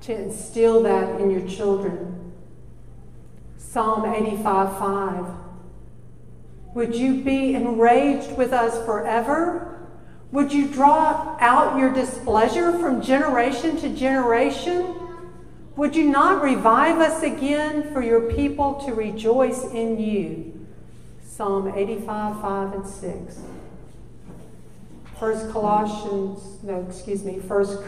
to 0.02 0.16
instill 0.16 0.84
that 0.84 1.20
in 1.20 1.30
your 1.32 1.48
children. 1.48 2.34
Psalm 3.58 4.06
85 4.06 4.80
5. 4.80 5.26
Would 6.74 6.95
you 6.95 7.24
be 7.24 7.56
enraged 7.56 8.38
with 8.38 8.54
us 8.54 8.84
forever? 8.86 9.88
Would 10.32 10.54
you 10.54 10.68
draw 10.68 11.38
out 11.39 11.80
your 11.80 11.93
displeasure 11.93 12.72
from 12.78 13.02
generation 13.02 13.78
to 13.78 13.89
generation? 13.89 14.95
Would 15.76 15.95
you 15.95 16.10
not 16.10 16.43
revive 16.43 17.00
us 17.00 17.24
again 17.24 17.93
for 17.93 18.02
your 18.02 18.34
people 18.34 18.76
to 18.86 18.93
rejoice 18.93 19.64
in 19.66 20.00
you? 20.00 20.68
Psalm 21.24 21.72
85 21.74 22.41
5 22.41 22.74
and 22.74 22.88
6. 22.88 23.39
First 25.20 25.49
Colossians, 25.49 26.61
no, 26.63 26.86
excuse 26.88 27.24
me, 27.24 27.39
First 27.39 27.82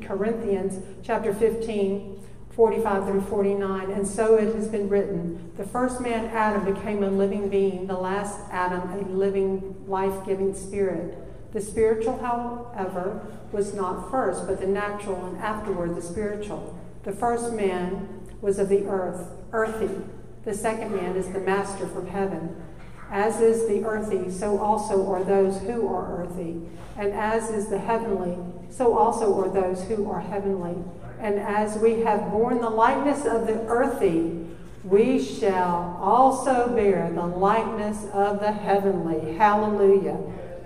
Corinthians 0.00 0.84
chapter 1.04 1.32
15, 1.32 2.20
45 2.50 3.06
through 3.06 3.20
49. 3.20 3.90
And 3.92 4.06
so 4.06 4.34
it 4.34 4.52
has 4.56 4.66
been 4.66 4.88
written 4.88 5.52
The 5.56 5.64
first 5.64 6.00
man, 6.00 6.26
Adam, 6.26 6.74
became 6.74 7.04
a 7.04 7.10
living 7.10 7.48
being, 7.48 7.86
the 7.86 7.94
last 7.94 8.40
Adam, 8.50 8.90
a 8.90 9.08
living, 9.08 9.84
life 9.86 10.26
giving 10.26 10.52
spirit. 10.52 11.16
The 11.52 11.60
spiritual, 11.60 12.18
however, 12.18 13.24
was 13.52 13.72
not 13.72 14.10
first, 14.10 14.44
but 14.48 14.60
the 14.60 14.66
natural, 14.66 15.24
and 15.26 15.38
afterward 15.38 15.94
the 15.94 16.02
spiritual. 16.02 16.76
The 17.04 17.12
first 17.12 17.52
man 17.52 18.08
was 18.40 18.58
of 18.58 18.68
the 18.68 18.86
earth, 18.86 19.28
earthy. 19.52 20.02
The 20.44 20.54
second 20.54 20.94
man 20.94 21.14
is 21.14 21.28
the 21.28 21.38
master 21.38 21.86
from 21.86 22.08
heaven. 22.08 22.63
As 23.10 23.40
is 23.40 23.68
the 23.68 23.84
earthy, 23.84 24.30
so 24.30 24.58
also 24.58 25.10
are 25.12 25.22
those 25.22 25.60
who 25.60 25.88
are 25.88 26.22
earthy. 26.22 26.60
And 26.96 27.12
as 27.12 27.50
is 27.50 27.68
the 27.68 27.78
heavenly, 27.78 28.38
so 28.70 28.96
also 28.96 29.40
are 29.40 29.48
those 29.48 29.84
who 29.84 30.10
are 30.10 30.20
heavenly. 30.20 30.76
And 31.20 31.38
as 31.38 31.78
we 31.78 32.00
have 32.00 32.30
borne 32.30 32.60
the 32.60 32.70
likeness 32.70 33.24
of 33.24 33.46
the 33.46 33.60
earthy, 33.66 34.46
we 34.84 35.22
shall 35.22 35.98
also 36.00 36.74
bear 36.74 37.10
the 37.10 37.26
likeness 37.26 38.04
of 38.12 38.40
the 38.40 38.52
heavenly. 38.52 39.34
Hallelujah. 39.34 40.18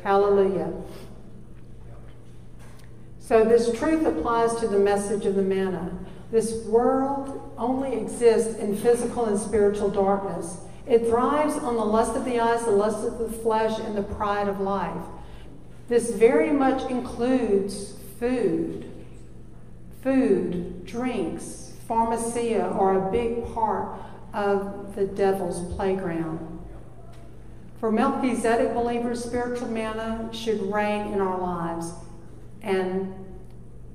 Hallelujah. 0.03 0.73
So, 3.21 3.45
this 3.45 3.79
truth 3.79 4.07
applies 4.07 4.55
to 4.57 4.69
the 4.69 4.79
message 4.79 5.27
of 5.27 5.35
the 5.35 5.43
manna. 5.43 5.99
This 6.31 6.65
world 6.65 7.53
only 7.59 7.95
exists 7.95 8.59
in 8.59 8.77
physical 8.77 9.27
and 9.27 9.39
spiritual 9.39 9.91
darkness. 9.91 10.59
It 10.89 11.07
thrives 11.07 11.55
on 11.59 11.77
the 11.77 11.85
lust 11.85 12.17
of 12.17 12.25
the 12.25 12.41
eyes, 12.41 12.65
the 12.65 12.71
lust 12.71 13.07
of 13.07 13.19
the 13.19 13.29
flesh, 13.29 13.79
and 13.79 13.95
the 13.95 14.03
pride 14.03 14.49
of 14.49 14.61
life. 14.61 15.05
This 15.89 16.11
very 16.11 16.51
much 16.51 16.91
includes 16.91 17.95
food. 18.19 18.91
Food, 20.03 20.87
drinks, 20.87 21.75
pharmacia 21.87 22.63
are 22.63 23.07
a 23.07 23.13
big 23.13 23.53
part 23.53 23.99
of 24.33 24.95
the 24.95 25.05
devil's 25.05 25.75
playground. 25.75 26.59
For 27.81 27.93
Melchizedek 27.93 28.73
believers, 28.73 29.23
spiritual 29.23 29.69
manna 29.69 30.31
should 30.33 30.73
reign 30.73 31.13
in 31.13 31.21
our 31.21 31.39
lives, 31.39 31.93
and 32.63 33.15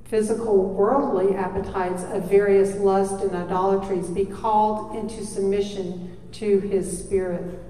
physical 0.04 0.62
worldly 0.62 1.34
appetites 1.34 2.04
of 2.04 2.30
various 2.30 2.76
lusts 2.76 3.20
and 3.22 3.34
idolatries 3.34 4.08
be 4.08 4.24
called 4.24 4.94
into 4.94 5.24
submission 5.24 6.13
to 6.34 6.60
his 6.60 7.04
spirit. 7.04 7.60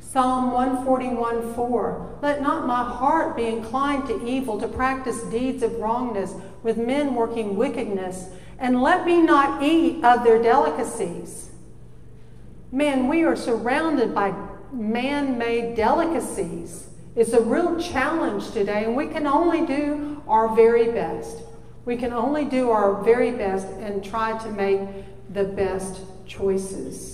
Psalm 0.00 0.52
141 0.52 1.54
4 1.54 2.18
Let 2.22 2.40
not 2.40 2.66
my 2.66 2.84
heart 2.84 3.36
be 3.36 3.46
inclined 3.46 4.06
to 4.06 4.24
evil, 4.24 4.60
to 4.60 4.68
practice 4.68 5.22
deeds 5.24 5.62
of 5.62 5.74
wrongness 5.76 6.34
with 6.62 6.76
men 6.76 7.14
working 7.14 7.56
wickedness, 7.56 8.28
and 8.58 8.80
let 8.80 9.04
me 9.04 9.20
not 9.20 9.62
eat 9.62 10.04
of 10.04 10.22
their 10.22 10.40
delicacies. 10.40 11.50
Man, 12.70 13.08
we 13.08 13.24
are 13.24 13.36
surrounded 13.36 14.14
by 14.14 14.34
man 14.72 15.38
made 15.38 15.76
delicacies. 15.76 16.88
It's 17.16 17.32
a 17.32 17.40
real 17.40 17.80
challenge 17.80 18.50
today, 18.52 18.84
and 18.84 18.96
we 18.96 19.06
can 19.06 19.26
only 19.26 19.66
do 19.66 20.22
our 20.26 20.54
very 20.54 20.90
best. 20.90 21.38
We 21.84 21.96
can 21.96 22.12
only 22.12 22.44
do 22.44 22.70
our 22.70 23.02
very 23.02 23.32
best 23.32 23.66
and 23.66 24.02
try 24.02 24.38
to 24.38 24.50
make 24.50 24.80
the 25.32 25.44
best 25.44 26.00
choices. 26.26 27.13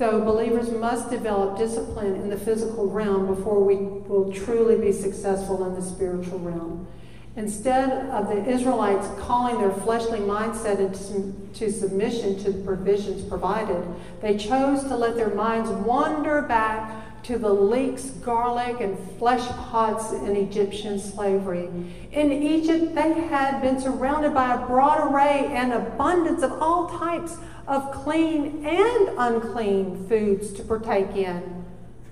So, 0.00 0.18
believers 0.22 0.70
must 0.70 1.10
develop 1.10 1.58
discipline 1.58 2.14
in 2.14 2.30
the 2.30 2.38
physical 2.38 2.88
realm 2.88 3.26
before 3.26 3.62
we 3.62 3.76
will 3.76 4.32
truly 4.32 4.78
be 4.78 4.92
successful 4.92 5.62
in 5.66 5.74
the 5.74 5.82
spiritual 5.82 6.38
realm. 6.38 6.88
Instead 7.36 8.08
of 8.08 8.28
the 8.28 8.42
Israelites 8.48 9.06
calling 9.20 9.58
their 9.58 9.70
fleshly 9.70 10.20
mindset 10.20 10.78
into 10.78 11.70
submission 11.70 12.38
to 12.38 12.50
the 12.50 12.64
provisions 12.64 13.28
provided, 13.28 13.86
they 14.22 14.38
chose 14.38 14.84
to 14.84 14.96
let 14.96 15.16
their 15.16 15.34
minds 15.34 15.68
wander 15.68 16.40
back 16.40 17.22
to 17.24 17.36
the 17.36 17.52
leeks, 17.52 18.04
garlic, 18.24 18.80
and 18.80 18.96
flesh 19.18 19.46
pots 19.48 20.12
in 20.12 20.34
Egyptian 20.34 20.98
slavery. 20.98 21.68
In 22.12 22.32
Egypt, 22.32 22.94
they 22.94 23.12
had 23.12 23.60
been 23.60 23.78
surrounded 23.78 24.32
by 24.32 24.54
a 24.54 24.66
broad 24.66 25.12
array 25.12 25.50
and 25.52 25.74
abundance 25.74 26.42
of 26.42 26.52
all 26.52 26.88
types 26.88 27.36
of 27.70 27.92
clean 27.92 28.66
and 28.66 29.10
unclean 29.16 30.06
foods 30.08 30.52
to 30.52 30.62
partake 30.64 31.14
in. 31.14 31.64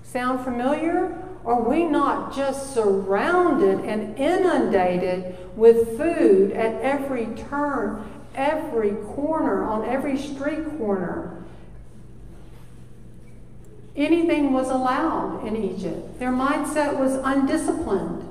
Sound 0.03 0.43
familiar? 0.45 1.21
Are 1.45 1.61
we 1.61 1.83
not 1.83 2.33
just 2.33 2.73
surrounded 2.73 3.79
and 3.81 4.17
inundated 4.17 5.35
with 5.57 5.97
food 5.97 6.53
at 6.53 6.81
every 6.81 7.25
turn, 7.49 8.09
every 8.35 8.91
corner, 8.91 9.63
on 9.63 9.83
every 9.83 10.17
street 10.17 10.65
corner? 10.77 11.43
Anything 13.97 14.53
was 14.53 14.69
allowed 14.69 15.45
in 15.45 15.57
Egypt. 15.57 16.19
Their 16.19 16.31
mindset 16.31 16.97
was 16.97 17.15
undisciplined. 17.15 18.28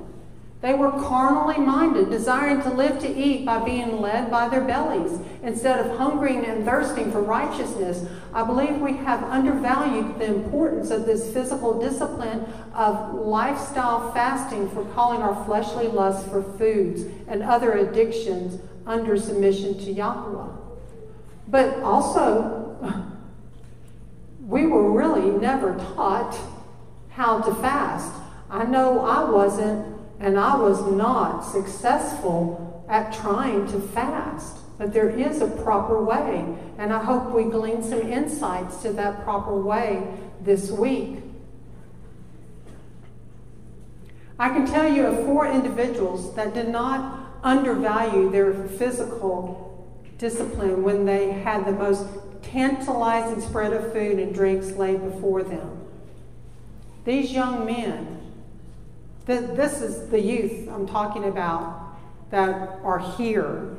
They 0.61 0.73
were 0.73 0.91
carnally 0.91 1.57
minded, 1.57 2.09
desiring 2.09 2.61
to 2.63 2.69
live 2.69 2.99
to 2.99 3.07
eat 3.07 3.45
by 3.45 3.59
being 3.63 4.01
led 4.01 4.29
by 4.29 4.49
their 4.49 4.59
bellies 4.61 5.17
instead 5.41 5.79
of 5.79 5.97
hungering 5.97 6.45
and 6.45 6.65
thirsting 6.65 7.13
for 7.13 7.21
righteousness. 7.21 8.05
I 8.33 8.43
believe 8.43 8.75
we 8.75 8.97
have 8.97 9.23
undervalued 9.23 10.19
the 10.19 10.25
importance 10.25 10.91
of 10.91 11.05
this 11.05 11.31
physical 11.31 11.79
discipline 11.79 12.45
of 12.73 13.13
lifestyle 13.13 14.11
fasting 14.11 14.69
for 14.71 14.83
calling 14.93 15.21
our 15.21 15.45
fleshly 15.45 15.87
lusts 15.87 16.29
for 16.29 16.43
foods 16.43 17.03
and 17.29 17.41
other 17.41 17.71
addictions 17.71 18.61
under 18.85 19.17
submission 19.17 19.79
to 19.79 19.91
Yahweh. 19.93 20.57
But 21.47 21.81
also, 21.83 23.05
we 24.41 24.65
were 24.65 24.91
really 24.91 25.31
never 25.39 25.77
taught 25.95 26.37
how 27.11 27.39
to 27.39 27.55
fast. 27.55 28.13
I 28.49 28.65
know 28.65 29.05
I 29.05 29.23
wasn't 29.29 29.98
and 30.19 30.37
I 30.37 30.55
was 30.55 30.91
not 30.91 31.41
successful 31.41 32.85
at 32.89 33.13
trying 33.13 33.67
to 33.67 33.79
fast. 33.79 34.57
But 34.77 34.93
there 34.93 35.09
is 35.09 35.41
a 35.41 35.47
proper 35.47 36.01
way, 36.01 36.45
and 36.77 36.93
I 36.93 37.03
hope 37.03 37.31
we 37.31 37.43
glean 37.43 37.83
some 37.83 38.01
insights 38.01 38.77
to 38.83 38.93
that 38.93 39.23
proper 39.23 39.59
way 39.59 40.07
this 40.41 40.71
week. 40.71 41.19
I 44.39 44.47
can 44.49 44.65
tell 44.65 44.89
you 44.89 45.05
of 45.05 45.25
four 45.25 45.47
individuals 45.47 46.33
that 46.35 46.53
did 46.53 46.69
not 46.69 47.19
undervalue 47.43 48.31
their 48.31 48.53
physical 48.53 49.69
discipline 50.17 50.81
when 50.83 51.05
they 51.05 51.31
had 51.31 51.65
the 51.65 51.73
most 51.73 52.05
tantalizing 52.41 53.41
spread 53.41 53.73
of 53.73 53.91
food 53.91 54.17
and 54.17 54.33
drinks 54.33 54.71
laid 54.71 55.03
before 55.03 55.43
them. 55.43 55.85
These 57.03 57.33
young 57.33 57.65
men, 57.65 58.18
th- 59.29 59.51
this 59.51 59.81
is 59.81 60.09
the 60.09 60.19
youth 60.19 60.67
I'm 60.67 60.87
talking 60.87 61.25
about 61.25 61.95
that 62.31 62.79
are 62.83 62.99
here 63.15 63.77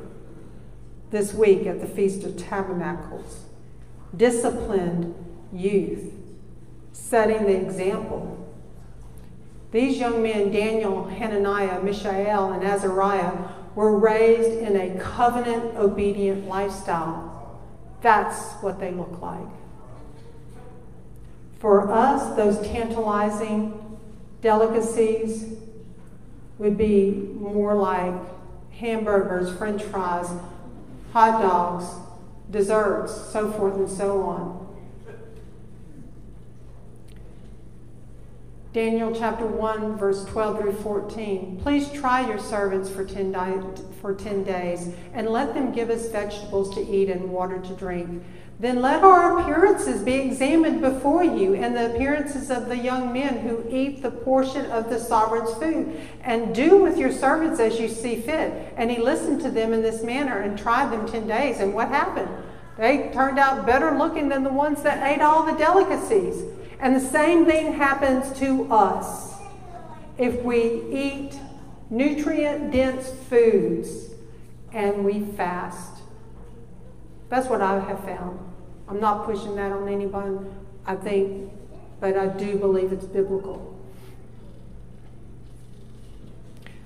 this 1.09 1.33
week 1.33 1.67
at 1.67 1.81
the 1.81 1.87
Feast 1.87 2.23
of 2.23 2.37
Tabernacles. 2.37 3.43
Disciplined 4.15 5.13
youth, 5.51 6.13
setting 6.93 7.43
the 7.43 7.55
example. 7.55 8.37
These 9.71 9.97
young 9.97 10.23
men, 10.23 10.51
Daniel, 10.51 11.05
Hananiah, 11.05 11.81
Mishael, 11.81 12.53
and 12.53 12.63
Azariah, 12.63 13.49
were 13.75 13.97
raised 13.97 14.59
in 14.59 14.77
a 14.77 14.97
covenant 14.99 15.75
obedient 15.75 16.47
lifestyle. 16.47 17.59
That's 18.01 18.53
what 18.61 18.79
they 18.79 18.91
look 18.91 19.21
like. 19.21 19.47
For 21.59 21.91
us, 21.91 22.35
those 22.37 22.65
tantalizing 22.67 23.80
delicacies 24.41 25.57
would 26.57 26.77
be 26.77 27.11
more 27.39 27.75
like 27.75 28.13
hamburgers, 28.71 29.55
french 29.57 29.83
fries, 29.83 30.27
hot 31.13 31.41
dogs, 31.41 31.85
desserts, 32.49 33.13
so 33.31 33.51
forth 33.51 33.75
and 33.75 33.89
so 33.89 34.21
on. 34.23 34.57
Daniel 38.73 39.13
chapter 39.13 39.45
1, 39.45 39.97
verse 39.97 40.23
12 40.25 40.59
through 40.59 40.73
14. 40.73 41.59
Please 41.61 41.91
try 41.91 42.25
your 42.25 42.39
servants 42.39 42.89
for 42.89 43.03
10, 43.03 43.33
di- 43.33 43.61
for 43.99 44.13
10 44.13 44.45
days, 44.45 44.93
and 45.13 45.27
let 45.27 45.53
them 45.53 45.73
give 45.73 45.89
us 45.89 46.07
vegetables 46.09 46.73
to 46.75 46.81
eat 46.89 47.09
and 47.09 47.29
water 47.29 47.59
to 47.59 47.73
drink. 47.73 48.23
Then 48.61 48.79
let 48.79 49.03
our 49.03 49.39
appearances 49.39 50.03
be 50.03 50.13
examined 50.13 50.81
before 50.81 51.23
you, 51.23 51.55
and 51.55 51.75
the 51.75 51.95
appearances 51.95 52.51
of 52.51 52.69
the 52.69 52.77
young 52.77 53.11
men 53.11 53.39
who 53.39 53.65
eat 53.71 54.03
the 54.03 54.11
portion 54.11 54.69
of 54.69 54.87
the 54.87 54.99
sovereign's 54.99 55.51
food. 55.55 55.99
And 56.21 56.53
do 56.53 56.77
with 56.77 56.95
your 56.95 57.11
servants 57.11 57.59
as 57.59 57.79
you 57.79 57.89
see 57.89 58.17
fit. 58.17 58.71
And 58.77 58.91
he 58.91 58.99
listened 58.99 59.41
to 59.41 59.49
them 59.49 59.73
in 59.73 59.81
this 59.81 60.03
manner 60.03 60.41
and 60.41 60.59
tried 60.59 60.91
them 60.91 61.07
10 61.09 61.27
days. 61.27 61.59
And 61.59 61.73
what 61.73 61.87
happened? 61.87 62.29
They 62.77 63.09
turned 63.11 63.39
out 63.39 63.65
better 63.65 63.97
looking 63.97 64.29
than 64.29 64.43
the 64.43 64.53
ones 64.53 64.83
that 64.83 65.11
ate 65.11 65.23
all 65.23 65.43
the 65.43 65.57
delicacies. 65.57 66.43
And 66.79 66.95
the 66.95 66.99
same 66.99 67.47
thing 67.47 67.73
happens 67.73 68.31
to 68.41 68.71
us 68.71 69.33
if 70.19 70.39
we 70.43 70.83
eat 70.91 71.33
nutrient 71.89 72.71
dense 72.71 73.09
foods 73.27 74.11
and 74.71 75.03
we 75.03 75.21
fast. 75.35 76.03
That's 77.29 77.47
what 77.47 77.61
I 77.61 77.79
have 77.79 78.03
found. 78.03 78.50
I'm 78.91 78.99
not 78.99 79.23
pushing 79.23 79.55
that 79.55 79.71
on 79.71 79.87
anyone, 79.87 80.53
I 80.85 80.95
think, 80.95 81.49
but 82.01 82.17
I 82.17 82.27
do 82.27 82.57
believe 82.57 82.91
it's 82.91 83.05
biblical. 83.05 83.73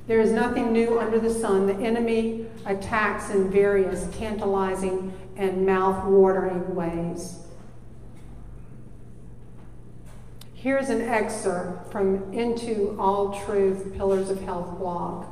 There 0.06 0.20
is 0.20 0.32
nothing 0.32 0.72
new 0.72 1.00
under 1.00 1.18
the 1.18 1.34
sun. 1.34 1.66
The 1.66 1.74
enemy 1.74 2.46
attacks 2.68 3.32
in 3.32 3.50
various 3.50 4.08
tantalizing 4.18 5.14
and 5.36 5.66
mouth 5.66 6.06
watering 6.06 6.76
ways. 6.76 7.40
Here's 10.54 10.90
an 10.90 11.02
excerpt 11.02 11.92
from 11.92 12.32
Into 12.34 12.96
All 13.00 13.44
Truth 13.46 13.96
Pillars 13.96 14.30
of 14.30 14.44
Health 14.44 14.78
blog. 14.78 15.26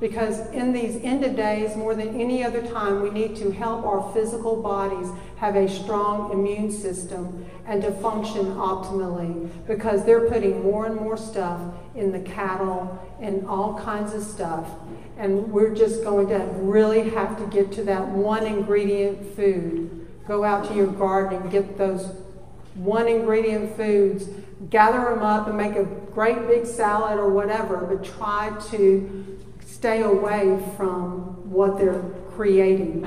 Because 0.00 0.48
in 0.52 0.72
these 0.72 1.02
end 1.02 1.24
of 1.24 1.34
days, 1.34 1.74
more 1.74 1.94
than 1.94 2.20
any 2.20 2.44
other 2.44 2.62
time, 2.62 3.02
we 3.02 3.10
need 3.10 3.34
to 3.36 3.50
help 3.50 3.84
our 3.84 4.12
physical 4.12 4.62
bodies 4.62 5.08
have 5.38 5.56
a 5.56 5.68
strong 5.68 6.30
immune 6.30 6.70
system 6.70 7.44
and 7.66 7.82
to 7.82 7.90
function 7.92 8.46
optimally 8.54 9.50
because 9.66 10.04
they're 10.04 10.28
putting 10.28 10.62
more 10.62 10.86
and 10.86 10.94
more 10.94 11.16
stuff 11.16 11.60
in 11.96 12.12
the 12.12 12.20
cattle 12.20 12.96
and 13.20 13.44
all 13.46 13.78
kinds 13.78 14.14
of 14.14 14.22
stuff. 14.22 14.68
And 15.16 15.50
we're 15.50 15.74
just 15.74 16.04
going 16.04 16.28
to 16.28 16.38
really 16.54 17.10
have 17.10 17.36
to 17.38 17.46
get 17.46 17.72
to 17.72 17.82
that 17.84 18.06
one 18.06 18.46
ingredient 18.46 19.34
food. 19.34 20.06
Go 20.28 20.44
out 20.44 20.68
to 20.68 20.74
your 20.74 20.86
garden 20.86 21.42
and 21.42 21.50
get 21.50 21.76
those 21.76 22.14
one 22.76 23.08
ingredient 23.08 23.76
foods, 23.76 24.28
gather 24.70 25.12
them 25.12 25.24
up 25.24 25.48
and 25.48 25.56
make 25.56 25.74
a 25.74 25.84
great 25.84 26.46
big 26.46 26.66
salad 26.66 27.18
or 27.18 27.28
whatever, 27.28 27.78
but 27.78 28.04
try 28.04 28.56
to 28.70 29.38
stay 29.78 30.02
away 30.02 30.58
from 30.76 31.20
what 31.48 31.78
they're 31.78 32.02
creating. 32.34 33.06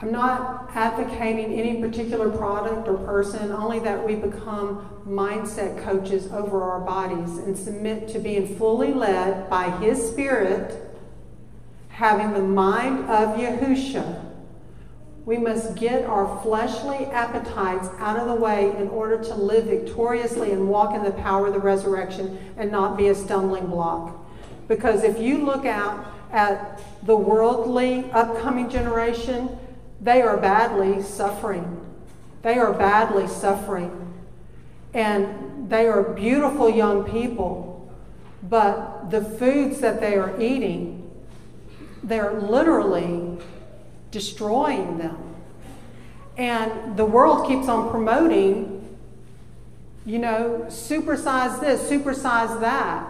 I'm 0.00 0.10
not 0.10 0.70
advocating 0.74 1.52
any 1.52 1.78
particular 1.82 2.30
product 2.30 2.88
or 2.88 2.96
person, 2.96 3.52
only 3.52 3.80
that 3.80 4.06
we 4.06 4.14
become 4.14 5.02
mindset 5.06 5.84
coaches 5.84 6.32
over 6.32 6.62
our 6.62 6.80
bodies 6.80 7.36
and 7.36 7.56
submit 7.56 8.08
to 8.08 8.18
being 8.18 8.56
fully 8.56 8.94
led 8.94 9.50
by 9.50 9.68
His 9.68 10.08
Spirit, 10.08 10.90
having 11.90 12.32
the 12.32 12.40
mind 12.40 13.10
of 13.10 13.38
Yahusha 13.38 14.31
we 15.24 15.38
must 15.38 15.76
get 15.76 16.04
our 16.04 16.40
fleshly 16.42 17.06
appetites 17.06 17.88
out 17.98 18.16
of 18.16 18.26
the 18.26 18.34
way 18.34 18.76
in 18.76 18.88
order 18.88 19.22
to 19.22 19.34
live 19.34 19.66
victoriously 19.66 20.50
and 20.50 20.68
walk 20.68 20.94
in 20.94 21.04
the 21.04 21.12
power 21.12 21.46
of 21.46 21.52
the 21.52 21.60
resurrection 21.60 22.38
and 22.56 22.72
not 22.72 22.96
be 22.96 23.08
a 23.08 23.14
stumbling 23.14 23.66
block. 23.66 24.16
Because 24.66 25.04
if 25.04 25.18
you 25.18 25.44
look 25.44 25.64
out 25.64 26.06
at 26.32 26.82
the 27.04 27.16
worldly 27.16 28.10
upcoming 28.10 28.68
generation, 28.68 29.56
they 30.00 30.22
are 30.22 30.36
badly 30.36 31.02
suffering. 31.02 31.78
They 32.42 32.58
are 32.58 32.72
badly 32.72 33.28
suffering. 33.28 34.12
And 34.92 35.70
they 35.70 35.86
are 35.86 36.02
beautiful 36.02 36.68
young 36.68 37.04
people, 37.04 37.92
but 38.42 39.10
the 39.10 39.22
foods 39.22 39.80
that 39.80 40.00
they 40.00 40.16
are 40.16 40.40
eating, 40.40 41.10
they're 42.02 42.40
literally 42.40 43.38
destroying 44.12 44.98
them. 44.98 45.18
And 46.36 46.96
the 46.96 47.04
world 47.04 47.48
keeps 47.48 47.68
on 47.68 47.90
promoting, 47.90 48.96
you 50.06 50.18
know, 50.18 50.66
supersize 50.68 51.60
this, 51.60 51.90
supersize 51.90 52.60
that. 52.60 53.08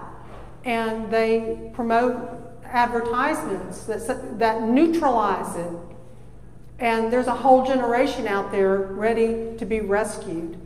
And 0.64 1.10
they 1.10 1.70
promote 1.74 2.16
advertisements 2.64 3.84
that, 3.84 4.38
that 4.38 4.62
neutralize 4.62 5.56
it. 5.56 5.72
And 6.78 7.12
there's 7.12 7.26
a 7.26 7.34
whole 7.34 7.66
generation 7.66 8.26
out 8.26 8.50
there 8.50 8.76
ready 8.76 9.56
to 9.58 9.66
be 9.66 9.80
rescued. 9.80 10.56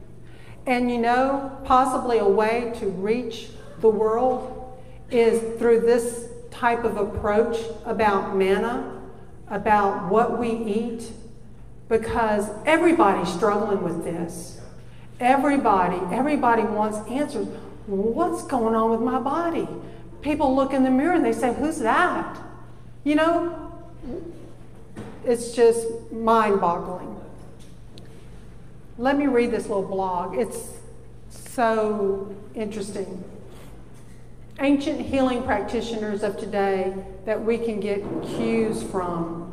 And 0.67 0.91
you 0.91 0.99
know, 0.99 1.59
possibly 1.65 2.19
a 2.19 2.29
way 2.29 2.73
to 2.81 2.87
reach 2.89 3.49
the 3.81 3.89
world 3.89 4.79
is 5.11 5.59
through 5.59 5.81
this 5.81 6.29
type 6.51 6.85
of 6.85 6.97
approach 6.97 7.59
about 7.85 8.35
manna 8.35 8.96
about 9.49 10.11
what 10.11 10.39
we 10.39 10.51
eat 10.51 11.11
because 11.89 12.49
everybody's 12.65 13.33
struggling 13.33 13.83
with 13.83 14.05
this. 14.05 14.61
Everybody, 15.21 15.99
everybody 16.15 16.63
wants 16.63 16.99
answers. 17.09 17.47
What's 17.87 18.45
going 18.45 18.75
on 18.75 18.91
with 18.91 19.01
my 19.01 19.21
body? 19.21 19.69
People 20.21 20.55
look 20.57 20.73
in 20.73 20.83
the 20.83 20.91
mirror 20.91 21.15
and 21.15 21.25
they 21.25 21.33
say, 21.33 21.55
Who's 21.55 21.79
that? 21.79 22.37
You 23.05 23.15
know, 23.15 23.73
it's 25.25 25.53
just 25.53 25.87
mind 26.13 26.61
boggling. 26.61 27.15
Let 28.99 29.17
me 29.17 29.27
read 29.27 29.51
this 29.53 29.69
little 29.69 29.87
blog. 29.87 30.37
It's 30.37 30.71
so 31.31 32.35
interesting 32.55 33.23
ancient 34.61 35.01
healing 35.01 35.43
practitioners 35.43 36.23
of 36.23 36.39
today 36.39 36.95
that 37.27 37.43
we 37.43 37.59
can 37.59 37.79
get 37.79 38.03
cues 38.23 38.83
from. 38.83 39.53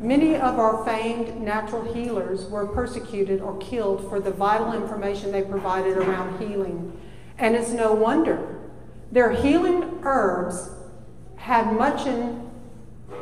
Many 0.00 0.36
of 0.36 0.60
our 0.60 0.84
famed 0.84 1.40
natural 1.40 1.92
healers 1.92 2.46
were 2.46 2.66
persecuted 2.66 3.40
or 3.40 3.58
killed 3.58 4.08
for 4.08 4.20
the 4.20 4.30
vital 4.30 4.72
information 4.72 5.32
they 5.32 5.42
provided 5.42 5.96
around 5.96 6.38
healing. 6.38 6.96
And 7.36 7.56
it's 7.56 7.70
no 7.70 7.94
wonder. 7.94 8.60
Their 9.10 9.32
healing 9.32 9.98
herbs 10.04 10.70
had 11.36 11.72
much 11.72 12.06
in 12.06 12.48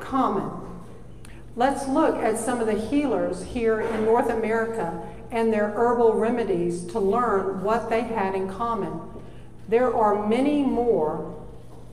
common. 0.01 0.51
Let's 1.55 1.89
look 1.89 2.17
at 2.17 2.37
some 2.37 2.61
of 2.61 2.67
the 2.67 2.79
healers 2.79 3.43
here 3.43 3.81
in 3.81 4.05
North 4.05 4.29
America 4.29 5.03
and 5.31 5.51
their 5.51 5.71
herbal 5.71 6.13
remedies 6.13 6.85
to 6.89 7.01
learn 7.01 7.63
what 7.63 7.89
they 7.89 8.03
had 8.03 8.35
in 8.35 8.53
common. 8.53 9.01
There 9.69 9.95
are 9.95 10.27
many 10.29 10.63
more 10.63 11.35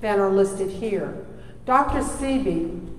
than 0.02 0.20
are 0.20 0.30
listed 0.30 0.70
here. 0.70 1.26
Dr. 1.66 2.00
Sebi 2.00 2.90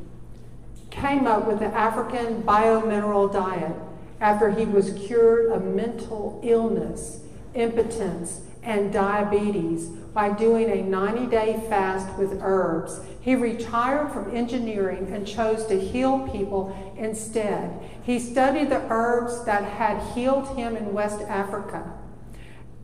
came 0.90 1.26
up 1.26 1.46
with 1.46 1.58
the 1.58 1.66
African 1.66 2.42
biomineral 2.42 3.32
diet 3.32 3.74
after 4.20 4.50
he 4.50 4.64
was 4.64 4.94
cured 5.06 5.52
of 5.52 5.64
mental 5.64 6.40
illness, 6.42 7.20
impotence, 7.54 8.40
and 8.62 8.92
diabetes 8.92 9.86
by 10.14 10.30
doing 10.30 10.70
a 10.70 10.82
90 10.82 11.26
day 11.26 11.62
fast 11.68 12.16
with 12.18 12.40
herbs. 12.40 13.00
He 13.20 13.34
retired 13.34 14.12
from 14.12 14.34
engineering 14.34 15.12
and 15.12 15.26
chose 15.26 15.66
to 15.66 15.78
heal 15.78 16.26
people 16.28 16.74
instead. 16.96 17.78
He 18.02 18.18
studied 18.18 18.70
the 18.70 18.86
herbs 18.90 19.44
that 19.44 19.64
had 19.64 20.00
healed 20.14 20.56
him 20.56 20.76
in 20.76 20.94
West 20.94 21.20
Africa. 21.22 21.92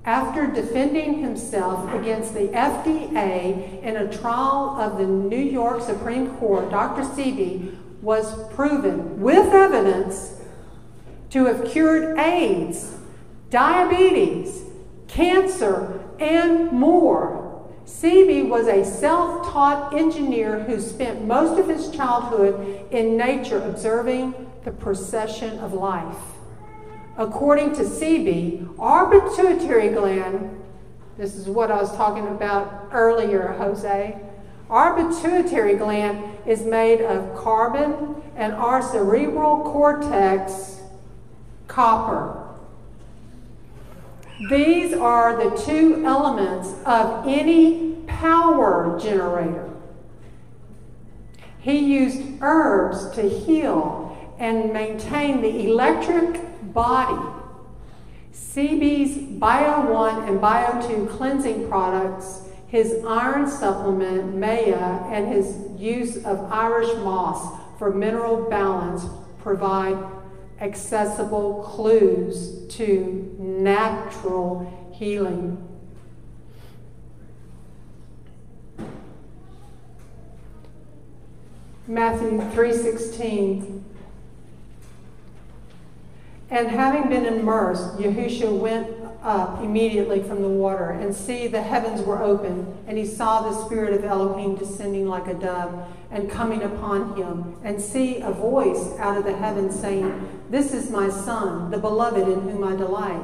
After 0.04 0.46
defending 0.46 1.20
himself 1.20 1.92
against 1.92 2.32
the 2.32 2.48
FDA 2.48 3.82
in 3.82 3.96
a 3.96 4.10
trial 4.10 4.80
of 4.80 4.96
the 4.96 5.06
New 5.06 5.36
York 5.36 5.82
Supreme 5.82 6.34
Court, 6.36 6.70
Dr. 6.70 7.02
Sebi 7.02 7.76
was 8.00 8.50
proven 8.54 9.20
with 9.20 9.52
evidence 9.52 10.40
to 11.30 11.44
have 11.44 11.70
cured 11.70 12.18
AIDS, 12.18 12.96
diabetes, 13.50 14.62
cancer, 15.06 16.02
and 16.18 16.72
more. 16.72 17.68
Sebi 17.84 18.48
was 18.48 18.68
a 18.68 18.84
self 18.84 19.52
taught 19.52 19.94
engineer 19.94 20.60
who 20.64 20.80
spent 20.80 21.26
most 21.26 21.58
of 21.58 21.68
his 21.68 21.90
childhood 21.90 22.86
in 22.90 23.18
nature 23.18 23.62
observing 23.62 24.34
the 24.64 24.70
procession 24.70 25.58
of 25.58 25.74
life. 25.74 26.39
According 27.20 27.74
to 27.74 27.82
Sebi, 27.82 28.66
our 28.78 29.10
pituitary 29.10 29.90
gland, 29.90 30.58
this 31.18 31.34
is 31.34 31.48
what 31.48 31.70
I 31.70 31.76
was 31.76 31.94
talking 31.94 32.26
about 32.28 32.88
earlier, 32.92 33.48
Jose. 33.58 34.18
Our 34.70 34.96
pituitary 34.96 35.76
gland 35.76 36.38
is 36.46 36.62
made 36.62 37.02
of 37.02 37.36
carbon 37.36 38.22
and 38.36 38.54
our 38.54 38.80
cerebral 38.80 39.64
cortex 39.64 40.80
copper. 41.68 42.42
These 44.48 44.94
are 44.94 45.36
the 45.44 45.62
two 45.62 46.02
elements 46.06 46.72
of 46.86 47.26
any 47.28 47.96
power 48.06 48.98
generator. 48.98 49.68
He 51.58 51.80
used 51.80 52.22
herbs 52.40 53.14
to 53.14 53.28
heal 53.28 54.34
and 54.38 54.72
maintain 54.72 55.42
the 55.42 55.68
electric 55.68 56.49
body. 56.72 57.20
Sebi's 58.32 59.38
Bio 59.38 59.92
1 59.92 60.28
and 60.28 60.40
Bio 60.40 60.86
2 60.86 61.06
cleansing 61.06 61.68
products, 61.68 62.42
his 62.66 63.04
iron 63.06 63.48
supplement, 63.48 64.36
Maya, 64.36 65.04
and 65.10 65.28
his 65.28 65.56
use 65.76 66.24
of 66.24 66.40
Irish 66.52 66.94
moss 66.98 67.58
for 67.78 67.92
mineral 67.92 68.48
balance 68.48 69.06
provide 69.42 69.96
accessible 70.60 71.62
clues 71.62 72.66
to 72.68 73.34
natural 73.38 74.90
healing. 74.92 75.66
Matthew 81.86 82.40
3:16 82.52 83.84
And 86.50 86.68
having 86.68 87.08
been 87.08 87.26
immersed, 87.26 87.96
Yahushua 87.98 88.58
went 88.58 88.88
up 89.22 89.62
immediately 89.62 90.22
from 90.22 90.42
the 90.42 90.48
water, 90.48 90.90
and 90.90 91.14
see, 91.14 91.46
the 91.46 91.62
heavens 91.62 92.00
were 92.02 92.22
open, 92.22 92.76
and 92.88 92.98
he 92.98 93.06
saw 93.06 93.42
the 93.42 93.64
Spirit 93.66 93.92
of 93.94 94.04
Elohim 94.04 94.56
descending 94.56 95.06
like 95.06 95.28
a 95.28 95.34
dove 95.34 95.86
and 96.10 96.28
coming 96.28 96.62
upon 96.62 97.16
him, 97.16 97.54
and 97.62 97.80
see 97.80 98.16
a 98.20 98.32
voice 98.32 98.98
out 98.98 99.16
of 99.16 99.24
the 99.24 99.36
heavens 99.36 99.78
saying, 99.78 100.28
This 100.48 100.72
is 100.74 100.90
my 100.90 101.08
Son, 101.08 101.70
the 101.70 101.78
beloved 101.78 102.26
in 102.28 102.40
whom 102.40 102.64
I 102.64 102.74
delight. 102.74 103.22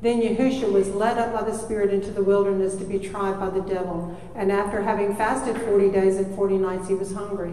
Then 0.00 0.22
Yahushua 0.22 0.72
was 0.72 0.88
led 0.88 1.18
up 1.18 1.32
by 1.34 1.42
the 1.42 1.56
Spirit 1.56 1.92
into 1.92 2.10
the 2.10 2.24
wilderness 2.24 2.74
to 2.76 2.84
be 2.84 2.98
tried 2.98 3.38
by 3.38 3.50
the 3.50 3.60
devil, 3.60 4.18
and 4.34 4.50
after 4.50 4.82
having 4.82 5.14
fasted 5.14 5.60
forty 5.62 5.90
days 5.90 6.16
and 6.16 6.34
forty 6.34 6.56
nights, 6.56 6.88
he 6.88 6.94
was 6.94 7.12
hungry. 7.12 7.52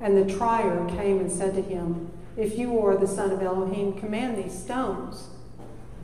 And 0.00 0.16
the 0.16 0.34
trier 0.34 0.88
came 0.88 1.18
and 1.18 1.30
said 1.30 1.54
to 1.54 1.62
him, 1.62 2.10
If 2.36 2.58
you 2.58 2.78
are 2.84 2.96
the 2.96 3.06
Son 3.06 3.30
of 3.30 3.42
Elohim, 3.42 3.92
command 3.92 4.36
these 4.36 4.56
stones 4.56 5.28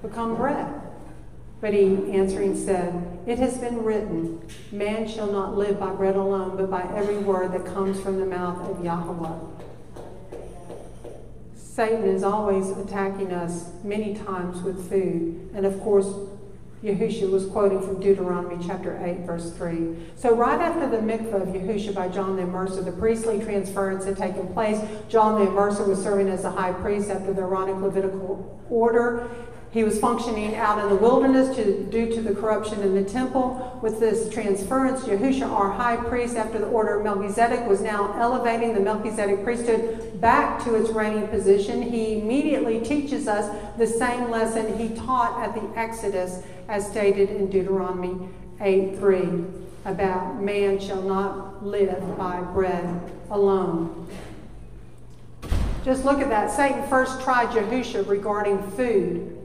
become 0.03 0.37
bread. 0.37 0.81
But 1.61 1.74
he 1.74 2.12
answering 2.12 2.57
said, 2.57 3.18
It 3.26 3.39
has 3.39 3.59
been 3.59 3.83
written, 3.83 4.41
Man 4.72 5.07
shall 5.07 5.31
not 5.31 5.57
live 5.57 5.78
by 5.78 5.93
bread 5.93 6.16
alone, 6.16 6.57
but 6.57 6.70
by 6.70 6.83
every 6.95 7.18
word 7.18 7.53
that 7.53 7.66
comes 7.66 8.01
from 8.01 8.18
the 8.18 8.26
mouth 8.26 8.61
of 8.68 8.83
Yahweh. 8.85 9.39
Satan 11.55 12.05
is 12.05 12.22
always 12.22 12.70
attacking 12.70 13.33
us 13.33 13.70
many 13.85 14.14
times 14.14 14.62
with 14.62 14.89
food. 14.89 15.51
And 15.55 15.66
of 15.66 15.81
course, 15.81 16.12
Yahushua 16.83 17.31
was 17.31 17.45
quoting 17.47 17.83
from 17.83 18.01
Deuteronomy 18.01 18.57
chapter 18.66 18.99
8, 19.05 19.26
verse 19.26 19.53
3. 19.53 19.97
So, 20.16 20.35
right 20.35 20.59
after 20.59 20.89
the 20.89 20.97
mikvah 20.97 21.43
of 21.43 21.49
Yahushua 21.49 21.95
by 21.95 22.09
John 22.09 22.37
the 22.37 22.43
Immerser, 22.43 22.83
the 22.83 22.93
priestly 22.93 23.39
transference 23.39 24.07
had 24.07 24.16
taken 24.16 24.49
place. 24.55 24.81
John 25.11 25.45
the 25.45 25.51
Immerser 25.51 25.87
was 25.87 26.03
serving 26.03 26.28
as 26.28 26.43
the 26.43 26.51
high 26.51 26.72
priest 26.72 27.11
after 27.11 27.35
the 27.35 27.43
Aaronic 27.43 27.76
Levitical 27.76 28.59
order. 28.70 29.28
He 29.73 29.85
was 29.85 30.01
functioning 30.01 30.57
out 30.57 30.83
in 30.83 30.89
the 30.89 30.97
wilderness 30.97 31.55
to, 31.55 31.85
due 31.85 32.12
to 32.12 32.21
the 32.21 32.35
corruption 32.35 32.81
in 32.81 32.97
the 32.97 33.09
temple. 33.09 33.79
With 33.81 34.01
this 34.01 34.29
transference, 34.29 35.05
Yahushua, 35.05 35.49
our 35.49 35.71
high 35.71 35.97
priest, 35.97 36.37
after 36.37 36.59
the 36.59 36.66
order 36.66 36.99
of 36.99 37.05
Melchizedek, 37.05 37.68
was 37.68 37.81
now 37.81 38.12
elevating 38.18 38.75
the 38.75 38.81
Melchizedek 38.81 39.45
priesthood 39.45 40.21
back 40.21 40.64
to 40.64 40.75
its 40.75 40.91
reigning 40.91 41.29
position. 41.29 41.83
He 41.83 42.18
immediately 42.18 42.81
teaches 42.81 43.29
us 43.29 43.49
the 43.79 43.87
same 43.87 44.29
lesson 44.29 44.77
he 44.77 44.93
taught 44.97 45.41
at 45.41 45.55
the 45.55 45.79
Exodus, 45.79 46.43
as 46.68 46.89
stated 46.89 47.31
in 47.31 47.49
Deuteronomy 47.49 48.29
8 48.61 48.99
3, 48.99 49.45
about 49.85 50.43
man 50.43 50.81
shall 50.81 51.03
not 51.03 51.64
live 51.64 52.18
by 52.18 52.41
bread 52.41 53.01
alone. 53.31 54.09
Just 55.85 56.05
look 56.05 56.21
at 56.21 56.29
that. 56.29 56.51
Satan 56.51 56.87
first 56.89 57.23
tried 57.23 57.51
Yahushua 57.51 58.09
regarding 58.09 58.61
food. 58.73 59.39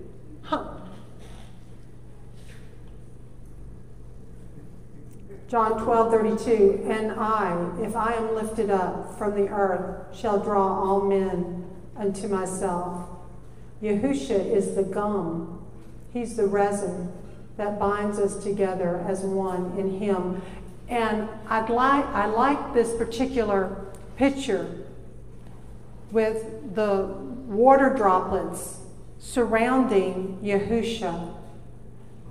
John 5.47 5.83
12, 5.83 6.11
32, 6.11 6.85
and 6.89 7.11
I, 7.11 7.71
if 7.79 7.95
I 7.95 8.13
am 8.13 8.35
lifted 8.35 8.69
up 8.69 9.17
from 9.17 9.35
the 9.35 9.47
earth, 9.49 10.15
shall 10.15 10.39
draw 10.39 10.83
all 10.83 11.01
men 11.01 11.65
unto 11.95 12.27
myself. 12.27 13.07
Yahushua 13.81 14.51
is 14.53 14.75
the 14.75 14.83
gum. 14.83 15.63
He's 16.11 16.35
the 16.35 16.47
resin 16.47 17.11
that 17.57 17.79
binds 17.79 18.19
us 18.19 18.43
together 18.43 19.05
as 19.07 19.21
one 19.21 19.77
in 19.77 19.99
him. 19.99 20.41
And 20.89 21.29
I'd 21.47 21.69
like, 21.69 22.05
I 22.05 22.25
like 22.25 22.73
this 22.73 22.95
particular 22.95 23.85
picture 24.17 24.83
with 26.11 26.75
the 26.75 27.05
water 27.47 27.91
droplets 27.91 28.79
surrounding 29.25 30.37
Yahusha 30.43 31.35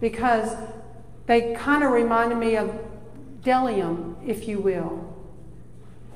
because 0.01 0.57
they 1.27 1.55
kind 1.55 1.83
of 1.83 1.91
reminded 1.91 2.39
me 2.39 2.57
of 2.57 2.73
Bdellium, 3.43 4.17
if 4.27 4.47
you 4.47 4.61
will, 4.61 5.13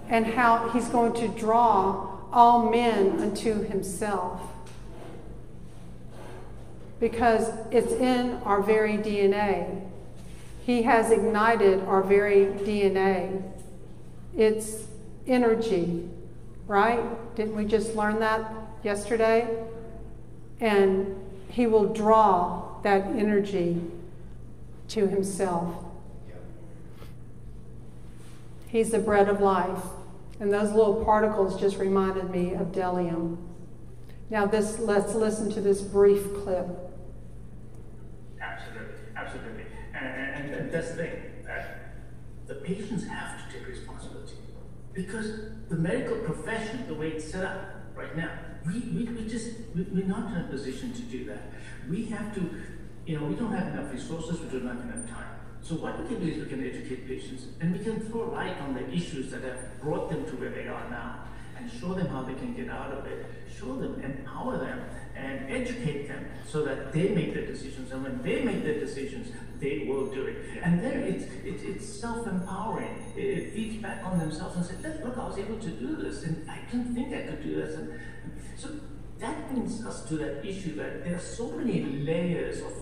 and 0.09 0.25
how 0.25 0.69
he's 0.71 0.89
going 0.89 1.13
to 1.15 1.29
draw 1.29 2.19
all 2.33 2.71
men 2.71 3.19
unto 3.19 3.65
himself. 3.65 4.41
Because 7.01 7.51
it's 7.71 7.93
in 7.93 8.35
our 8.45 8.63
very 8.63 8.99
DNA. 8.99 9.85
He 10.65 10.83
has 10.83 11.11
ignited 11.11 11.83
our 11.85 12.03
very 12.03 12.47
DNA. 12.47 13.43
It's 14.37 14.85
energy, 15.27 16.09
right? 16.67 17.35
Didn't 17.37 17.57
we 17.57 17.65
just 17.65 17.95
learn 17.97 18.21
that 18.21 18.53
yesterday? 18.83 19.49
And 20.61 21.15
he 21.51 21.67
will 21.67 21.93
draw 21.93 22.81
that 22.83 23.07
energy 23.07 23.81
to 24.89 25.07
himself. 25.07 25.85
He's 28.69 28.91
the 28.91 28.99
bread 28.99 29.29
of 29.29 29.41
life. 29.41 29.83
And 30.41 30.53
those 30.53 30.73
little 30.73 31.05
particles 31.05 31.59
just 31.59 31.79
reminded 31.79 32.31
me 32.31 32.55
of 32.55 32.69
Bdellium. 32.69 33.39
Now 34.31 34.47
this 34.47 34.79
let's 34.79 35.15
listen 35.15 35.51
to 35.53 35.61
this 35.61 35.81
brief 35.81 36.23
clip. 36.43 36.67
Absolutely, 38.41 38.95
absolutely. 39.17 39.65
And, 39.95 40.07
and, 40.07 40.55
and 40.55 40.73
that's 40.73 40.91
the 40.91 40.97
thing. 40.97 41.23
Uh, 41.51 41.63
the 42.47 42.55
patients 42.57 43.07
have 43.07 43.39
to 43.47 43.59
take 43.59 43.67
responsibility. 43.67 44.35
Because 44.93 45.41
the 45.69 45.77
medical 45.77 46.19
profession, 46.19 46.87
the 46.87 46.95
way 46.95 47.09
it's 47.09 47.31
set 47.33 47.45
up 47.45 47.78
right 47.99 48.17
now, 48.17 48.31
we, 48.65 48.79
we, 48.95 49.05
we 49.13 49.29
just, 49.29 49.55
we, 49.75 49.83
we're 49.93 50.07
not 50.07 50.33
in 50.33 50.41
a 50.41 50.45
position 50.45 50.93
to 50.93 51.03
do 51.03 51.25
that. 51.25 51.53
We 51.91 52.05
have 52.07 52.33
to, 52.35 52.51
you 53.07 53.19
know, 53.19 53.27
we 53.27 53.35
don't 53.35 53.53
have 53.53 53.75
enough 53.75 53.93
resources, 53.93 54.41
we 54.41 54.47
don't 54.47 54.69
have 54.69 54.81
enough 54.85 55.09
time. 55.11 55.27
So 55.61 55.75
what 55.75 56.01
we 56.01 56.07
can 56.07 56.25
do 56.25 56.33
is 56.33 56.39
we 56.39 56.49
can 56.49 56.65
educate 56.65 57.09
patients 57.09 57.47
and 57.61 57.77
we 57.77 57.85
can 57.85 58.01
throw 58.09 58.31
light 58.31 58.59
on 58.61 58.75
the 58.75 58.89
issues 58.91 59.31
that 59.33 59.43
have 59.43 59.83
brought 59.83 60.09
them 60.09 60.25
to 60.27 60.37
where 60.37 60.51
they 60.51 60.69
are 60.69 60.89
now. 60.89 61.25
And 61.59 61.71
show 61.71 61.95
them 61.95 62.07
how 62.09 62.23
they 62.23 62.35
can 62.35 62.55
get 62.55 62.69
out 62.69 62.93
of 62.93 63.07
it. 63.07 63.27
Show 63.59 63.77
them, 63.77 64.01
empower 64.01 64.59
them, 64.59 64.81
and 65.17 65.51
educate 65.51 66.09
them 66.09 66.27
so 66.47 66.65
that 66.65 66.93
they 66.93 67.09
make 67.09 67.35
their 67.35 67.47
decisions. 67.47 67.91
And 67.91 68.03
when 68.03 68.23
they 68.23 68.43
make 68.43 68.63
their 68.63 68.79
decisions, 68.79 69.29
they 69.59 69.87
will 69.89 70.07
do 70.07 70.25
it. 70.25 70.37
And 70.63 70.81
there, 70.81 70.99
it's, 71.01 71.25
it's, 71.45 71.63
it's 71.63 72.01
self-empowering. 72.01 73.13
It, 73.17 73.21
it, 73.21 73.53
feeds 73.53 73.83
back 73.83 74.05
on 74.05 74.19
themselves 74.19 74.57
and 74.57 74.65
says, 74.65 75.05
look, 75.05 75.19
I 75.19 75.27
was 75.27 75.39
able 75.39 75.59
to 75.59 75.71
do 75.71 75.97
this, 75.97 76.23
and 76.23 76.49
I 76.49 76.61
didn't 76.71 76.95
think 76.95 77.13
I 77.13 77.23
could 77.23 77.43
do 77.43 77.57
this. 77.57 77.77
And, 77.77 77.99
so 78.57 78.69
that 79.19 79.49
brings 79.51 79.85
us 79.85 80.09
to 80.09 80.17
that 80.17 80.45
issue 80.45 80.77
that 80.77 81.05
there 81.05 81.17
are 81.17 81.21
so 81.21 81.51
many 81.51 81.83
layers 81.83 82.61
of 82.61 82.73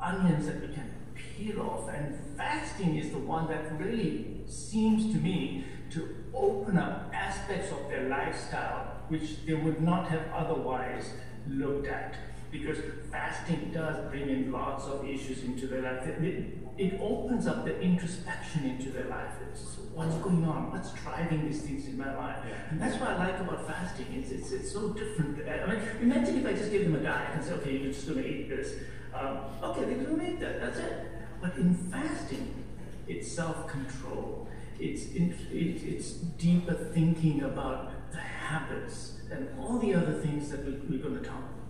onions 0.00 0.46
that 0.46 0.60
we 0.60 0.74
can 0.74 0.90
peel 1.14 1.62
off, 1.62 1.88
and 1.88 2.18
fasting 2.36 2.96
is 2.96 3.10
the 3.10 3.18
one 3.18 3.48
that 3.48 3.78
really 3.78 4.40
seems 4.46 5.12
to 5.12 5.20
me 5.20 5.64
to 5.90 6.19
open 6.34 6.78
up 6.78 7.10
aspects 7.14 7.70
of 7.72 7.88
their 7.88 8.08
lifestyle 8.08 9.00
which 9.08 9.44
they 9.44 9.54
would 9.54 9.82
not 9.82 10.08
have 10.08 10.24
otherwise 10.32 11.12
looked 11.48 11.88
at 11.88 12.14
because 12.50 12.78
fasting 13.10 13.70
does 13.72 13.96
bring 14.10 14.28
in 14.28 14.50
lots 14.50 14.84
of 14.86 15.08
issues 15.08 15.44
into 15.44 15.66
their 15.66 15.82
life. 15.82 16.06
It, 16.06 16.58
it 16.78 17.00
opens 17.00 17.46
up 17.46 17.64
the 17.64 17.78
introspection 17.80 18.64
into 18.64 18.90
their 18.90 19.04
life. 19.04 19.32
It's 19.50 19.76
what's 19.94 20.16
going 20.16 20.44
on, 20.44 20.70
what's 20.70 20.92
driving 20.94 21.46
these 21.46 21.62
things 21.62 21.86
in 21.86 21.98
my 21.98 22.16
life, 22.16 22.38
and 22.70 22.80
that's 22.80 22.98
what 22.98 23.10
I 23.10 23.18
like 23.18 23.40
about 23.40 23.66
fasting. 23.66 24.06
It's 24.12 24.30
it's, 24.30 24.50
it's 24.52 24.72
so 24.72 24.88
different. 24.90 25.38
I 25.48 25.66
mean, 25.66 25.82
imagine 26.00 26.38
if 26.38 26.46
I 26.46 26.52
just 26.52 26.70
give 26.70 26.84
them 26.84 26.94
a 26.94 27.00
diet 27.00 27.34
and 27.34 27.44
say, 27.44 27.52
okay, 27.52 27.76
you're 27.76 27.92
just 27.92 28.08
going 28.08 28.22
to 28.22 28.28
eat 28.28 28.48
this. 28.48 28.74
Um, 29.14 29.38
okay, 29.62 29.84
they're 29.84 30.04
going 30.04 30.18
to 30.18 30.32
eat 30.32 30.40
that. 30.40 30.60
That's 30.60 30.78
it. 30.78 31.06
But 31.40 31.56
in 31.56 31.74
fasting, 31.74 32.64
it's 33.06 33.30
self-control. 33.30 34.48
It's 34.80 35.06
it, 35.12 35.34
it's 35.52 36.12
deeper 36.12 36.74
thinking 36.74 37.42
about 37.42 37.92
the 38.12 38.18
habits 38.18 39.18
and 39.30 39.48
all 39.60 39.78
the 39.78 39.94
other 39.94 40.14
things 40.14 40.50
that 40.50 40.64
we, 40.64 40.72
we're 40.88 41.02
going 41.02 41.18
to 41.18 41.24
talk 41.24 41.38
about 41.38 41.60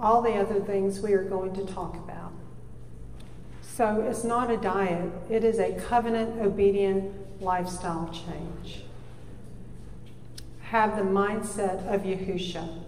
all 0.00 0.22
the 0.22 0.34
other 0.34 0.60
things 0.60 1.00
we 1.00 1.12
are 1.12 1.24
going 1.24 1.52
to 1.54 1.64
talk 1.64 1.96
about. 1.96 2.32
So 3.62 4.02
it's 4.02 4.24
not 4.24 4.50
a 4.50 4.56
diet, 4.56 5.10
it 5.30 5.44
is 5.44 5.58
a 5.58 5.72
covenant 5.72 6.40
obedient 6.40 7.12
lifestyle 7.40 8.08
change. 8.12 8.82
Have 10.62 10.96
the 10.96 11.02
mindset 11.02 11.86
of 11.92 12.02
Yahusha, 12.02 12.82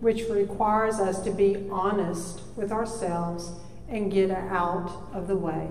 which 0.00 0.28
requires 0.28 0.96
us 0.96 1.20
to 1.22 1.30
be 1.30 1.66
honest 1.70 2.40
with 2.56 2.70
ourselves 2.70 3.52
and 3.88 4.12
get 4.12 4.30
out 4.30 4.90
of 5.12 5.26
the 5.26 5.36
way. 5.36 5.68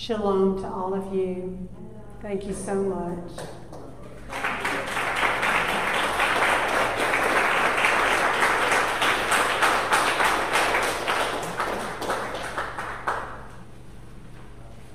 Shalom 0.00 0.62
to 0.62 0.68
all 0.68 0.94
of 0.94 1.12
you. 1.12 1.68
Thank 2.22 2.46
you 2.46 2.54
so 2.54 2.72
much. 2.76 3.32